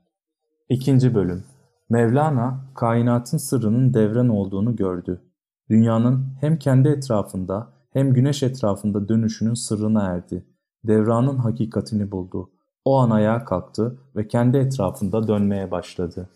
İkinci 0.70 1.16
bölüm 1.16 1.44
Mevlana 1.90 2.66
kainatın 2.76 3.38
sırrının 3.38 3.94
devren 3.94 4.28
olduğunu 4.28 4.76
gördü. 4.76 5.22
Dünyanın 5.70 6.26
hem 6.42 6.60
kendi 6.60 6.90
etrafında 6.90 7.74
hem 7.94 8.14
güneş 8.14 8.44
etrafında 8.44 9.10
dönüşünün 9.10 9.54
sırrına 9.54 10.04
erdi. 10.04 10.46
Devranın 10.84 11.38
hakikatini 11.38 12.12
buldu. 12.12 12.52
O 12.86 12.98
an 12.98 13.10
ayağa 13.10 13.46
kalktı 13.46 14.00
ve 14.16 14.28
kendi 14.28 14.58
etrafında 14.58 15.28
dönmeye 15.28 15.72
başladı. 15.72 16.30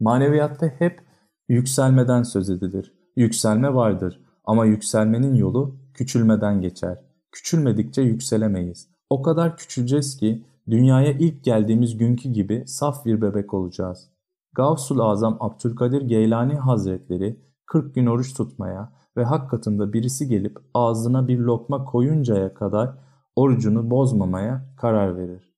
Maneviyatta 0.00 0.66
hep 0.66 1.00
yükselmeden 1.48 2.22
söz 2.22 2.50
edilir. 2.50 2.94
Yükselme 3.16 3.74
vardır 3.74 4.20
ama 4.44 4.64
yükselmenin 4.64 5.34
yolu 5.34 5.76
küçülmeden 5.94 6.60
geçer. 6.60 7.09
Küçülmedikçe 7.32 8.02
yükselemeyiz. 8.02 8.88
O 9.10 9.22
kadar 9.22 9.56
küçüleceğiz 9.56 10.16
ki 10.16 10.44
dünyaya 10.70 11.12
ilk 11.12 11.44
geldiğimiz 11.44 11.98
günkü 11.98 12.28
gibi 12.28 12.64
saf 12.66 13.04
bir 13.04 13.22
bebek 13.22 13.54
olacağız. 13.54 14.10
Gavsul 14.52 14.98
Azam 14.98 15.36
Abdülkadir 15.40 16.02
Geylani 16.02 16.54
Hazretleri 16.54 17.40
40 17.66 17.94
gün 17.94 18.06
oruç 18.06 18.34
tutmaya 18.34 18.92
ve 19.16 19.24
hak 19.24 19.50
katında 19.50 19.92
birisi 19.92 20.28
gelip 20.28 20.58
ağzına 20.74 21.28
bir 21.28 21.38
lokma 21.38 21.84
koyuncaya 21.84 22.54
kadar 22.54 22.90
orucunu 23.36 23.90
bozmamaya 23.90 24.74
karar 24.76 25.16
verir. 25.16 25.54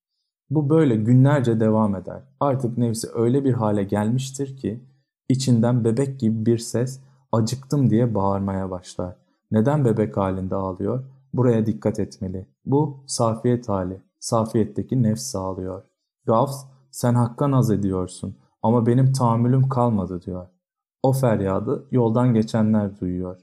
Bu 0.51 0.71
böyle 0.71 0.97
günlerce 0.97 1.61
devam 1.61 1.97
eder. 1.97 2.23
Artık 2.41 2.79
nefsi 2.79 3.09
öyle 3.15 3.45
bir 3.45 3.53
hale 3.53 3.85
gelmiştir 3.85 4.57
ki 4.57 4.85
içinden 5.29 5.85
bebek 5.85 6.21
gibi 6.21 6.47
bir 6.47 6.59
ses 6.59 7.01
acıktım 7.33 7.91
diye 7.91 8.15
bağırmaya 8.15 8.71
başlar. 8.71 9.17
Neden 9.51 9.85
bebek 9.85 10.17
halinde 10.17 10.55
ağlıyor? 10.55 11.05
Buraya 11.33 11.67
dikkat 11.67 12.01
etmeli. 12.01 12.47
Bu 12.65 13.05
safiyet 13.07 13.69
hali. 13.69 14.03
Safiyetteki 14.19 15.03
nefs 15.03 15.23
sağlıyor. 15.23 15.83
Gavs 16.27 16.65
sen 16.91 17.15
hakka 17.15 17.51
naz 17.51 17.71
ediyorsun 17.71 18.37
ama 18.63 18.87
benim 18.87 19.13
tahammülüm 19.13 19.69
kalmadı 19.69 20.23
diyor. 20.23 20.47
O 21.03 21.13
feryadı 21.13 21.87
yoldan 21.91 22.35
geçenler 22.35 23.01
duyuyor. 23.01 23.41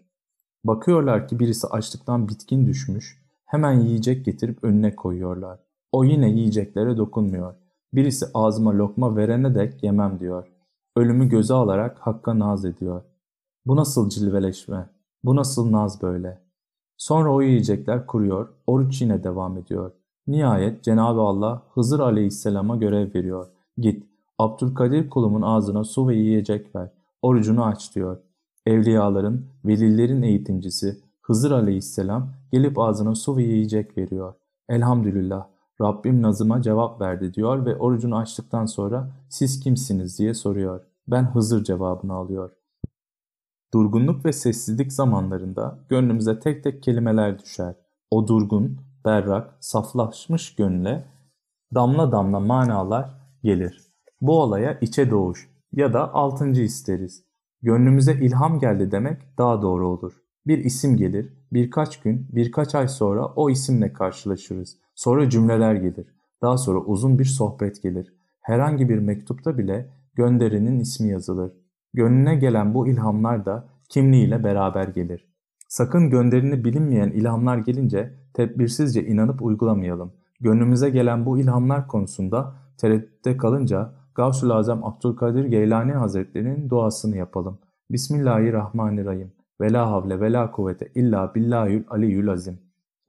Bakıyorlar 0.64 1.28
ki 1.28 1.40
birisi 1.40 1.68
açlıktan 1.68 2.28
bitkin 2.28 2.68
düşmüş, 2.68 3.24
hemen 3.46 3.74
yiyecek 3.74 4.26
getirip 4.26 4.64
önüne 4.64 4.96
koyuyorlar. 4.96 5.60
O 5.92 6.04
yine 6.04 6.30
yiyeceklere 6.30 6.98
dokunmuyor. 6.98 7.56
Birisi 7.94 8.26
ağzıma 8.34 8.78
lokma 8.78 9.16
verene 9.16 9.56
dek 9.56 9.84
yemem 9.84 10.20
diyor. 10.20 10.48
Ölümü 10.96 11.30
göze 11.30 11.54
alarak 11.54 12.00
Hakk'a 12.00 12.40
naz 12.40 12.66
ediyor. 12.66 13.02
Bu 13.66 13.76
nasıl 13.76 14.10
cilveleşme? 14.10 14.90
Bu 15.24 15.36
nasıl 15.36 15.72
naz 15.72 16.02
böyle? 16.02 16.49
Sonra 17.00 17.34
o 17.34 17.42
yiyecekler 17.42 18.08
kuruyor, 18.08 18.50
oruç 18.68 19.02
yine 19.02 19.24
devam 19.24 19.58
ediyor. 19.58 19.92
Nihayet 20.28 20.84
Cenab-ı 20.84 21.22
Allah 21.22 21.64
Hızır 21.74 22.00
aleyhisselama 22.00 22.76
görev 22.76 23.14
veriyor. 23.16 23.48
Git, 23.78 24.04
Abdülkadir 24.38 25.10
kulumun 25.10 25.42
ağzına 25.42 25.84
su 25.84 26.08
ve 26.08 26.16
yiyecek 26.16 26.76
ver. 26.76 26.90
Orucunu 27.22 27.66
aç 27.66 27.96
diyor. 27.96 28.18
Evliyaların, 28.66 29.46
velilerin 29.66 30.22
eğitimcisi 30.22 30.98
Hızır 31.22 31.52
aleyhisselam 31.52 32.30
gelip 32.52 32.80
ağzına 32.80 33.16
su 33.16 33.38
ve 33.38 33.44
yiyecek 33.44 33.98
veriyor. 33.98 34.34
Elhamdülillah 34.70 35.48
Rabbim 35.82 36.22
nazıma 36.22 36.62
cevap 36.62 37.02
verdi 37.02 37.34
diyor 37.34 37.66
ve 37.66 37.76
orucunu 37.76 38.18
açtıktan 38.18 38.66
sonra 38.66 39.12
siz 39.30 39.60
kimsiniz 39.60 40.20
diye 40.20 40.34
soruyor. 40.34 40.82
Ben 41.08 41.24
Hızır 41.24 41.64
cevabını 41.64 42.14
alıyor. 42.14 42.52
Durgunluk 43.74 44.26
ve 44.26 44.34
sessizlik 44.34 44.94
zamanlarında 44.94 45.80
gönlümüze 45.90 46.40
tek 46.40 46.64
tek 46.64 46.84
kelimeler 46.84 47.40
düşer. 47.40 47.76
O 48.12 48.28
durgun, 48.28 48.78
berrak, 49.06 49.58
saflaşmış 49.60 50.56
gönle 50.56 51.06
damla 51.76 52.12
damla 52.12 52.40
manalar 52.40 53.10
gelir. 53.44 53.82
Bu 54.22 54.42
olaya 54.42 54.78
içe 54.82 55.12
doğuş 55.12 55.50
ya 55.72 55.94
da 55.94 56.14
altıncı 56.14 56.62
isteriz. 56.62 57.24
Gönlümüze 57.62 58.14
ilham 58.14 58.60
geldi 58.60 58.92
demek 58.92 59.38
daha 59.38 59.62
doğru 59.62 59.88
olur. 59.88 60.14
Bir 60.48 60.58
isim 60.58 60.98
gelir, 60.98 61.34
birkaç 61.54 62.00
gün, 62.00 62.28
birkaç 62.32 62.76
ay 62.76 62.88
sonra 62.88 63.26
o 63.26 63.50
isimle 63.50 63.94
karşılaşırız. 63.94 64.78
Sonra 64.96 65.30
cümleler 65.30 65.76
gelir. 65.76 66.08
Daha 66.42 66.58
sonra 66.58 66.80
uzun 66.80 67.20
bir 67.20 67.26
sohbet 67.26 67.84
gelir. 67.84 68.14
Herhangi 68.42 68.90
bir 68.90 69.00
mektupta 69.00 69.58
bile 69.58 69.90
gönderinin 70.16 70.80
ismi 70.80 71.10
yazılır. 71.10 71.52
Gönlüne 71.94 72.36
gelen 72.36 72.74
bu 72.74 72.88
ilhamlar 72.88 73.46
da 73.46 73.68
kimliğiyle 73.90 74.44
beraber 74.44 74.88
gelir. 74.88 75.30
Sakın 75.68 76.10
gönderini 76.10 76.64
bilinmeyen 76.64 77.10
ilhamlar 77.10 77.58
gelince 77.58 78.14
tedbirsizce 78.34 79.06
inanıp 79.06 79.42
uygulamayalım. 79.42 80.14
Gönlümüze 80.40 80.90
gelen 80.90 81.26
bu 81.26 81.40
ilhamlar 81.40 81.88
konusunda 81.88 82.56
tereddütte 82.78 83.38
kalınca 83.38 83.92
Gavsul 84.16 84.50
Azam 84.50 84.84
Abdülkadir 84.84 85.46
Geylani 85.46 85.94
Hazretleri'nin 85.94 86.70
duasını 86.70 87.18
yapalım. 87.18 87.60
Bismillahirrahmanirrahim. 87.92 89.32
Ve 89.62 89.74
la 89.74 89.92
havle 89.92 90.20
ve 90.20 90.34
la 90.34 90.52
kuvvete 90.52 90.92
illa 90.96 91.36
billahül 91.36 91.84
aliyyül 91.90 92.32
azim. 92.32 92.60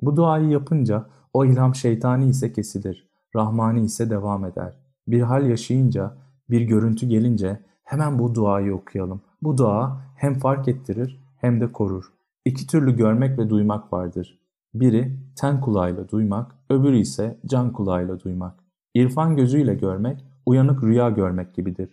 Bu 0.03 0.16
duayı 0.16 0.49
yapınca 0.49 1.07
o 1.33 1.45
ilham 1.45 1.74
şeytani 1.74 2.28
ise 2.28 2.53
kesilir, 2.53 3.09
rahmani 3.37 3.81
ise 3.81 4.11
devam 4.11 4.45
eder. 4.45 4.78
Bir 5.09 5.20
hal 5.20 5.51
yaşayınca, 5.51 6.16
bir 6.51 6.61
görüntü 6.61 7.07
gelince 7.07 7.61
hemen 7.91 8.18
bu 8.18 8.34
duayı 8.34 8.74
okuyalım. 8.74 9.20
Bu 9.43 9.59
dua 9.59 10.01
hem 10.16 10.38
fark 10.38 10.68
ettirir 10.68 11.20
hem 11.41 11.61
de 11.61 11.72
korur. 11.72 12.12
İki 12.45 12.66
türlü 12.66 12.97
görmek 12.97 13.38
ve 13.38 13.51
duymak 13.51 13.93
vardır. 13.93 14.38
Biri 14.74 15.16
ten 15.36 15.61
kulağıyla 15.61 16.09
duymak, 16.09 16.55
öbürü 16.70 16.97
ise 16.97 17.38
can 17.47 17.72
kulağıyla 17.72 18.20
duymak. 18.20 18.55
İrfan 18.95 19.36
gözüyle 19.36 19.74
görmek, 19.74 20.24
uyanık 20.47 20.82
rüya 20.82 21.11
görmek 21.11 21.55
gibidir. 21.55 21.91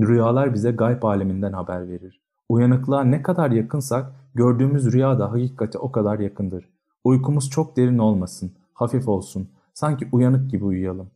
Rüyalar 0.00 0.54
bize 0.54 0.70
gayb 0.70 1.02
aleminden 1.02 1.52
haber 1.52 1.88
verir. 1.88 2.20
Uyanıklığa 2.48 3.04
ne 3.04 3.22
kadar 3.22 3.50
yakınsak 3.50 4.12
gördüğümüz 4.34 4.92
rüya 4.92 5.18
da 5.18 5.32
hakikate 5.32 5.78
o 5.78 5.92
kadar 5.92 6.18
yakındır. 6.18 6.68
Uykumuz 7.04 7.50
çok 7.50 7.76
derin 7.76 7.98
olmasın, 7.98 8.52
hafif 8.74 9.08
olsun, 9.08 9.48
sanki 9.74 10.08
uyanık 10.12 10.50
gibi 10.50 10.64
uyuyalım. 10.64 11.10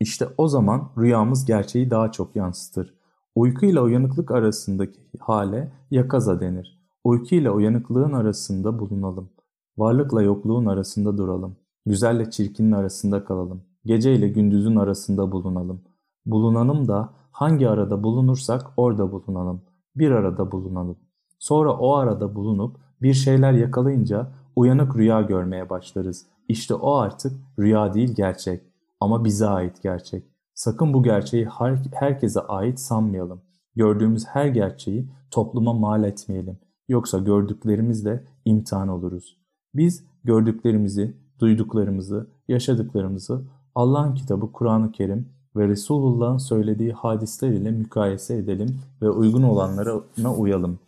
İşte 0.00 0.28
o 0.38 0.48
zaman 0.48 0.90
rüyamız 0.98 1.44
gerçeği 1.44 1.90
daha 1.90 2.12
çok 2.12 2.36
yansıtır. 2.36 3.01
Uyku 3.34 3.66
ile 3.66 3.80
uyanıklık 3.80 4.30
arasındaki 4.30 5.00
hale 5.20 5.72
yakaza 5.90 6.40
denir. 6.40 6.78
Uyku 7.04 7.34
ile 7.34 7.50
uyanıklığın 7.50 8.12
arasında 8.12 8.78
bulunalım. 8.78 9.30
Varlıkla 9.78 10.22
yokluğun 10.22 10.66
arasında 10.66 11.18
duralım. 11.18 11.56
Güzelle 11.86 12.30
çirkinin 12.30 12.72
arasında 12.72 13.24
kalalım. 13.24 13.62
Gece 13.84 14.14
ile 14.14 14.28
gündüzün 14.28 14.76
arasında 14.76 15.32
bulunalım. 15.32 15.82
Bulunalım 16.26 16.88
da 16.88 17.12
hangi 17.30 17.68
arada 17.68 18.02
bulunursak 18.02 18.66
orada 18.76 19.12
bulunalım. 19.12 19.62
Bir 19.96 20.10
arada 20.10 20.52
bulunalım. 20.52 20.96
Sonra 21.38 21.72
o 21.72 21.94
arada 21.94 22.34
bulunup 22.34 22.76
bir 23.02 23.14
şeyler 23.14 23.52
yakalayınca 23.52 24.32
uyanık 24.56 24.96
rüya 24.96 25.20
görmeye 25.22 25.70
başlarız. 25.70 26.26
İşte 26.48 26.74
o 26.74 26.94
artık 26.94 27.32
rüya 27.58 27.94
değil 27.94 28.14
gerçek 28.14 28.62
ama 29.00 29.24
bize 29.24 29.46
ait 29.46 29.82
gerçek. 29.82 30.31
Sakın 30.54 30.94
bu 30.94 31.02
gerçeği 31.02 31.46
her, 31.46 31.78
herkese 31.92 32.40
ait 32.40 32.80
sanmayalım. 32.80 33.42
Gördüğümüz 33.76 34.26
her 34.26 34.46
gerçeği 34.46 35.08
topluma 35.30 35.72
mal 35.72 36.04
etmeyelim. 36.04 36.58
Yoksa 36.88 37.18
gördüklerimizle 37.18 38.24
imtihan 38.44 38.88
oluruz. 38.88 39.38
Biz 39.74 40.04
gördüklerimizi, 40.24 41.16
duyduklarımızı, 41.40 42.26
yaşadıklarımızı 42.48 43.42
Allah'ın 43.74 44.14
kitabı 44.14 44.52
Kur'an-ı 44.52 44.92
Kerim 44.92 45.28
ve 45.56 45.68
Resulullah'ın 45.68 46.38
söylediği 46.38 46.92
hadisler 46.92 47.50
ile 47.50 47.70
mukayese 47.70 48.36
edelim 48.36 48.78
ve 49.02 49.10
uygun 49.10 49.42
olanlara 49.42 50.00
uyalım. 50.38 50.78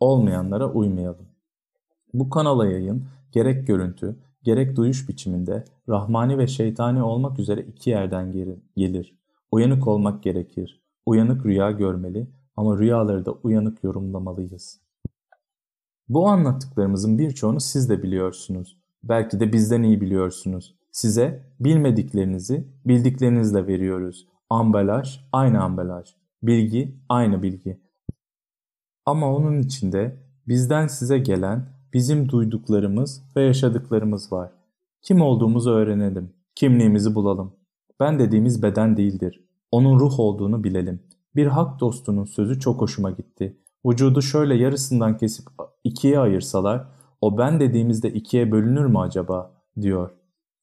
Olmayanlara 0.00 0.72
uymayalım. 0.72 1.26
Bu 2.14 2.30
kanala 2.30 2.66
yayın 2.66 3.04
gerek 3.32 3.66
görüntü, 3.66 4.16
gerek 4.44 4.76
duyuş 4.76 5.08
biçiminde 5.08 5.64
rahmani 5.88 6.38
ve 6.38 6.46
şeytani 6.46 7.02
olmak 7.02 7.38
üzere 7.38 7.60
iki 7.60 7.90
yerden 7.90 8.32
gelir. 8.76 9.14
Uyanık 9.50 9.86
olmak 9.86 10.22
gerekir. 10.22 10.82
Uyanık 11.06 11.46
rüya 11.46 11.70
görmeli 11.70 12.26
ama 12.56 12.78
rüyaları 12.78 13.26
da 13.26 13.32
uyanık 13.32 13.84
yorumlamalıyız. 13.84 14.80
Bu 16.08 16.28
anlattıklarımızın 16.28 17.18
birçoğunu 17.18 17.60
siz 17.60 17.88
de 17.88 18.02
biliyorsunuz. 18.02 18.76
Belki 19.02 19.40
de 19.40 19.52
bizden 19.52 19.82
iyi 19.82 20.00
biliyorsunuz. 20.00 20.74
Size 20.90 21.42
bilmediklerinizi 21.60 22.68
bildiklerinizle 22.86 23.66
veriyoruz. 23.66 24.28
Ambalaj 24.50 25.20
aynı 25.32 25.62
ambalaj. 25.62 26.14
Bilgi 26.42 26.96
aynı 27.08 27.42
bilgi. 27.42 27.80
Ama 29.06 29.34
onun 29.34 29.58
içinde 29.58 30.16
bizden 30.48 30.86
size 30.86 31.18
gelen 31.18 31.71
bizim 31.92 32.28
duyduklarımız 32.28 33.22
ve 33.36 33.42
yaşadıklarımız 33.42 34.32
var. 34.32 34.50
Kim 35.02 35.20
olduğumuzu 35.20 35.70
öğrenelim. 35.70 36.30
Kimliğimizi 36.54 37.14
bulalım. 37.14 37.52
Ben 38.00 38.18
dediğimiz 38.18 38.62
beden 38.62 38.96
değildir. 38.96 39.44
Onun 39.70 40.00
ruh 40.00 40.20
olduğunu 40.20 40.64
bilelim. 40.64 41.00
Bir 41.36 41.46
hak 41.46 41.80
dostunun 41.80 42.24
sözü 42.24 42.60
çok 42.60 42.80
hoşuma 42.80 43.10
gitti. 43.10 43.56
Vücudu 43.86 44.22
şöyle 44.22 44.54
yarısından 44.54 45.16
kesip 45.16 45.46
ikiye 45.84 46.18
ayırsalar, 46.18 46.88
o 47.20 47.38
ben 47.38 47.60
dediğimizde 47.60 48.12
ikiye 48.12 48.52
bölünür 48.52 48.86
mü 48.86 48.98
acaba, 48.98 49.50
diyor. 49.80 50.10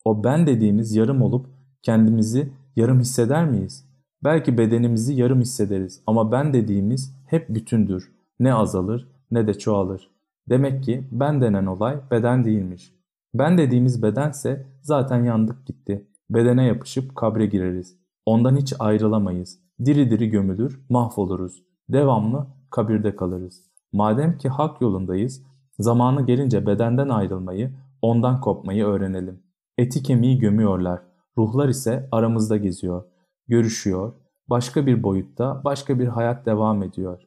O 0.05 0.23
ben 0.23 0.47
dediğimiz 0.47 0.95
yarım 0.95 1.21
olup 1.21 1.47
kendimizi 1.81 2.53
yarım 2.75 2.99
hisseder 2.99 3.49
miyiz? 3.49 3.85
Belki 4.23 4.57
bedenimizi 4.57 5.13
yarım 5.13 5.41
hissederiz 5.41 6.01
ama 6.07 6.31
ben 6.31 6.53
dediğimiz 6.53 7.15
hep 7.25 7.49
bütündür. 7.49 8.11
Ne 8.39 8.53
azalır 8.53 9.07
ne 9.31 9.47
de 9.47 9.53
çoğalır. 9.53 10.09
Demek 10.49 10.83
ki 10.83 11.07
ben 11.11 11.41
denen 11.41 11.65
olay 11.65 11.99
beden 12.11 12.45
değilmiş. 12.45 12.93
Ben 13.33 13.57
dediğimiz 13.57 14.03
bedense 14.03 14.65
zaten 14.81 15.23
yandık 15.23 15.67
gitti. 15.67 16.07
Bedene 16.29 16.65
yapışıp 16.65 17.15
kabre 17.15 17.45
gireriz. 17.45 17.97
Ondan 18.25 18.55
hiç 18.55 18.73
ayrılamayız. 18.79 19.59
Diri 19.85 20.11
diri 20.11 20.29
gömülür, 20.29 20.85
mahvoluruz. 20.89 21.63
Devamlı 21.89 22.47
kabirde 22.69 23.15
kalırız. 23.15 23.61
Madem 23.93 24.37
ki 24.37 24.49
hak 24.49 24.81
yolundayız, 24.81 25.43
zamanı 25.79 26.25
gelince 26.25 26.65
bedenden 26.65 27.09
ayrılmayı, 27.09 27.71
ondan 28.01 28.41
kopmayı 28.41 28.85
öğrenelim. 28.85 29.43
Eti 29.77 30.03
kemiği 30.03 30.39
gömüyorlar. 30.39 31.01
Ruhlar 31.37 31.69
ise 31.69 32.09
aramızda 32.11 32.57
geziyor. 32.57 33.03
Görüşüyor. 33.47 34.13
Başka 34.47 34.85
bir 34.85 35.03
boyutta, 35.03 35.61
başka 35.63 35.99
bir 35.99 36.07
hayat 36.07 36.45
devam 36.45 36.83
ediyor. 36.83 37.21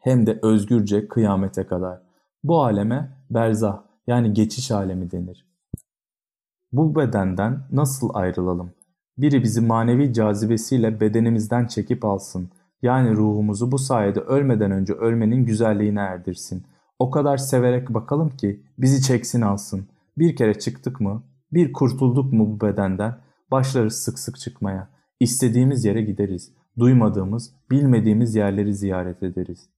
Hem 0.00 0.26
de 0.26 0.38
özgürce 0.42 1.08
kıyamete 1.08 1.66
kadar. 1.66 2.09
Bu 2.44 2.64
aleme 2.64 3.10
berzah 3.30 3.82
yani 4.06 4.32
geçiş 4.32 4.70
alemi 4.70 5.10
denir. 5.10 5.46
Bu 6.72 6.96
bedenden 6.96 7.62
nasıl 7.72 8.10
ayrılalım? 8.14 8.72
Biri 9.18 9.42
bizi 9.42 9.60
manevi 9.60 10.12
cazibesiyle 10.12 11.00
bedenimizden 11.00 11.66
çekip 11.66 12.04
alsın. 12.04 12.50
Yani 12.82 13.16
ruhumuzu 13.16 13.72
bu 13.72 13.78
sayede 13.78 14.20
ölmeden 14.20 14.70
önce 14.70 14.92
ölmenin 14.92 15.46
güzelliğine 15.46 16.00
erdirsin. 16.00 16.62
O 16.98 17.10
kadar 17.10 17.36
severek 17.36 17.94
bakalım 17.94 18.30
ki 18.30 18.62
bizi 18.78 19.02
çeksin 19.02 19.40
alsın. 19.40 19.88
Bir 20.18 20.36
kere 20.36 20.58
çıktık 20.58 21.00
mı, 21.00 21.22
bir 21.52 21.72
kurtulduk 21.72 22.32
mu 22.32 22.50
bu 22.50 22.66
bedenden, 22.66 23.18
başlarız 23.50 23.96
sık 23.96 24.18
sık 24.18 24.38
çıkmaya. 24.38 24.88
İstediğimiz 25.20 25.84
yere 25.84 26.02
gideriz. 26.02 26.52
Duymadığımız, 26.78 27.54
bilmediğimiz 27.70 28.34
yerleri 28.34 28.74
ziyaret 28.74 29.22
ederiz. 29.22 29.68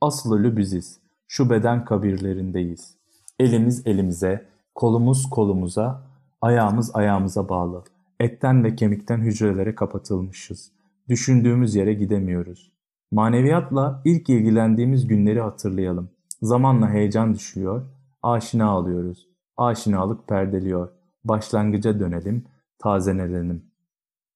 Asıl 0.00 0.32
ölü 0.34 0.56
biziz. 0.56 1.01
Şu 1.34 1.50
beden 1.50 1.84
kabirlerindeyiz. 1.84 2.94
Elimiz 3.38 3.86
elimize, 3.86 4.46
kolumuz 4.74 5.30
kolumuza, 5.30 6.02
ayağımız 6.40 6.96
ayağımıza 6.96 7.48
bağlı. 7.48 7.84
Etten 8.20 8.64
ve 8.64 8.76
kemikten 8.76 9.18
hücrelere 9.18 9.74
kapatılmışız. 9.74 10.72
Düşündüğümüz 11.08 11.74
yere 11.74 11.94
gidemiyoruz. 11.94 12.72
Maneviyatla 13.10 14.02
ilk 14.04 14.30
ilgilendiğimiz 14.30 15.06
günleri 15.06 15.40
hatırlayalım. 15.40 16.10
Zamanla 16.42 16.90
heyecan 16.90 17.34
düşüyor, 17.34 17.82
aşina 18.22 18.66
alıyoruz. 18.66 19.28
Aşinalık 19.56 20.28
perdeliyor. 20.28 20.88
Başlangıca 21.24 22.00
dönelim, 22.00 22.44
tazenelenim. 22.78 23.64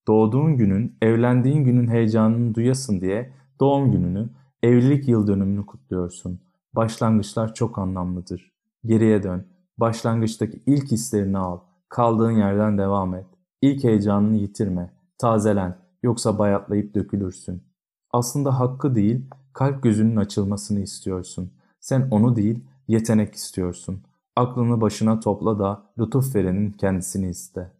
Doğduğun 0.09 0.57
günün, 0.57 0.97
evlendiğin 1.03 1.65
günün 1.65 1.89
heyecanını 1.89 2.55
duyasın 2.55 3.01
diye 3.01 3.33
doğum 3.61 3.93
gününü, 3.93 4.29
evlilik 4.63 5.09
yıl 5.09 5.27
dönümünü 5.27 5.67
kutluyorsun. 5.67 6.41
Başlangıçlar 6.77 7.55
çok 7.55 7.79
anlamlıdır. 7.79 8.53
Geriye 8.85 9.23
dön, 9.23 9.47
başlangıçtaki 9.79 10.63
ilk 10.67 10.91
hislerini 10.91 11.39
al, 11.39 11.59
kaldığın 11.89 12.31
yerden 12.31 12.79
devam 12.79 13.15
et. 13.15 13.27
İlk 13.63 13.85
heyecanını 13.85 14.37
yitirme, 14.37 14.93
tazelen, 15.19 15.79
yoksa 16.03 16.39
bayatlayıp 16.39 16.95
dökülürsün. 16.95 17.63
Aslında 18.11 18.61
hakkı 18.61 18.95
değil, 18.95 19.27
kalp 19.53 19.83
gözünün 19.83 20.17
açılmasını 20.17 20.81
istiyorsun. 20.81 21.53
Sen 21.81 22.09
onu 22.11 22.37
değil, 22.37 22.65
yetenek 22.89 23.35
istiyorsun. 23.35 24.03
Aklını 24.37 24.81
başına 24.81 25.21
topla 25.21 25.59
da 25.59 25.83
lütuf 25.99 26.35
verenin 26.35 26.73
kendisini 26.73 27.29
iste. 27.29 27.73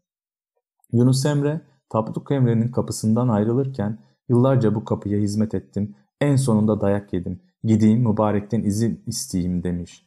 Yunus 0.93 1.27
Emre, 1.27 1.61
Tapduk 1.91 2.31
Emre'nin 2.31 2.69
kapısından 2.69 3.29
ayrılırken 3.29 3.99
yıllarca 4.29 4.75
bu 4.75 4.85
kapıya 4.85 5.19
hizmet 5.19 5.55
ettim, 5.55 5.95
en 6.21 6.37
sonunda 6.37 6.81
dayak 6.81 7.13
yedim, 7.13 7.41
gideyim 7.65 8.01
mübarekten 8.01 8.63
izin 8.63 9.03
isteyeyim 9.07 9.65
demiş. 9.65 10.07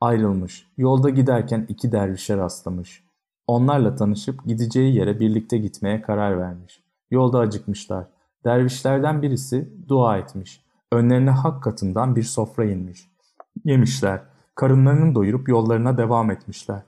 Ayrılmış, 0.00 0.66
yolda 0.76 1.10
giderken 1.10 1.66
iki 1.68 1.92
dervişe 1.92 2.36
rastlamış. 2.36 3.04
Onlarla 3.46 3.94
tanışıp 3.94 4.44
gideceği 4.44 4.96
yere 4.96 5.20
birlikte 5.20 5.58
gitmeye 5.58 6.02
karar 6.02 6.38
vermiş. 6.38 6.82
Yolda 7.10 7.38
acıkmışlar. 7.38 8.06
Dervişlerden 8.44 9.22
birisi 9.22 9.72
dua 9.88 10.18
etmiş. 10.18 10.64
Önlerine 10.92 11.30
hak 11.30 11.62
katından 11.62 12.16
bir 12.16 12.22
sofra 12.22 12.64
inmiş. 12.64 13.10
Yemişler. 13.64 14.22
Karınlarını 14.54 15.14
doyurup 15.14 15.48
yollarına 15.48 15.98
devam 15.98 16.30
etmişler. 16.30 16.82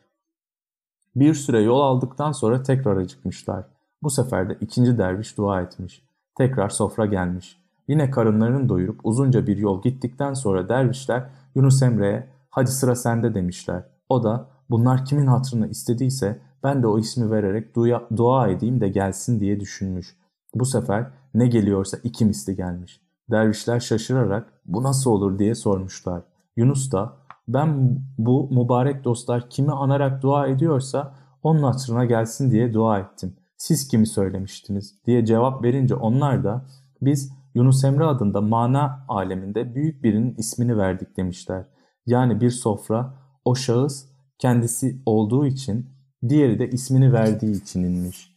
Bir 1.16 1.34
süre 1.34 1.60
yol 1.60 1.80
aldıktan 1.80 2.32
sonra 2.32 2.62
tekrar 2.62 2.96
acıkmışlar. 2.96 3.64
Bu 4.02 4.10
sefer 4.10 4.48
de 4.48 4.58
ikinci 4.60 4.98
derviş 4.98 5.36
dua 5.36 5.62
etmiş. 5.62 6.02
Tekrar 6.38 6.68
sofra 6.68 7.06
gelmiş. 7.06 7.59
Yine 7.90 8.10
karınlarını 8.10 8.68
doyurup 8.68 9.00
uzunca 9.04 9.46
bir 9.46 9.56
yol 9.56 9.82
gittikten 9.82 10.34
sonra 10.34 10.68
dervişler 10.68 11.30
Yunus 11.54 11.82
Emre'ye 11.82 12.26
hadi 12.50 12.70
sıra 12.70 12.94
sende 12.94 13.34
demişler. 13.34 13.84
O 14.08 14.22
da 14.22 14.46
bunlar 14.70 15.04
kimin 15.04 15.26
hatırını 15.26 15.68
istediyse 15.68 16.38
ben 16.62 16.82
de 16.82 16.86
o 16.86 16.98
ismi 16.98 17.30
vererek 17.30 17.76
dua, 17.76 18.08
dua 18.16 18.48
edeyim 18.48 18.80
de 18.80 18.88
gelsin 18.88 19.40
diye 19.40 19.60
düşünmüş. 19.60 20.16
Bu 20.54 20.64
sefer 20.64 21.10
ne 21.34 21.46
geliyorsa 21.46 21.98
iki 22.04 22.24
misli 22.24 22.56
gelmiş. 22.56 23.00
Dervişler 23.30 23.80
şaşırarak 23.80 24.52
bu 24.66 24.82
nasıl 24.82 25.10
olur 25.10 25.38
diye 25.38 25.54
sormuşlar. 25.54 26.22
Yunus 26.56 26.92
da 26.92 27.16
ben 27.48 27.98
bu 28.18 28.48
mübarek 28.50 29.04
dostlar 29.04 29.50
kimi 29.50 29.72
anarak 29.72 30.22
dua 30.22 30.46
ediyorsa 30.46 31.14
onun 31.42 31.62
hatırına 31.62 32.04
gelsin 32.04 32.50
diye 32.50 32.74
dua 32.74 32.98
ettim. 32.98 33.36
Siz 33.56 33.88
kimi 33.88 34.06
söylemiştiniz 34.06 34.94
diye 35.06 35.26
cevap 35.26 35.64
verince 35.64 35.94
onlar 35.94 36.44
da 36.44 36.64
biz 37.02 37.39
Yunus 37.54 37.84
Emre 37.84 38.04
adında 38.04 38.40
mana 38.40 39.04
aleminde 39.08 39.74
büyük 39.74 40.04
birinin 40.04 40.34
ismini 40.34 40.78
verdik 40.78 41.16
demişler. 41.16 41.66
Yani 42.06 42.40
bir 42.40 42.50
sofra 42.50 43.14
o 43.44 43.54
şahıs 43.54 44.06
kendisi 44.38 45.02
olduğu 45.06 45.46
için 45.46 45.86
diğeri 46.28 46.58
de 46.58 46.70
ismini 46.70 47.12
verdiği 47.12 47.62
için 47.62 47.84
inmiş. 47.84 48.36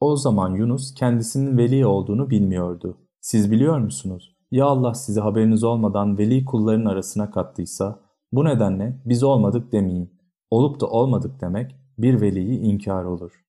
O 0.00 0.16
zaman 0.16 0.54
Yunus 0.54 0.94
kendisinin 0.94 1.58
veli 1.58 1.86
olduğunu 1.86 2.30
bilmiyordu. 2.30 2.98
Siz 3.20 3.50
biliyor 3.50 3.78
musunuz? 3.78 4.36
Ya 4.50 4.66
Allah 4.66 4.94
sizi 4.94 5.20
haberiniz 5.20 5.64
olmadan 5.64 6.18
veli 6.18 6.44
kulların 6.44 6.84
arasına 6.84 7.30
kattıysa 7.30 8.00
bu 8.32 8.44
nedenle 8.44 9.02
biz 9.04 9.22
olmadık 9.22 9.72
demeyin. 9.72 10.14
Olup 10.50 10.80
da 10.80 10.86
olmadık 10.86 11.40
demek 11.40 11.76
bir 11.98 12.20
veliyi 12.20 12.58
inkar 12.58 13.04
olur. 13.04 13.44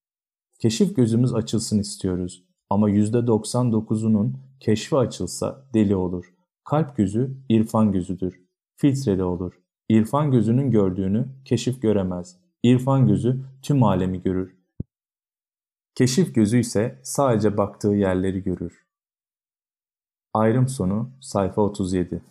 Keşif 0.60 0.96
gözümüz 0.96 1.34
açılsın 1.34 1.80
istiyoruz 1.80 2.45
ama 2.70 2.90
%99'unun 2.90 4.34
keşfi 4.60 4.98
açılsa 4.98 5.66
deli 5.74 5.96
olur. 5.96 6.34
Kalp 6.64 6.98
gözü 6.98 7.38
irfan 7.50 7.92
gözüdür. 7.92 8.42
Filtreli 8.76 9.24
olur. 9.24 9.62
İrfan 9.90 10.32
gözünün 10.32 10.72
gördüğünü 10.72 11.28
keşif 11.46 11.82
göremez. 11.82 12.38
İrfan 12.64 13.08
gözü 13.08 13.46
tüm 13.62 13.84
alemi 13.84 14.22
görür. 14.22 14.58
Keşif 15.96 16.36
gözü 16.36 16.60
ise 16.60 17.00
sadece 17.04 17.58
baktığı 17.58 17.94
yerleri 17.94 18.44
görür. 18.44 18.86
Ayrım 20.34 20.68
sonu 20.68 21.12
sayfa 21.22 21.62
37 21.62 22.22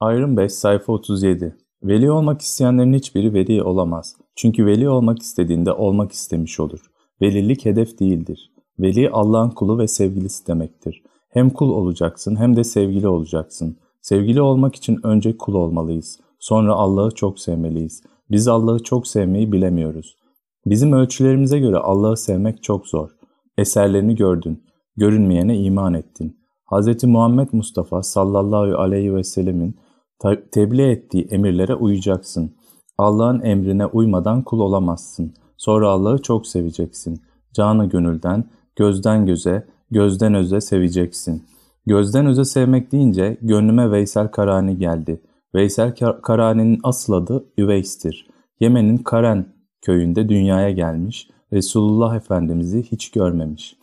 Ayrım 0.00 0.36
5 0.36 0.52
sayfa 0.52 0.92
37 0.92 1.56
Veli 1.82 2.10
olmak 2.10 2.40
isteyenlerin 2.40 2.94
hiçbiri 2.94 3.34
veli 3.34 3.62
olamaz. 3.62 4.16
Çünkü 4.36 4.66
veli 4.66 4.88
olmak 4.88 5.22
istediğinde 5.22 5.72
olmak 5.72 6.12
istemiş 6.12 6.60
olur. 6.60 6.90
Velilik 7.22 7.64
hedef 7.64 7.98
değildir. 7.98 8.50
Veli 8.78 9.10
Allah'ın 9.10 9.50
kulu 9.50 9.78
ve 9.78 9.88
sevgilisi 9.88 10.46
demektir. 10.46 11.02
Hem 11.28 11.50
kul 11.50 11.70
olacaksın 11.70 12.36
hem 12.36 12.56
de 12.56 12.64
sevgili 12.64 13.08
olacaksın. 13.08 13.76
Sevgili 14.00 14.42
olmak 14.42 14.74
için 14.74 15.00
önce 15.02 15.36
kul 15.36 15.54
olmalıyız. 15.54 16.20
Sonra 16.38 16.74
Allah'ı 16.74 17.10
çok 17.10 17.40
sevmeliyiz. 17.40 18.02
Biz 18.30 18.48
Allah'ı 18.48 18.82
çok 18.82 19.06
sevmeyi 19.06 19.52
bilemiyoruz. 19.52 20.16
Bizim 20.66 20.92
ölçülerimize 20.92 21.58
göre 21.58 21.78
Allah'ı 21.78 22.16
sevmek 22.16 22.62
çok 22.62 22.86
zor. 22.86 23.10
Eserlerini 23.58 24.14
gördün, 24.14 24.62
görünmeyene 24.96 25.58
iman 25.58 25.94
ettin. 25.94 26.36
Hz. 26.72 27.04
Muhammed 27.04 27.48
Mustafa 27.52 28.02
sallallahu 28.02 28.78
aleyhi 28.78 29.14
ve 29.14 29.24
sellemin 29.24 29.76
tebliğ 30.52 30.90
ettiği 30.90 31.26
emirlere 31.30 31.74
uyacaksın. 31.74 32.54
Allah'ın 32.98 33.40
emrine 33.40 33.86
uymadan 33.86 34.42
kul 34.42 34.60
olamazsın. 34.60 35.34
Sonra 35.56 35.90
Allah'ı 35.90 36.22
çok 36.22 36.46
seveceksin. 36.46 37.22
Canı 37.52 37.88
gönülden, 37.88 38.44
gözden 38.76 39.26
göze, 39.26 39.66
gözden 39.90 40.34
öze 40.34 40.60
seveceksin. 40.60 41.44
Gözden 41.86 42.26
öze 42.26 42.44
sevmek 42.44 42.92
deyince 42.92 43.38
gönlüme 43.42 43.90
Veysel 43.90 44.28
Karani 44.28 44.78
geldi. 44.78 45.22
Veysel 45.54 45.94
Karani'nin 46.22 46.80
asıl 46.82 47.12
adı 47.12 47.44
Üveys'tir. 47.58 48.26
Yemen'in 48.60 48.96
Karen 48.96 49.46
köyünde 49.82 50.28
dünyaya 50.28 50.70
gelmiş, 50.70 51.30
Resulullah 51.52 52.16
Efendimiz'i 52.16 52.82
hiç 52.82 53.10
görmemiş. 53.10 53.76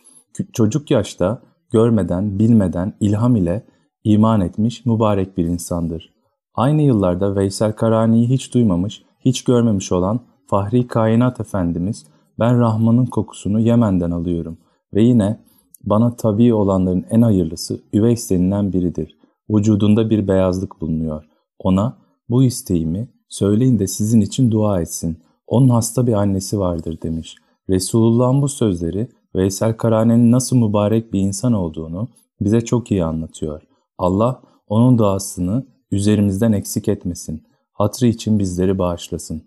Çocuk 0.52 0.90
yaşta 0.90 1.42
görmeden, 1.72 2.38
bilmeden, 2.38 2.94
ilham 3.00 3.36
ile 3.36 3.66
iman 4.04 4.40
etmiş 4.40 4.86
mübarek 4.86 5.36
bir 5.36 5.44
insandır. 5.44 6.14
Aynı 6.54 6.82
yıllarda 6.82 7.36
Veysel 7.36 7.72
Karani'yi 7.72 8.28
hiç 8.28 8.54
duymamış, 8.54 9.02
hiç 9.20 9.44
görmemiş 9.44 9.92
olan 9.92 10.20
Fahri 10.46 10.86
Kainat 10.86 11.40
Efendimiz, 11.40 12.06
ben 12.38 12.60
Rahman'ın 12.60 13.06
kokusunu 13.06 13.60
Yemen'den 13.60 14.10
alıyorum 14.10 14.58
ve 14.94 15.02
yine 15.02 15.40
bana 15.82 16.16
tabi 16.16 16.54
olanların 16.54 17.04
en 17.10 17.22
hayırlısı 17.22 17.80
Üveys 17.92 18.30
denilen 18.30 18.72
biridir. 18.72 19.18
Vücudunda 19.50 20.10
bir 20.10 20.28
beyazlık 20.28 20.80
bulunuyor. 20.80 21.24
Ona 21.58 21.96
bu 22.28 22.42
isteğimi 22.42 23.08
Söyleyin 23.34 23.78
de 23.78 23.86
sizin 23.86 24.20
için 24.20 24.50
dua 24.50 24.80
etsin. 24.80 25.18
Onun 25.46 25.68
hasta 25.68 26.06
bir 26.06 26.12
annesi 26.12 26.58
vardır 26.58 26.98
demiş. 27.02 27.36
Resulullah'ın 27.70 28.42
bu 28.42 28.48
sözleri 28.48 29.08
Veysel 29.34 29.76
Karane'nin 29.76 30.32
nasıl 30.32 30.56
mübarek 30.56 31.12
bir 31.12 31.20
insan 31.20 31.52
olduğunu 31.52 32.08
bize 32.40 32.60
çok 32.60 32.90
iyi 32.90 33.04
anlatıyor. 33.04 33.62
Allah 33.98 34.42
onun 34.68 34.98
duasını 34.98 35.66
üzerimizden 35.90 36.52
eksik 36.52 36.88
etmesin. 36.88 37.42
Hatrı 37.72 38.06
için 38.06 38.38
bizleri 38.38 38.78
bağışlasın. 38.78 39.42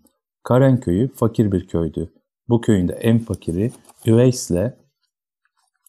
Karen 0.47 0.79
köyü 0.79 1.07
fakir 1.07 1.51
bir 1.51 1.67
köydü. 1.67 2.11
Bu 2.49 2.61
köyün 2.61 2.87
de 2.87 2.93
en 2.93 3.19
fakiri 3.19 3.71
Üveys'le 4.05 4.73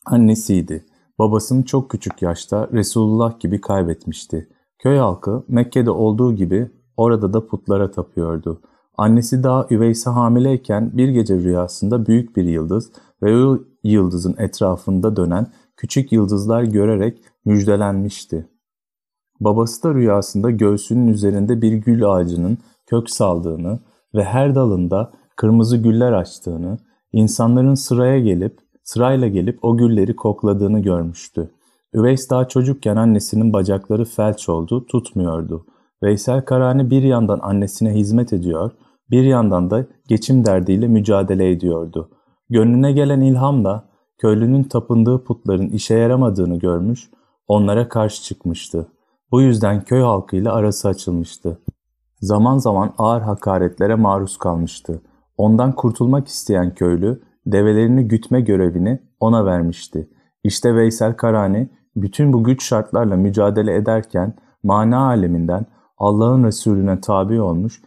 annesiydi. 0.07 0.85
Babasını 1.19 1.65
çok 1.65 1.91
küçük 1.91 2.23
yaşta 2.23 2.69
Resulullah 2.73 3.41
gibi 3.41 3.61
kaybetmişti. 3.61 4.49
Köy 4.79 4.99
halkı 4.99 5.45
Mekke'de 5.49 5.91
olduğu 5.91 6.35
gibi 6.35 6.71
orada 6.97 7.33
da 7.33 7.47
putlara 7.47 7.91
tapıyordu. 7.91 8.63
Annesi 8.97 9.43
daha 9.43 9.67
Üveys'e 9.71 10.11
hamileyken 10.11 10.91
bir 10.97 11.09
gece 11.09 11.35
rüyasında 11.37 12.07
büyük 12.07 12.37
bir 12.37 12.45
yıldız 12.45 12.93
ve 13.23 13.45
o 13.45 13.59
yıldızın 13.85 14.35
etrafında 14.39 15.17
dönen 15.17 15.47
küçük 15.77 16.13
yıldızlar 16.13 16.63
görerek 16.63 17.23
müjdelenmişti. 17.45 18.49
Babası 19.41 19.83
da 19.83 19.95
rüyasında 19.95 20.51
göğsünün 20.51 21.09
üzerinde 21.09 21.63
bir 21.63 21.73
gül 21.73 22.13
ağacının 22.13 22.59
kök 22.87 23.11
saldığını 23.11 23.81
ve 24.19 24.25
her 24.25 24.55
dalında 24.55 25.13
kırmızı 25.37 25.77
güller 25.77 26.13
açtığını, 26.13 26.79
insanların 27.13 27.75
sıraya 27.75 28.19
gelip 28.21 28.59
sırayla 28.85 29.29
gelip 29.29 29.65
o 29.65 29.77
gülleri 29.77 30.17
kokladığını 30.17 30.81
görmüştü. 30.81 31.51
Üveys 31.95 32.31
daha 32.31 32.49
çocukken 32.49 32.97
annesinin 32.97 33.53
bacakları 33.53 34.05
felç 34.05 34.49
oldu, 34.49 34.87
tutmuyordu. 34.87 35.67
Veysel 36.03 36.45
Karani 36.45 36.91
bir 36.91 37.03
yandan 37.03 37.39
annesine 37.43 37.95
hizmet 37.95 38.33
ediyor, 38.33 38.71
bir 39.11 39.25
yandan 39.25 39.71
da 39.71 39.85
geçim 40.09 40.45
derdiyle 40.45 40.89
mücadele 40.89 41.51
ediyordu. 41.51 42.11
Gönlüne 42.51 42.93
gelen 42.93 43.21
ilhamla 43.21 43.89
köylünün 44.19 44.63
tapındığı 44.63 45.25
putların 45.25 45.69
işe 45.69 45.95
yaramadığını 45.95 46.59
görmüş, 46.59 47.11
onlara 47.49 47.89
karşı 47.89 48.23
çıkmıştı. 48.23 48.87
Bu 49.33 49.43
yüzden 49.43 49.85
köy 49.85 50.01
halkıyla 50.01 50.53
arası 50.53 50.89
açılmıştı. 50.89 51.59
Zaman 52.21 52.59
zaman 52.59 52.95
ağır 52.99 53.21
hakaretlere 53.21 53.95
maruz 53.95 54.37
kalmıştı. 54.37 55.03
Ondan 55.37 55.75
kurtulmak 55.75 56.29
isteyen 56.29 56.75
köylü 56.75 57.21
develerini 57.47 58.09
gütme 58.09 58.41
görevini 58.41 59.03
ona 59.21 59.45
vermişti. 59.47 60.09
İşte 60.45 60.75
Veysel 60.75 61.17
Karani 61.17 61.71
bütün 61.97 62.33
bu 62.33 62.45
güç 62.45 62.65
şartlarla 62.65 63.17
mücadele 63.17 63.75
ederken 63.75 64.35
mana 64.63 65.07
aleminden 65.07 65.67
Allah'ın 65.99 66.45
Resulüne 66.45 67.01
tabi 67.01 67.41
olmuş, 67.41 67.83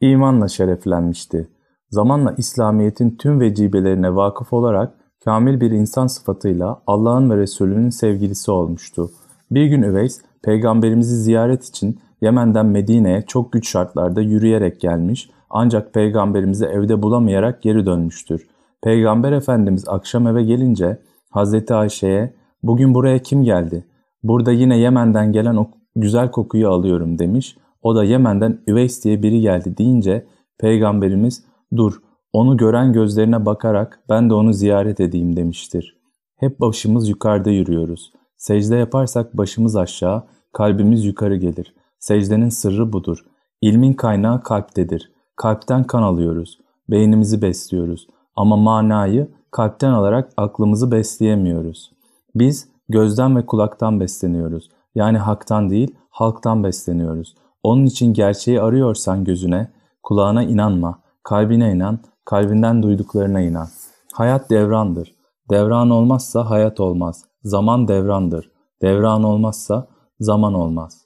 imanla 0.00 0.48
şereflenmişti. 0.48 1.48
Zamanla 1.90 2.34
İslamiyet'in 2.38 3.16
tüm 3.16 3.40
vecibelerine 3.40 4.14
vakıf 4.14 4.52
olarak 4.52 4.94
kamil 5.24 5.60
bir 5.60 5.70
insan 5.70 6.06
sıfatıyla 6.06 6.82
Allah'ın 6.86 7.30
ve 7.30 7.36
Resulünün 7.36 7.90
sevgilisi 7.90 8.50
olmuştu. 8.50 9.10
Bir 9.50 9.66
gün 9.66 9.82
Üveys, 9.82 10.20
peygamberimizi 10.42 11.16
ziyaret 11.16 11.64
için 11.64 12.00
Yemen'den 12.20 12.66
Medine'ye 12.66 13.22
çok 13.22 13.52
güç 13.52 13.68
şartlarda 13.68 14.20
yürüyerek 14.20 14.80
gelmiş 14.80 15.30
ancak 15.50 15.94
peygamberimizi 15.94 16.64
evde 16.64 17.02
bulamayarak 17.02 17.62
geri 17.62 17.86
dönmüştür. 17.86 18.46
Peygamber 18.82 19.32
Efendimiz 19.32 19.88
akşam 19.88 20.26
eve 20.26 20.42
gelince 20.42 20.98
Hazreti 21.30 21.74
Ayşe'ye 21.74 22.34
bugün 22.62 22.94
buraya 22.94 23.18
kim 23.18 23.42
geldi? 23.42 23.84
Burada 24.22 24.52
yine 24.52 24.78
Yemen'den 24.78 25.32
gelen 25.32 25.56
o 25.56 25.70
güzel 25.96 26.30
kokuyu 26.30 26.68
alıyorum 26.68 27.18
demiş. 27.18 27.56
O 27.82 27.96
da 27.96 28.04
Yemen'den 28.04 28.60
Üveys 28.66 29.04
diye 29.04 29.22
biri 29.22 29.40
geldi 29.40 29.76
deyince 29.78 30.26
Peygamberimiz 30.58 31.44
dur 31.76 32.00
onu 32.32 32.56
gören 32.56 32.92
gözlerine 32.92 33.46
bakarak 33.46 34.00
ben 34.08 34.30
de 34.30 34.34
onu 34.34 34.52
ziyaret 34.52 35.00
edeyim 35.00 35.36
demiştir. 35.36 35.96
Hep 36.36 36.60
başımız 36.60 37.08
yukarıda 37.08 37.50
yürüyoruz. 37.50 38.12
Secde 38.36 38.76
yaparsak 38.76 39.36
başımız 39.36 39.76
aşağı, 39.76 40.24
kalbimiz 40.52 41.04
yukarı 41.04 41.36
gelir. 41.36 41.74
Secdenin 42.06 42.48
sırrı 42.48 42.92
budur. 42.92 43.24
İlmin 43.60 43.92
kaynağı 43.92 44.42
kalptedir. 44.42 45.12
Kalpten 45.36 45.84
kan 45.84 46.02
alıyoruz. 46.02 46.60
Beynimizi 46.90 47.42
besliyoruz. 47.42 48.06
Ama 48.36 48.56
manayı 48.56 49.30
kalpten 49.50 49.90
alarak 49.90 50.32
aklımızı 50.36 50.92
besleyemiyoruz. 50.92 51.92
Biz 52.34 52.68
gözden 52.88 53.36
ve 53.36 53.46
kulaktan 53.46 54.00
besleniyoruz. 54.00 54.70
Yani 54.94 55.18
haktan 55.18 55.70
değil, 55.70 55.94
halktan 56.10 56.64
besleniyoruz. 56.64 57.34
Onun 57.62 57.86
için 57.86 58.12
gerçeği 58.12 58.60
arıyorsan 58.60 59.24
gözüne, 59.24 59.72
kulağına 60.02 60.42
inanma, 60.42 60.98
kalbine 61.22 61.72
inan, 61.72 61.98
kalbinden 62.24 62.82
duyduklarına 62.82 63.40
inan. 63.40 63.68
Hayat 64.12 64.50
devrandır. 64.50 65.14
Devran 65.50 65.90
olmazsa 65.90 66.50
hayat 66.50 66.80
olmaz. 66.80 67.24
Zaman 67.42 67.88
devrandır. 67.88 68.50
Devran 68.82 69.22
olmazsa 69.22 69.86
zaman 70.20 70.54
olmaz. 70.54 71.05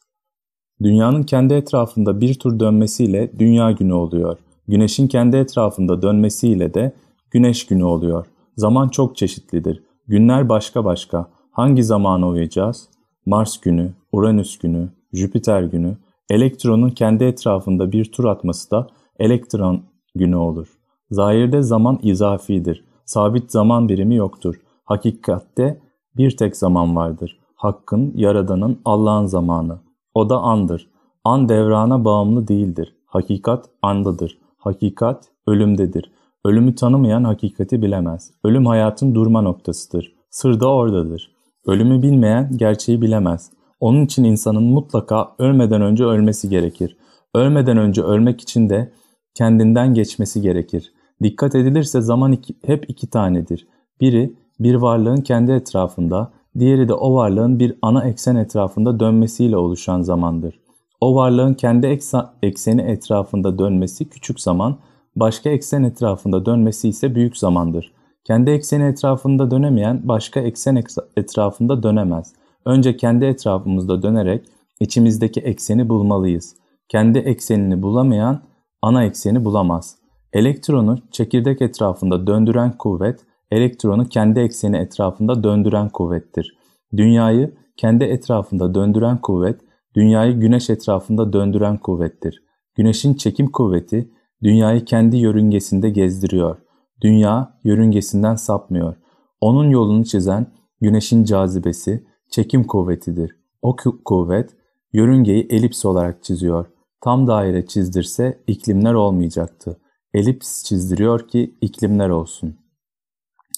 Dünyanın 0.82 1.22
kendi 1.22 1.54
etrafında 1.54 2.20
bir 2.20 2.34
tur 2.34 2.60
dönmesiyle 2.60 3.38
dünya 3.38 3.70
günü 3.70 3.92
oluyor. 3.92 4.38
Güneşin 4.68 5.08
kendi 5.08 5.36
etrafında 5.36 6.02
dönmesiyle 6.02 6.74
de 6.74 6.92
güneş 7.30 7.66
günü 7.66 7.84
oluyor. 7.84 8.26
Zaman 8.56 8.88
çok 8.88 9.16
çeşitlidir. 9.16 9.82
Günler 10.06 10.48
başka 10.48 10.84
başka. 10.84 11.30
Hangi 11.50 11.84
zamana 11.84 12.28
uyacağız? 12.28 12.88
Mars 13.26 13.60
günü, 13.60 13.92
Uranüs 14.12 14.58
günü, 14.58 14.88
Jüpiter 15.12 15.62
günü, 15.62 15.96
elektronun 16.30 16.90
kendi 16.90 17.24
etrafında 17.24 17.92
bir 17.92 18.12
tur 18.12 18.24
atması 18.24 18.70
da 18.70 18.86
elektron 19.18 19.82
günü 20.14 20.36
olur. 20.36 20.68
Zahirde 21.10 21.62
zaman 21.62 21.98
izafidir. 22.02 22.84
Sabit 23.04 23.50
zaman 23.50 23.88
birimi 23.88 24.14
yoktur. 24.14 24.60
Hakikatte 24.84 25.80
bir 26.16 26.36
tek 26.36 26.56
zaman 26.56 26.96
vardır. 26.96 27.38
Hakkın, 27.54 28.12
Yaradan'ın, 28.16 28.80
Allah'ın 28.84 29.26
zamanı. 29.26 29.78
O 30.14 30.30
da 30.30 30.38
andır. 30.38 30.90
An 31.24 31.48
devrana 31.48 32.04
bağımlı 32.04 32.48
değildir. 32.48 32.96
Hakikat 33.06 33.66
andadır. 33.82 34.38
Hakikat 34.58 35.28
ölümdedir. 35.46 36.12
Ölümü 36.44 36.74
tanımayan 36.74 37.24
hakikati 37.24 37.82
bilemez. 37.82 38.30
Ölüm 38.44 38.66
hayatın 38.66 39.14
durma 39.14 39.42
noktasıdır. 39.42 40.12
Sır 40.30 40.60
da 40.60 40.68
oradadır. 40.68 41.32
Ölümü 41.66 42.02
bilmeyen 42.02 42.50
gerçeği 42.56 43.02
bilemez. 43.02 43.50
Onun 43.80 44.04
için 44.04 44.24
insanın 44.24 44.62
mutlaka 44.62 45.34
ölmeden 45.38 45.82
önce 45.82 46.04
ölmesi 46.04 46.48
gerekir. 46.48 46.96
Ölmeden 47.34 47.76
önce 47.76 48.02
ölmek 48.02 48.40
için 48.40 48.70
de 48.70 48.92
kendinden 49.34 49.94
geçmesi 49.94 50.40
gerekir. 50.40 50.92
Dikkat 51.22 51.54
edilirse 51.54 52.00
zaman 52.00 52.32
iki, 52.32 52.54
hep 52.64 52.90
iki 52.90 53.10
tanedir. 53.10 53.66
Biri 54.00 54.32
bir 54.60 54.74
varlığın 54.74 55.20
kendi 55.20 55.52
etrafında, 55.52 56.32
diğeri 56.60 56.88
de 56.88 56.94
o 56.94 57.14
varlığın 57.14 57.58
bir 57.58 57.74
ana 57.82 58.04
eksen 58.04 58.36
etrafında 58.36 59.00
dönmesiyle 59.00 59.56
oluşan 59.56 60.00
zamandır. 60.00 60.60
O 61.00 61.14
varlığın 61.14 61.54
kendi 61.54 61.86
eksa, 61.86 62.34
ekseni 62.42 62.82
etrafında 62.82 63.58
dönmesi 63.58 64.08
küçük 64.08 64.40
zaman, 64.40 64.78
başka 65.16 65.50
eksen 65.50 65.82
etrafında 65.82 66.46
dönmesi 66.46 66.88
ise 66.88 67.14
büyük 67.14 67.36
zamandır. 67.36 67.92
Kendi 68.24 68.50
ekseni 68.50 68.84
etrafında 68.84 69.50
dönemeyen 69.50 70.00
başka 70.04 70.40
eksen 70.40 70.82
etrafında 71.16 71.82
dönemez. 71.82 72.32
Önce 72.64 72.96
kendi 72.96 73.24
etrafımızda 73.24 74.02
dönerek 74.02 74.44
içimizdeki 74.80 75.40
ekseni 75.40 75.88
bulmalıyız. 75.88 76.56
Kendi 76.88 77.18
eksenini 77.18 77.82
bulamayan 77.82 78.40
ana 78.82 79.04
ekseni 79.04 79.44
bulamaz. 79.44 79.96
Elektronu 80.32 80.98
çekirdek 81.10 81.62
etrafında 81.62 82.26
döndüren 82.26 82.72
kuvvet, 82.78 83.20
elektronu 83.50 84.08
kendi 84.08 84.40
ekseni 84.40 84.76
etrafında 84.76 85.44
döndüren 85.44 85.88
kuvvettir. 85.88 86.58
Dünyayı 86.96 87.54
kendi 87.76 88.04
etrafında 88.04 88.74
döndüren 88.74 89.20
kuvvet, 89.20 89.60
dünyayı 89.96 90.40
güneş 90.40 90.70
etrafında 90.70 91.32
döndüren 91.32 91.78
kuvvettir. 91.78 92.44
Güneşin 92.74 93.14
çekim 93.14 93.50
kuvveti, 93.50 94.10
dünyayı 94.42 94.84
kendi 94.84 95.16
yörüngesinde 95.16 95.90
gezdiriyor. 95.90 96.56
Dünya 97.02 97.58
yörüngesinden 97.64 98.34
sapmıyor. 98.34 98.96
Onun 99.40 99.70
yolunu 99.70 100.04
çizen 100.04 100.46
güneşin 100.80 101.24
cazibesi, 101.24 102.06
çekim 102.30 102.64
kuvvetidir. 102.64 103.36
O 103.62 103.76
kuvvet, 104.04 104.50
yörüngeyi 104.92 105.46
elips 105.50 105.84
olarak 105.84 106.24
çiziyor. 106.24 106.66
Tam 107.00 107.26
daire 107.26 107.66
çizdirse 107.66 108.42
iklimler 108.46 108.94
olmayacaktı. 108.94 109.80
Elips 110.14 110.64
çizdiriyor 110.64 111.28
ki 111.28 111.54
iklimler 111.60 112.08
olsun. 112.08 112.56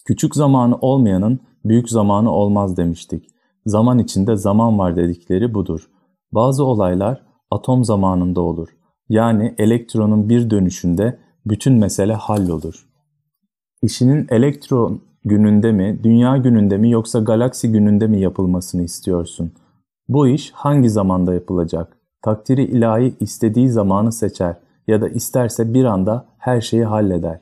Küçük 0.04 0.34
zamanı 0.34 0.76
olmayanın 0.76 1.40
büyük 1.64 1.90
zamanı 1.90 2.30
olmaz 2.30 2.76
demiştik. 2.76 3.28
Zaman 3.66 3.98
içinde 3.98 4.36
zaman 4.36 4.78
var 4.78 4.96
dedikleri 4.96 5.54
budur. 5.54 5.90
Bazı 6.32 6.64
olaylar 6.64 7.22
atom 7.50 7.84
zamanında 7.84 8.40
olur. 8.40 8.68
Yani 9.08 9.54
elektronun 9.58 10.28
bir 10.28 10.50
dönüşünde 10.50 11.18
bütün 11.46 11.74
mesele 11.74 12.14
hallolur. 12.14 12.86
İşinin 13.82 14.26
elektron 14.30 15.00
gününde 15.24 15.72
mi, 15.72 16.00
dünya 16.02 16.36
gününde 16.36 16.78
mi 16.78 16.90
yoksa 16.90 17.18
galaksi 17.18 17.72
gününde 17.72 18.06
mi 18.06 18.20
yapılmasını 18.20 18.82
istiyorsun? 18.82 19.52
Bu 20.08 20.28
iş 20.28 20.52
hangi 20.52 20.90
zamanda 20.90 21.34
yapılacak? 21.34 21.96
Takdiri 22.22 22.64
ilahi 22.64 23.14
istediği 23.20 23.68
zamanı 23.68 24.12
seçer. 24.12 24.56
ya 24.86 25.00
da 25.00 25.08
isterse 25.08 25.74
bir 25.74 25.84
anda 25.84 26.26
her 26.38 26.60
şeyi 26.60 26.84
halleder. 26.84 27.40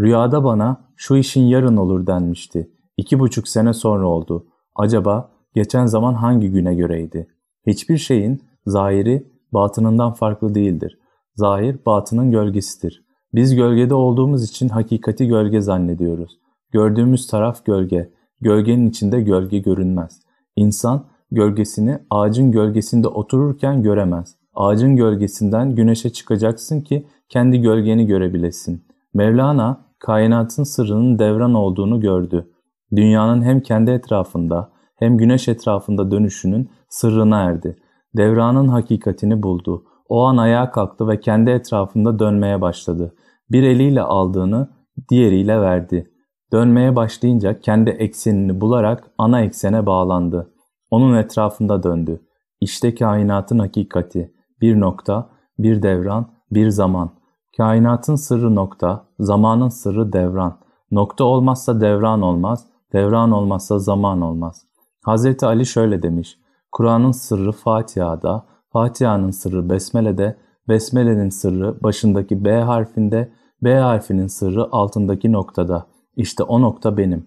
Rüyada 0.00 0.44
bana 0.44 0.84
şu 0.96 1.16
işin 1.16 1.42
yarın 1.42 1.76
olur 1.76 2.06
denmişti. 2.06 2.70
İki 2.96 3.18
buçuk 3.18 3.48
sene 3.48 3.72
sonra 3.72 4.08
oldu. 4.08 4.46
Acaba 4.76 5.30
geçen 5.54 5.86
zaman 5.86 6.14
hangi 6.14 6.50
güne 6.50 6.74
göreydi? 6.74 7.28
Hiçbir 7.66 7.98
şeyin 7.98 8.42
zahiri 8.66 9.26
batınından 9.52 10.12
farklı 10.12 10.54
değildir. 10.54 10.98
Zahir 11.34 11.78
batının 11.86 12.30
gölgesidir. 12.30 13.04
Biz 13.34 13.54
gölgede 13.54 13.94
olduğumuz 13.94 14.44
için 14.44 14.68
hakikati 14.68 15.26
gölge 15.26 15.60
zannediyoruz. 15.60 16.38
Gördüğümüz 16.72 17.26
taraf 17.26 17.64
gölge. 17.64 18.12
Gölgenin 18.40 18.86
içinde 18.86 19.20
gölge 19.20 19.58
görünmez. 19.58 20.20
İnsan 20.56 21.06
gölgesini 21.30 21.98
ağacın 22.10 22.52
gölgesinde 22.52 23.08
otururken 23.08 23.82
göremez. 23.82 24.36
Ağacın 24.54 24.96
gölgesinden 24.96 25.74
güneşe 25.74 26.10
çıkacaksın 26.10 26.80
ki 26.80 27.06
kendi 27.28 27.60
gölgeni 27.60 28.06
görebilesin. 28.06 28.84
Mevlana 29.14 29.86
kainatın 29.98 30.62
sırrının 30.62 31.18
devran 31.18 31.54
olduğunu 31.54 32.00
gördü. 32.00 32.50
Dünyanın 32.96 33.42
hem 33.42 33.60
kendi 33.60 33.90
etrafında 33.90 34.72
hem 34.96 35.16
güneş 35.16 35.48
etrafında 35.48 36.10
dönüşünün 36.10 36.70
sırrına 36.88 37.42
erdi. 37.42 37.76
Devranın 38.16 38.68
hakikatini 38.68 39.42
buldu. 39.42 39.84
O 40.08 40.24
an 40.24 40.36
ayağa 40.36 40.70
kalktı 40.70 41.08
ve 41.08 41.20
kendi 41.20 41.50
etrafında 41.50 42.18
dönmeye 42.18 42.60
başladı. 42.60 43.14
Bir 43.50 43.62
eliyle 43.62 44.02
aldığını 44.02 44.68
diğeriyle 45.10 45.60
verdi. 45.60 46.10
Dönmeye 46.52 46.96
başlayınca 46.96 47.60
kendi 47.60 47.90
eksenini 47.90 48.60
bularak 48.60 49.10
ana 49.18 49.40
eksene 49.40 49.86
bağlandı. 49.86 50.52
Onun 50.90 51.16
etrafında 51.16 51.82
döndü. 51.82 52.20
İşte 52.60 52.94
kainatın 52.94 53.58
hakikati. 53.58 54.34
Bir 54.60 54.80
nokta, 54.80 55.30
bir 55.58 55.82
devran, 55.82 56.26
bir 56.50 56.68
zaman. 56.68 57.23
Kainatın 57.56 58.14
sırrı 58.14 58.54
nokta, 58.54 59.04
zamanın 59.18 59.68
sırrı 59.68 60.12
devran. 60.12 60.58
Nokta 60.90 61.24
olmazsa 61.24 61.80
devran 61.80 62.22
olmaz, 62.22 62.66
devran 62.92 63.30
olmazsa 63.30 63.78
zaman 63.78 64.20
olmaz. 64.20 64.62
Hazreti 65.04 65.46
Ali 65.46 65.66
şöyle 65.66 66.02
demiş. 66.02 66.38
Kur'an'ın 66.72 67.10
sırrı 67.10 67.52
Fatiha'da, 67.52 68.46
Fatiha'nın 68.72 69.30
sırrı 69.30 69.70
Besmele'de, 69.70 70.36
Besmele'nin 70.68 71.28
sırrı 71.28 71.82
başındaki 71.82 72.44
B 72.44 72.60
harfinde, 72.60 73.32
B 73.62 73.74
harfinin 73.78 74.26
sırrı 74.26 74.68
altındaki 74.72 75.32
noktada. 75.32 75.86
İşte 76.16 76.42
o 76.42 76.62
nokta 76.62 76.96
benim. 76.96 77.26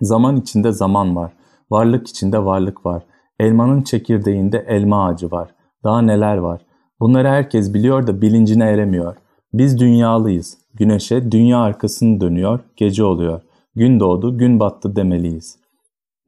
Zaman 0.00 0.36
içinde 0.36 0.72
zaman 0.72 1.16
var. 1.16 1.32
Varlık 1.70 2.08
içinde 2.08 2.44
varlık 2.44 2.86
var. 2.86 3.06
Elmanın 3.40 3.82
çekirdeğinde 3.82 4.64
elma 4.68 5.06
ağacı 5.06 5.30
var. 5.30 5.54
Daha 5.84 6.02
neler 6.02 6.36
var. 6.36 6.66
Bunları 7.00 7.28
herkes 7.28 7.74
biliyor 7.74 8.06
da 8.06 8.22
bilincine 8.22 8.64
eremiyor. 8.64 9.16
Biz 9.54 9.80
dünyalıyız. 9.80 10.58
Güneşe 10.74 11.32
dünya 11.32 11.58
arkasını 11.58 12.20
dönüyor, 12.20 12.60
gece 12.76 13.04
oluyor. 13.04 13.42
Gün 13.74 14.00
doğdu, 14.00 14.38
gün 14.38 14.60
battı 14.60 14.96
demeliyiz. 14.96 15.56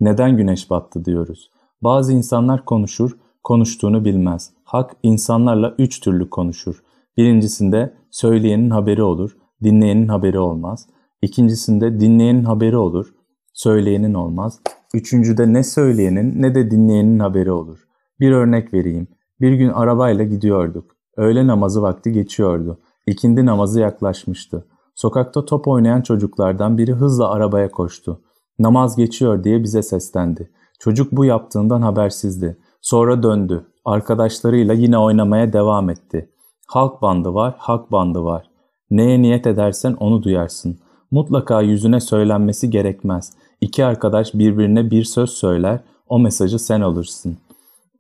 Neden 0.00 0.36
güneş 0.36 0.70
battı 0.70 1.04
diyoruz. 1.04 1.50
Bazı 1.82 2.12
insanlar 2.12 2.64
konuşur, 2.64 3.10
konuştuğunu 3.44 4.04
bilmez. 4.04 4.50
Hak 4.64 4.96
insanlarla 5.02 5.74
üç 5.78 6.00
türlü 6.00 6.30
konuşur. 6.30 6.82
Birincisinde 7.16 7.94
söyleyenin 8.10 8.70
haberi 8.70 9.02
olur, 9.02 9.36
dinleyenin 9.62 10.08
haberi 10.08 10.38
olmaz. 10.38 10.86
İkincisinde 11.22 12.00
dinleyenin 12.00 12.44
haberi 12.44 12.76
olur, 12.76 13.14
söyleyenin 13.52 14.14
olmaz. 14.14 14.60
Üçüncüde 14.94 15.52
ne 15.52 15.64
söyleyenin 15.64 16.42
ne 16.42 16.54
de 16.54 16.70
dinleyenin 16.70 17.18
haberi 17.18 17.52
olur. 17.52 17.86
Bir 18.20 18.32
örnek 18.32 18.74
vereyim. 18.74 19.08
Bir 19.40 19.52
gün 19.52 19.68
arabayla 19.68 20.24
gidiyorduk. 20.24 20.96
Öğle 21.16 21.46
namazı 21.46 21.82
vakti 21.82 22.12
geçiyordu. 22.12 22.80
İkindi 23.06 23.46
namazı 23.46 23.80
yaklaşmıştı. 23.80 24.66
Sokakta 24.94 25.44
top 25.44 25.68
oynayan 25.68 26.02
çocuklardan 26.02 26.78
biri 26.78 26.92
hızla 26.92 27.30
arabaya 27.30 27.70
koştu. 27.70 28.20
Namaz 28.58 28.96
geçiyor 28.96 29.44
diye 29.44 29.62
bize 29.62 29.82
seslendi. 29.82 30.50
Çocuk 30.80 31.12
bu 31.12 31.24
yaptığından 31.24 31.82
habersizdi. 31.82 32.58
Sonra 32.80 33.22
döndü. 33.22 33.66
Arkadaşlarıyla 33.84 34.74
yine 34.74 34.98
oynamaya 34.98 35.52
devam 35.52 35.90
etti. 35.90 36.30
Halk 36.66 37.02
bandı 37.02 37.34
var, 37.34 37.54
hak 37.58 37.92
bandı 37.92 38.22
var. 38.24 38.50
Neye 38.90 39.22
niyet 39.22 39.46
edersen 39.46 39.96
onu 40.00 40.22
duyarsın. 40.22 40.78
Mutlaka 41.10 41.62
yüzüne 41.62 42.00
söylenmesi 42.00 42.70
gerekmez. 42.70 43.32
İki 43.60 43.84
arkadaş 43.84 44.34
birbirine 44.34 44.90
bir 44.90 45.04
söz 45.04 45.30
söyler, 45.30 45.80
o 46.08 46.18
mesajı 46.18 46.58
sen 46.58 46.80
alırsın. 46.80 47.36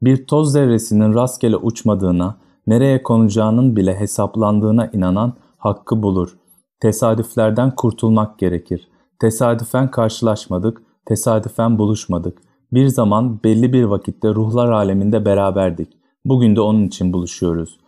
Bir 0.02 0.26
toz 0.26 0.52
zerresinin 0.52 1.14
rastgele 1.14 1.56
uçmadığına, 1.56 2.36
nereye 2.66 3.02
konacağının 3.02 3.76
bile 3.76 4.00
hesaplandığına 4.00 4.86
inanan 4.86 5.32
hakkı 5.58 6.02
bulur. 6.02 6.38
Tesadüflerden 6.80 7.74
kurtulmak 7.74 8.38
gerekir. 8.38 8.88
Tesadüfen 9.20 9.90
karşılaşmadık, 9.90 10.82
tesadüfen 11.04 11.78
buluşmadık. 11.78 12.38
Bir 12.72 12.86
zaman 12.86 13.42
belli 13.44 13.72
bir 13.72 13.84
vakitte 13.84 14.28
ruhlar 14.28 14.70
aleminde 14.70 15.24
beraberdik. 15.24 15.88
Bugün 16.24 16.56
de 16.56 16.60
onun 16.60 16.84
için 16.86 17.12
buluşuyoruz. 17.12 17.78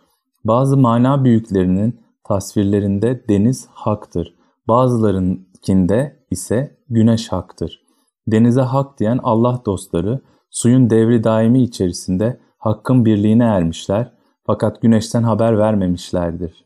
Bazı 0.43 0.77
mana 0.77 1.23
büyüklerinin 1.23 1.99
tasvirlerinde 2.23 3.23
deniz 3.29 3.67
haktır. 3.73 4.35
Bazılarınkinde 4.67 6.25
ise 6.31 6.77
güneş 6.89 7.31
haktır. 7.31 7.81
Denize 8.27 8.61
hak 8.61 8.99
diyen 8.99 9.19
Allah 9.23 9.61
dostları 9.65 10.21
suyun 10.49 10.89
devri 10.89 11.23
daimi 11.23 11.63
içerisinde 11.63 12.39
hakkın 12.57 13.05
birliğine 13.05 13.43
ermişler 13.43 14.11
fakat 14.49 14.81
güneşten 14.81 15.23
haber 15.23 15.57
vermemişlerdir. 15.57 16.65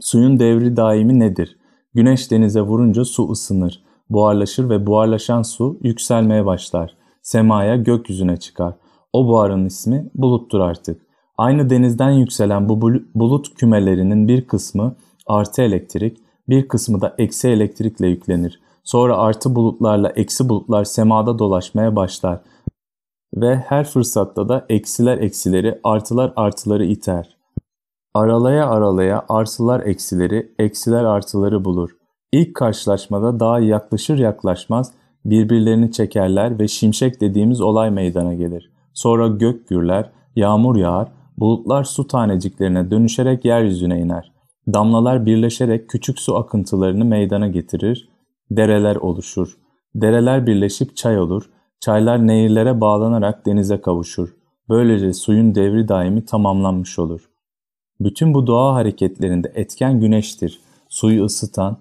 Suyun 0.00 0.38
devri 0.38 0.76
daimi 0.76 1.18
nedir? 1.18 1.58
Güneş 1.94 2.30
denize 2.30 2.60
vurunca 2.60 3.04
su 3.04 3.30
ısınır, 3.30 3.82
buharlaşır 4.08 4.70
ve 4.70 4.86
buharlaşan 4.86 5.42
su 5.42 5.78
yükselmeye 5.82 6.46
başlar. 6.46 6.96
Semaya, 7.22 7.76
gökyüzüne 7.76 8.36
çıkar. 8.36 8.74
O 9.12 9.26
buharın 9.28 9.66
ismi 9.66 10.10
buluttur 10.14 10.60
artık. 10.60 11.02
Aynı 11.38 11.70
denizden 11.70 12.10
yükselen 12.10 12.68
bu 12.68 12.80
bulut 13.14 13.54
kümelerinin 13.54 14.28
bir 14.28 14.46
kısmı 14.46 14.96
artı 15.26 15.62
elektrik, 15.62 16.18
bir 16.48 16.68
kısmı 16.68 17.00
da 17.00 17.14
eksi 17.18 17.48
elektrikle 17.48 18.06
yüklenir. 18.06 18.60
Sonra 18.84 19.18
artı 19.18 19.54
bulutlarla 19.54 20.08
eksi 20.08 20.48
bulutlar 20.48 20.84
semada 20.84 21.38
dolaşmaya 21.38 21.96
başlar 21.96 22.40
ve 23.34 23.56
her 23.56 23.84
fırsatta 23.84 24.48
da 24.48 24.66
eksiler 24.68 25.18
eksileri, 25.18 25.80
artılar 25.84 26.32
artıları 26.36 26.84
iter. 26.84 27.36
Aralaya 28.14 28.66
aralaya 28.66 29.24
artılar 29.28 29.80
eksileri, 29.80 30.54
eksiler 30.58 31.04
artıları 31.04 31.64
bulur. 31.64 31.90
İlk 32.32 32.54
karşılaşmada 32.54 33.40
daha 33.40 33.60
yaklaşır 33.60 34.18
yaklaşmaz 34.18 34.92
birbirlerini 35.24 35.92
çekerler 35.92 36.58
ve 36.58 36.68
şimşek 36.68 37.20
dediğimiz 37.20 37.60
olay 37.60 37.90
meydana 37.90 38.34
gelir. 38.34 38.70
Sonra 38.94 39.28
gök 39.28 39.68
gürler, 39.68 40.10
yağmur 40.36 40.76
yağar, 40.76 41.08
bulutlar 41.38 41.84
su 41.84 42.06
taneciklerine 42.06 42.90
dönüşerek 42.90 43.44
yeryüzüne 43.44 44.00
iner. 44.00 44.32
Damlalar 44.74 45.26
birleşerek 45.26 45.88
küçük 45.88 46.18
su 46.18 46.36
akıntılarını 46.36 47.04
meydana 47.04 47.48
getirir, 47.48 48.08
dereler 48.50 48.96
oluşur. 48.96 49.58
Dereler 49.94 50.46
birleşip 50.46 50.96
çay 50.96 51.20
olur, 51.20 51.50
çaylar 51.80 52.26
nehirlere 52.26 52.80
bağlanarak 52.80 53.46
denize 53.46 53.80
kavuşur. 53.80 54.34
Böylece 54.68 55.12
suyun 55.12 55.54
devri 55.54 55.88
daimi 55.88 56.24
tamamlanmış 56.24 56.98
olur. 56.98 57.30
Bütün 58.00 58.34
bu 58.34 58.46
doğa 58.46 58.74
hareketlerinde 58.74 59.52
etken 59.54 60.00
güneştir. 60.00 60.60
Suyu 60.88 61.24
ısıtan, 61.24 61.76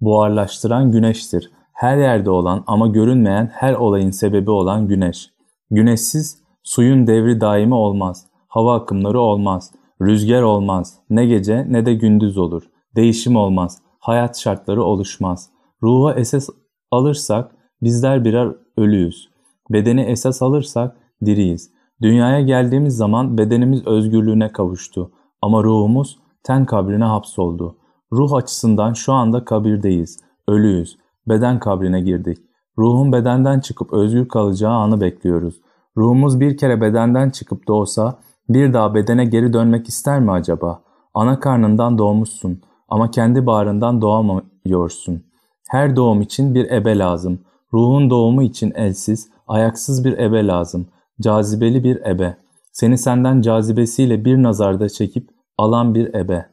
buharlaştıran 0.00 0.92
güneştir. 0.92 1.50
Her 1.72 1.98
yerde 1.98 2.30
olan 2.30 2.64
ama 2.66 2.86
görünmeyen 2.86 3.50
her 3.52 3.74
olayın 3.74 4.10
sebebi 4.10 4.50
olan 4.50 4.88
güneş. 4.88 5.30
Güneşsiz 5.70 6.42
suyun 6.62 7.06
devri 7.06 7.40
daimi 7.40 7.74
olmaz. 7.74 8.26
Hava 8.48 8.74
akımları 8.74 9.20
olmaz. 9.20 9.72
Rüzgar 10.02 10.42
olmaz. 10.42 10.98
Ne 11.10 11.26
gece 11.26 11.66
ne 11.68 11.86
de 11.86 11.94
gündüz 11.94 12.38
olur. 12.38 12.62
Değişim 12.96 13.36
olmaz. 13.36 13.78
Hayat 14.00 14.38
şartları 14.38 14.84
oluşmaz. 14.84 15.50
Ruha 15.82 16.14
esas 16.14 16.48
alırsak 16.90 17.52
bizler 17.82 18.24
birer 18.24 18.54
ölüyüz. 18.76 19.28
Bedeni 19.70 20.00
esas 20.00 20.42
alırsak 20.42 20.96
diriyiz. 21.24 21.70
Dünyaya 22.02 22.40
geldiğimiz 22.40 22.96
zaman 22.96 23.38
bedenimiz 23.38 23.86
özgürlüğüne 23.86 24.52
kavuştu. 24.52 25.10
Ama 25.42 25.64
ruhumuz 25.64 26.18
ten 26.42 26.66
kabrine 26.66 27.04
hapsoldu. 27.04 27.76
Ruh 28.12 28.32
açısından 28.32 28.92
şu 28.92 29.12
anda 29.12 29.44
kabirdeyiz. 29.44 30.20
Ölüyüz. 30.48 30.98
Beden 31.28 31.58
kabrine 31.58 32.00
girdik. 32.00 32.38
Ruhun 32.78 33.12
bedenden 33.12 33.60
çıkıp 33.60 33.92
özgür 33.92 34.28
kalacağı 34.28 34.72
anı 34.72 35.00
bekliyoruz. 35.00 35.60
Ruhumuz 35.96 36.40
bir 36.40 36.56
kere 36.56 36.80
bedenden 36.80 37.30
çıkıp 37.30 37.68
doğsa 37.68 38.18
bir 38.48 38.72
daha 38.72 38.94
bedene 38.94 39.24
geri 39.24 39.52
dönmek 39.52 39.88
ister 39.88 40.20
mi 40.20 40.32
acaba? 40.32 40.82
Ana 41.14 41.40
karnından 41.40 41.98
doğmuşsun 41.98 42.60
ama 42.88 43.10
kendi 43.10 43.46
bağrından 43.46 44.00
doğamıyorsun. 44.00 45.22
Her 45.68 45.96
doğum 45.96 46.20
için 46.20 46.54
bir 46.54 46.70
ebe 46.70 46.98
lazım. 46.98 47.40
Ruhun 47.72 48.10
doğumu 48.10 48.42
için 48.42 48.72
elsiz, 48.74 49.30
ayaksız 49.48 50.04
bir 50.04 50.18
ebe 50.18 50.46
lazım. 50.46 50.88
Cazibeli 51.20 51.84
bir 51.84 52.06
ebe. 52.06 52.36
Seni 52.72 52.98
senden 52.98 53.40
cazibesiyle 53.40 54.24
bir 54.24 54.42
nazarda 54.42 54.88
çekip 54.88 55.30
alan 55.58 55.94
bir 55.94 56.14
ebe. 56.14 56.46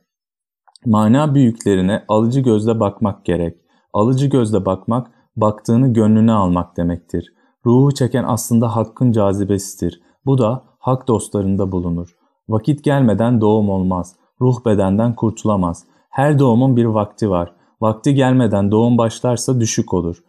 Mana 0.85 1.35
büyüklerine 1.35 2.05
alıcı 2.07 2.39
gözle 2.39 2.79
bakmak 2.79 3.25
gerek. 3.25 3.57
Alıcı 3.93 4.27
gözle 4.27 4.65
bakmak, 4.65 5.11
baktığını 5.35 5.93
gönlüne 5.93 6.31
almak 6.31 6.77
demektir. 6.77 7.33
Ruhu 7.65 7.93
çeken 7.93 8.23
aslında 8.23 8.75
hakkın 8.75 9.11
cazibesidir. 9.11 10.01
Bu 10.25 10.37
da 10.37 10.63
hak 10.79 11.07
dostlarında 11.07 11.71
bulunur. 11.71 12.15
Vakit 12.49 12.83
gelmeden 12.83 13.41
doğum 13.41 13.69
olmaz. 13.69 14.15
Ruh 14.41 14.65
bedenden 14.65 15.15
kurtulamaz. 15.15 15.83
Her 16.09 16.39
doğumun 16.39 16.77
bir 16.77 16.85
vakti 16.85 17.29
var. 17.29 17.53
Vakti 17.81 18.13
gelmeden 18.13 18.71
doğum 18.71 18.97
başlarsa 18.97 19.59
düşük 19.59 19.93
olur. 19.93 20.23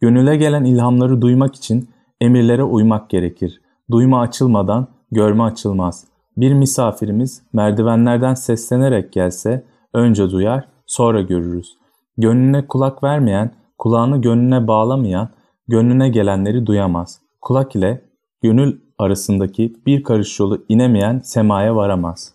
Gönüle 0.00 0.36
gelen 0.36 0.64
ilhamları 0.64 1.22
duymak 1.22 1.54
için 1.54 1.88
emirlere 2.20 2.62
uymak 2.62 3.10
gerekir. 3.10 3.60
Duyma 3.90 4.20
açılmadan 4.20 4.88
görme 5.12 5.42
açılmaz. 5.42 6.04
Bir 6.36 6.52
misafirimiz 6.52 7.42
merdivenlerden 7.52 8.34
seslenerek 8.34 9.12
gelse 9.12 9.64
önce 9.94 10.30
duyar, 10.30 10.68
sonra 10.86 11.20
görürüz. 11.20 11.76
Gönlüne 12.18 12.66
kulak 12.66 13.02
vermeyen, 13.02 13.50
kulağını 13.78 14.20
gönlüne 14.20 14.68
bağlamayan, 14.68 15.28
gönlüne 15.68 16.08
gelenleri 16.08 16.66
duyamaz. 16.66 17.20
Kulak 17.40 17.76
ile 17.76 18.02
gönül 18.42 18.80
arasındaki 18.98 19.76
bir 19.86 20.02
karış 20.02 20.40
yolu 20.40 20.64
inemeyen 20.68 21.18
semaya 21.18 21.76
varamaz. 21.76 22.34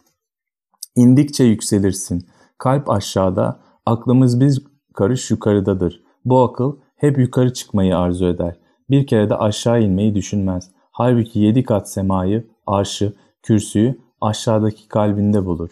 İndikçe 0.96 1.44
yükselirsin. 1.44 2.28
Kalp 2.58 2.90
aşağıda, 2.90 3.60
aklımız 3.86 4.42
bir 4.42 4.62
karış 4.94 5.32
yukarıdadır. 5.32 6.04
Bu 6.26 6.42
akıl 6.42 6.76
hep 7.02 7.18
yukarı 7.18 7.54
çıkmayı 7.54 7.98
arzu 7.98 8.26
eder. 8.26 8.56
Bir 8.90 9.08
kere 9.08 9.30
de 9.30 9.36
aşağı 9.36 9.82
inmeyi 9.82 10.16
düşünmez. 10.16 10.72
Halbuki 10.92 11.40
yedi 11.40 11.64
kat 11.64 11.90
semayı, 11.90 12.48
arşı, 12.68 13.14
kürsüyü 13.44 14.00
aşağıdaki 14.22 14.88
kalbinde 14.88 15.46
bulur. 15.46 15.70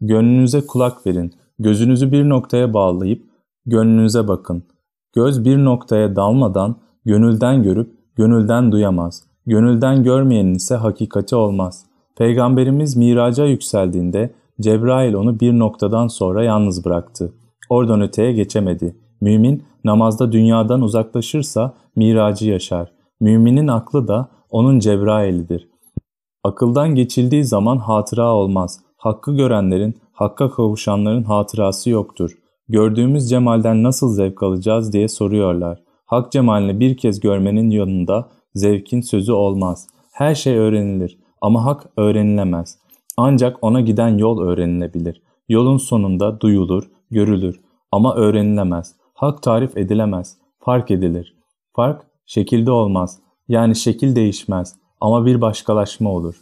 Gönlünüze 0.00 0.66
kulak 0.66 1.06
verin. 1.06 1.32
Gözünüzü 1.58 2.12
bir 2.12 2.28
noktaya 2.28 2.74
bağlayıp 2.74 3.24
gönlünüze 3.66 4.28
bakın. 4.28 4.64
Göz 5.14 5.44
bir 5.44 5.56
noktaya 5.56 6.16
dalmadan 6.16 6.76
gönülden 7.04 7.62
görüp 7.62 7.90
gönülden 8.16 8.72
duyamaz. 8.72 9.24
Gönülden 9.46 10.02
görmeyenin 10.02 10.54
ise 10.54 10.74
hakikati 10.74 11.36
olmaz. 11.36 11.84
Peygamberimiz 12.16 12.96
miraca 12.96 13.44
yükseldiğinde 13.44 14.34
Cebrail 14.60 15.14
onu 15.14 15.40
bir 15.40 15.52
noktadan 15.52 16.06
sonra 16.06 16.44
yalnız 16.44 16.84
bıraktı. 16.84 17.32
Oradan 17.70 18.00
öteye 18.00 18.32
geçemedi. 18.32 18.96
Mümin 19.20 19.62
namazda 19.84 20.32
dünyadan 20.32 20.82
uzaklaşırsa 20.82 21.74
miracı 21.96 22.50
yaşar. 22.50 22.92
Müminin 23.20 23.68
aklı 23.68 24.08
da 24.08 24.28
onun 24.50 24.78
Cebrail'idir. 24.78 25.68
Akıldan 26.44 26.94
geçildiği 26.94 27.44
zaman 27.44 27.76
hatıra 27.76 28.34
olmaz. 28.34 28.80
Hakkı 28.96 29.36
görenlerin, 29.36 29.94
hakka 30.12 30.50
kavuşanların 30.50 31.24
hatırası 31.24 31.90
yoktur. 31.90 32.30
Gördüğümüz 32.68 33.30
cemalden 33.30 33.82
nasıl 33.82 34.14
zevk 34.14 34.42
alacağız 34.42 34.92
diye 34.92 35.08
soruyorlar. 35.08 35.82
Hak 36.06 36.32
cemalini 36.32 36.80
bir 36.80 36.96
kez 36.96 37.20
görmenin 37.20 37.70
yanında 37.70 38.28
zevkin 38.54 39.00
sözü 39.00 39.32
olmaz. 39.32 39.86
Her 40.12 40.34
şey 40.34 40.56
öğrenilir 40.56 41.18
ama 41.40 41.64
hak 41.64 41.86
öğrenilemez. 41.96 42.78
Ancak 43.16 43.56
ona 43.62 43.80
giden 43.80 44.18
yol 44.18 44.40
öğrenilebilir. 44.40 45.22
Yolun 45.48 45.76
sonunda 45.76 46.40
duyulur, 46.40 46.90
görülür 47.10 47.60
ama 47.92 48.14
öğrenilemez. 48.14 48.94
Hak 49.14 49.42
tarif 49.42 49.76
edilemez, 49.76 50.36
fark 50.58 50.90
edilir. 50.90 51.36
Fark 51.76 52.06
şekilde 52.26 52.70
olmaz. 52.70 53.18
Yani 53.48 53.76
şekil 53.76 54.16
değişmez 54.16 54.76
ama 55.00 55.26
bir 55.26 55.40
başkalaşma 55.40 56.10
olur. 56.10 56.34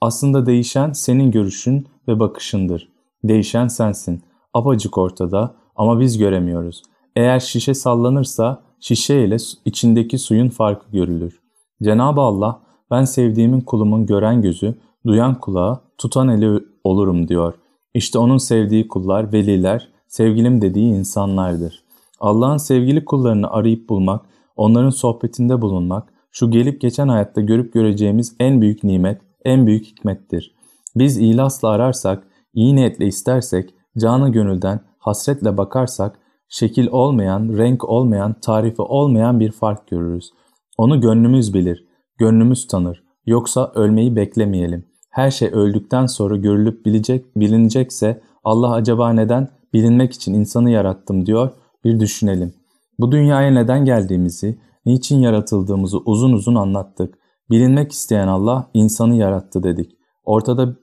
Aslında 0.00 0.46
değişen 0.46 0.92
senin 0.92 1.30
görüşün 1.30 1.86
ve 2.08 2.20
bakışındır. 2.20 2.88
Değişen 3.24 3.68
sensin. 3.68 4.22
Apacık 4.54 4.98
ortada 4.98 5.54
ama 5.76 6.00
biz 6.00 6.18
göremiyoruz. 6.18 6.82
Eğer 7.16 7.40
şişe 7.40 7.74
sallanırsa 7.74 8.62
şişe 8.80 9.20
ile 9.20 9.36
içindeki 9.64 10.18
suyun 10.18 10.48
farkı 10.48 10.90
görülür. 10.92 11.40
Cenab-ı 11.82 12.20
Allah 12.20 12.60
ben 12.90 13.04
sevdiğimin 13.04 13.60
kulumun 13.60 14.06
gören 14.06 14.42
gözü, 14.42 14.74
duyan 15.06 15.40
kulağı, 15.40 15.80
tutan 15.98 16.28
eli 16.28 16.64
olurum 16.84 17.28
diyor. 17.28 17.54
İşte 17.94 18.18
onun 18.18 18.38
sevdiği 18.38 18.88
kullar, 18.88 19.32
veliler, 19.32 19.88
sevgilim 20.08 20.60
dediği 20.60 20.94
insanlardır. 20.94 21.87
Allah'ın 22.18 22.56
sevgili 22.56 23.04
kullarını 23.04 23.50
arayıp 23.50 23.88
bulmak, 23.88 24.26
onların 24.56 24.90
sohbetinde 24.90 25.62
bulunmak, 25.62 26.12
şu 26.30 26.50
gelip 26.50 26.80
geçen 26.80 27.08
hayatta 27.08 27.40
görüp 27.40 27.72
göreceğimiz 27.72 28.36
en 28.40 28.60
büyük 28.60 28.84
nimet, 28.84 29.20
en 29.44 29.66
büyük 29.66 29.86
hikmettir. 29.86 30.54
Biz 30.96 31.18
ilasla 31.18 31.68
ararsak, 31.68 32.26
iyi 32.54 32.76
niyetle 32.76 33.06
istersek, 33.06 33.74
canı 33.98 34.32
gönülden 34.32 34.80
hasretle 34.98 35.56
bakarsak, 35.56 36.18
şekil 36.48 36.88
olmayan, 36.90 37.48
renk 37.58 37.84
olmayan, 37.84 38.40
tarifi 38.40 38.82
olmayan 38.82 39.40
bir 39.40 39.52
fark 39.52 39.88
görürüz. 39.88 40.30
Onu 40.78 41.00
gönlümüz 41.00 41.54
bilir, 41.54 41.84
gönlümüz 42.18 42.66
tanır. 42.66 43.04
Yoksa 43.26 43.72
ölmeyi 43.74 44.16
beklemeyelim. 44.16 44.84
Her 45.10 45.30
şey 45.30 45.48
öldükten 45.48 46.06
sonra 46.06 46.36
görülüp 46.36 46.86
bilecek, 46.86 47.36
bilinecekse 47.36 48.22
Allah 48.44 48.72
acaba 48.72 49.12
neden 49.12 49.48
bilinmek 49.72 50.12
için 50.12 50.34
insanı 50.34 50.70
yarattım 50.70 51.26
diyor 51.26 51.50
bir 51.84 52.00
düşünelim. 52.00 52.54
Bu 52.98 53.12
dünyaya 53.12 53.50
neden 53.50 53.84
geldiğimizi, 53.84 54.58
niçin 54.86 55.18
yaratıldığımızı 55.18 55.98
uzun 55.98 56.32
uzun 56.32 56.54
anlattık. 56.54 57.18
Bilinmek 57.50 57.92
isteyen 57.92 58.28
Allah 58.28 58.70
insanı 58.74 59.14
yarattı 59.14 59.62
dedik. 59.62 59.92
Ortada 60.24 60.76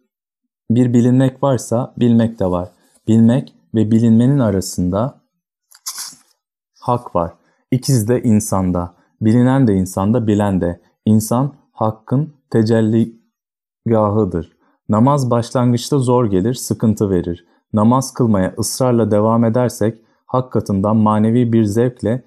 bir 0.72 0.94
bilinmek 0.94 1.44
varsa 1.44 1.94
bilmek 1.98 2.40
de 2.40 2.46
var. 2.46 2.70
Bilmek 3.08 3.56
ve 3.76 3.92
bilinmenin 3.92 4.40
arasında 4.40 5.22
hak 6.80 7.16
var. 7.16 7.34
İkisi 7.72 8.08
de 8.08 8.24
insanda. 8.24 8.96
Bilinen 9.22 9.68
de 9.68 9.74
insanda, 9.74 10.28
bilen 10.28 10.62
de. 10.62 10.82
İnsan 11.06 11.54
hakkın 11.72 12.34
tecelligahıdır. 12.50 14.56
Namaz 14.90 15.32
başlangıçta 15.32 16.00
zor 16.00 16.26
gelir, 16.26 16.54
sıkıntı 16.54 17.10
verir. 17.10 17.46
Namaz 17.74 18.14
kılmaya 18.14 18.54
ısrarla 18.60 19.12
devam 19.12 19.46
edersek 19.46 20.05
hak 20.36 20.52
katından 20.52 20.98
manevi 20.98 21.54
bir 21.54 21.64
zevkle 21.64 22.24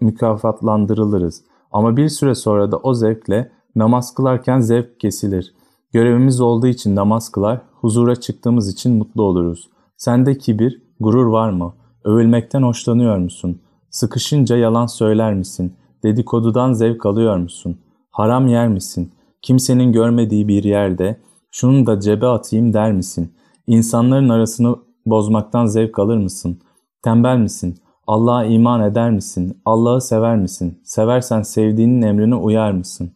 mükafatlandırılırız. 0.00 1.44
Ama 1.72 1.96
bir 1.96 2.08
süre 2.08 2.34
sonra 2.34 2.72
da 2.72 2.76
o 2.76 2.94
zevkle 2.94 3.50
namaz 3.76 4.14
kılarken 4.14 4.60
zevk 4.60 5.00
kesilir. 5.00 5.54
Görevimiz 5.92 6.40
olduğu 6.40 6.66
için 6.66 6.96
namaz 6.96 7.28
kılar, 7.28 7.60
huzura 7.72 8.16
çıktığımız 8.16 8.72
için 8.72 8.94
mutlu 8.94 9.22
oluruz. 9.22 9.68
Sende 9.96 10.38
kibir, 10.38 10.82
gurur 11.00 11.26
var 11.26 11.50
mı? 11.50 11.74
Övülmekten 12.04 12.62
hoşlanıyor 12.62 13.18
musun? 13.18 13.60
Sıkışınca 13.90 14.56
yalan 14.56 14.86
söyler 14.86 15.34
misin? 15.34 15.74
Dedikodudan 16.02 16.72
zevk 16.72 17.06
alıyor 17.06 17.36
musun? 17.36 17.78
Haram 18.10 18.46
yer 18.46 18.68
misin? 18.68 19.12
Kimsenin 19.42 19.92
görmediği 19.92 20.48
bir 20.48 20.64
yerde 20.64 21.20
şunu 21.50 21.86
da 21.86 22.00
cebe 22.00 22.26
atayım 22.26 22.72
der 22.72 22.92
misin? 22.92 23.32
İnsanların 23.66 24.28
arasını 24.28 24.76
bozmaktan 25.06 25.66
zevk 25.66 25.98
alır 25.98 26.16
mısın? 26.16 26.58
Tembel 27.06 27.38
misin? 27.38 27.78
Allah'a 28.06 28.44
iman 28.44 28.82
eder 28.82 29.10
misin? 29.10 29.60
Allah'ı 29.64 30.00
sever 30.00 30.36
misin? 30.36 30.80
Seversen 30.84 31.42
sevdiğinin 31.42 32.02
emrine 32.02 32.34
uyar 32.34 32.72
mısın? 32.72 33.12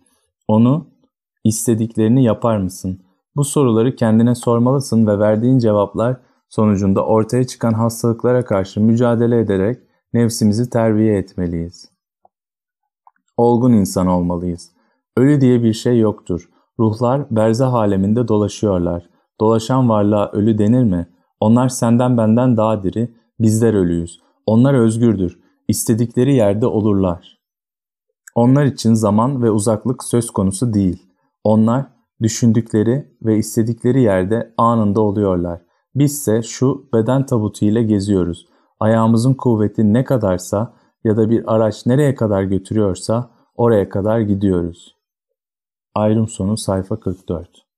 Onu 0.49 0.87
istediklerini 1.45 2.25
yapar 2.25 2.57
mısın? 2.57 3.03
Bu 3.37 3.45
soruları 3.45 3.97
kendine 3.97 4.35
sormalısın 4.35 5.07
ve 5.07 5.19
verdiğin 5.19 5.59
cevaplar 5.59 6.17
sonucunda 6.49 7.07
ortaya 7.07 7.47
çıkan 7.47 7.73
hastalıklara 7.73 8.45
karşı 8.45 8.81
mücadele 8.81 9.41
ederek 9.41 9.79
nefsimizi 10.13 10.71
terbiye 10.71 11.19
etmeliyiz. 11.19 11.91
Olgun 13.37 13.73
insan 13.73 14.07
olmalıyız. 14.07 14.71
Ölü 15.17 15.41
diye 15.41 15.63
bir 15.63 15.73
şey 15.73 15.99
yoktur. 15.99 16.49
Ruhlar 16.79 17.27
berzah 17.31 17.75
aleminde 17.75 18.29
dolaşıyorlar. 18.29 19.11
Dolaşan 19.41 19.89
varlığa 19.89 20.31
ölü 20.31 20.59
denir 20.59 20.85
mi? 20.85 21.07
Onlar 21.41 21.69
senden 21.69 22.17
benden 22.17 22.57
daha 22.57 22.83
diri, 22.83 23.20
bizler 23.41 23.75
ölüyüz. 23.75 24.21
Onlar 24.47 24.75
özgürdür. 24.75 25.41
İstedikleri 25.69 26.35
yerde 26.35 26.67
olurlar. 26.67 27.41
Onlar 28.35 28.65
için 28.65 28.95
zaman 28.95 29.43
ve 29.43 29.51
uzaklık 29.51 30.05
söz 30.05 30.31
konusu 30.31 30.75
değil. 30.75 31.07
Onlar 31.45 31.87
düşündükleri 32.23 33.17
ve 33.23 33.39
istedikleri 33.39 34.03
yerde 34.03 34.55
anında 34.57 35.01
oluyorlar. 35.01 35.63
Bizse 35.95 36.43
şu 36.43 36.89
beden 36.95 37.27
tabutu 37.27 37.65
ile 37.65 37.83
geziyoruz. 37.83 38.47
Ayağımızın 38.81 39.35
kuvveti 39.35 39.93
ne 39.93 40.05
kadarsa 40.05 40.75
ya 41.05 41.17
da 41.17 41.31
bir 41.31 41.55
araç 41.55 41.87
nereye 41.87 42.15
kadar 42.15 42.43
götürüyorsa 42.43 43.31
oraya 43.55 43.89
kadar 43.89 44.21
gidiyoruz. 44.21 44.97
Ayrım 45.95 46.29
sonu 46.29 46.57
sayfa 46.57 47.01
44 47.01 47.70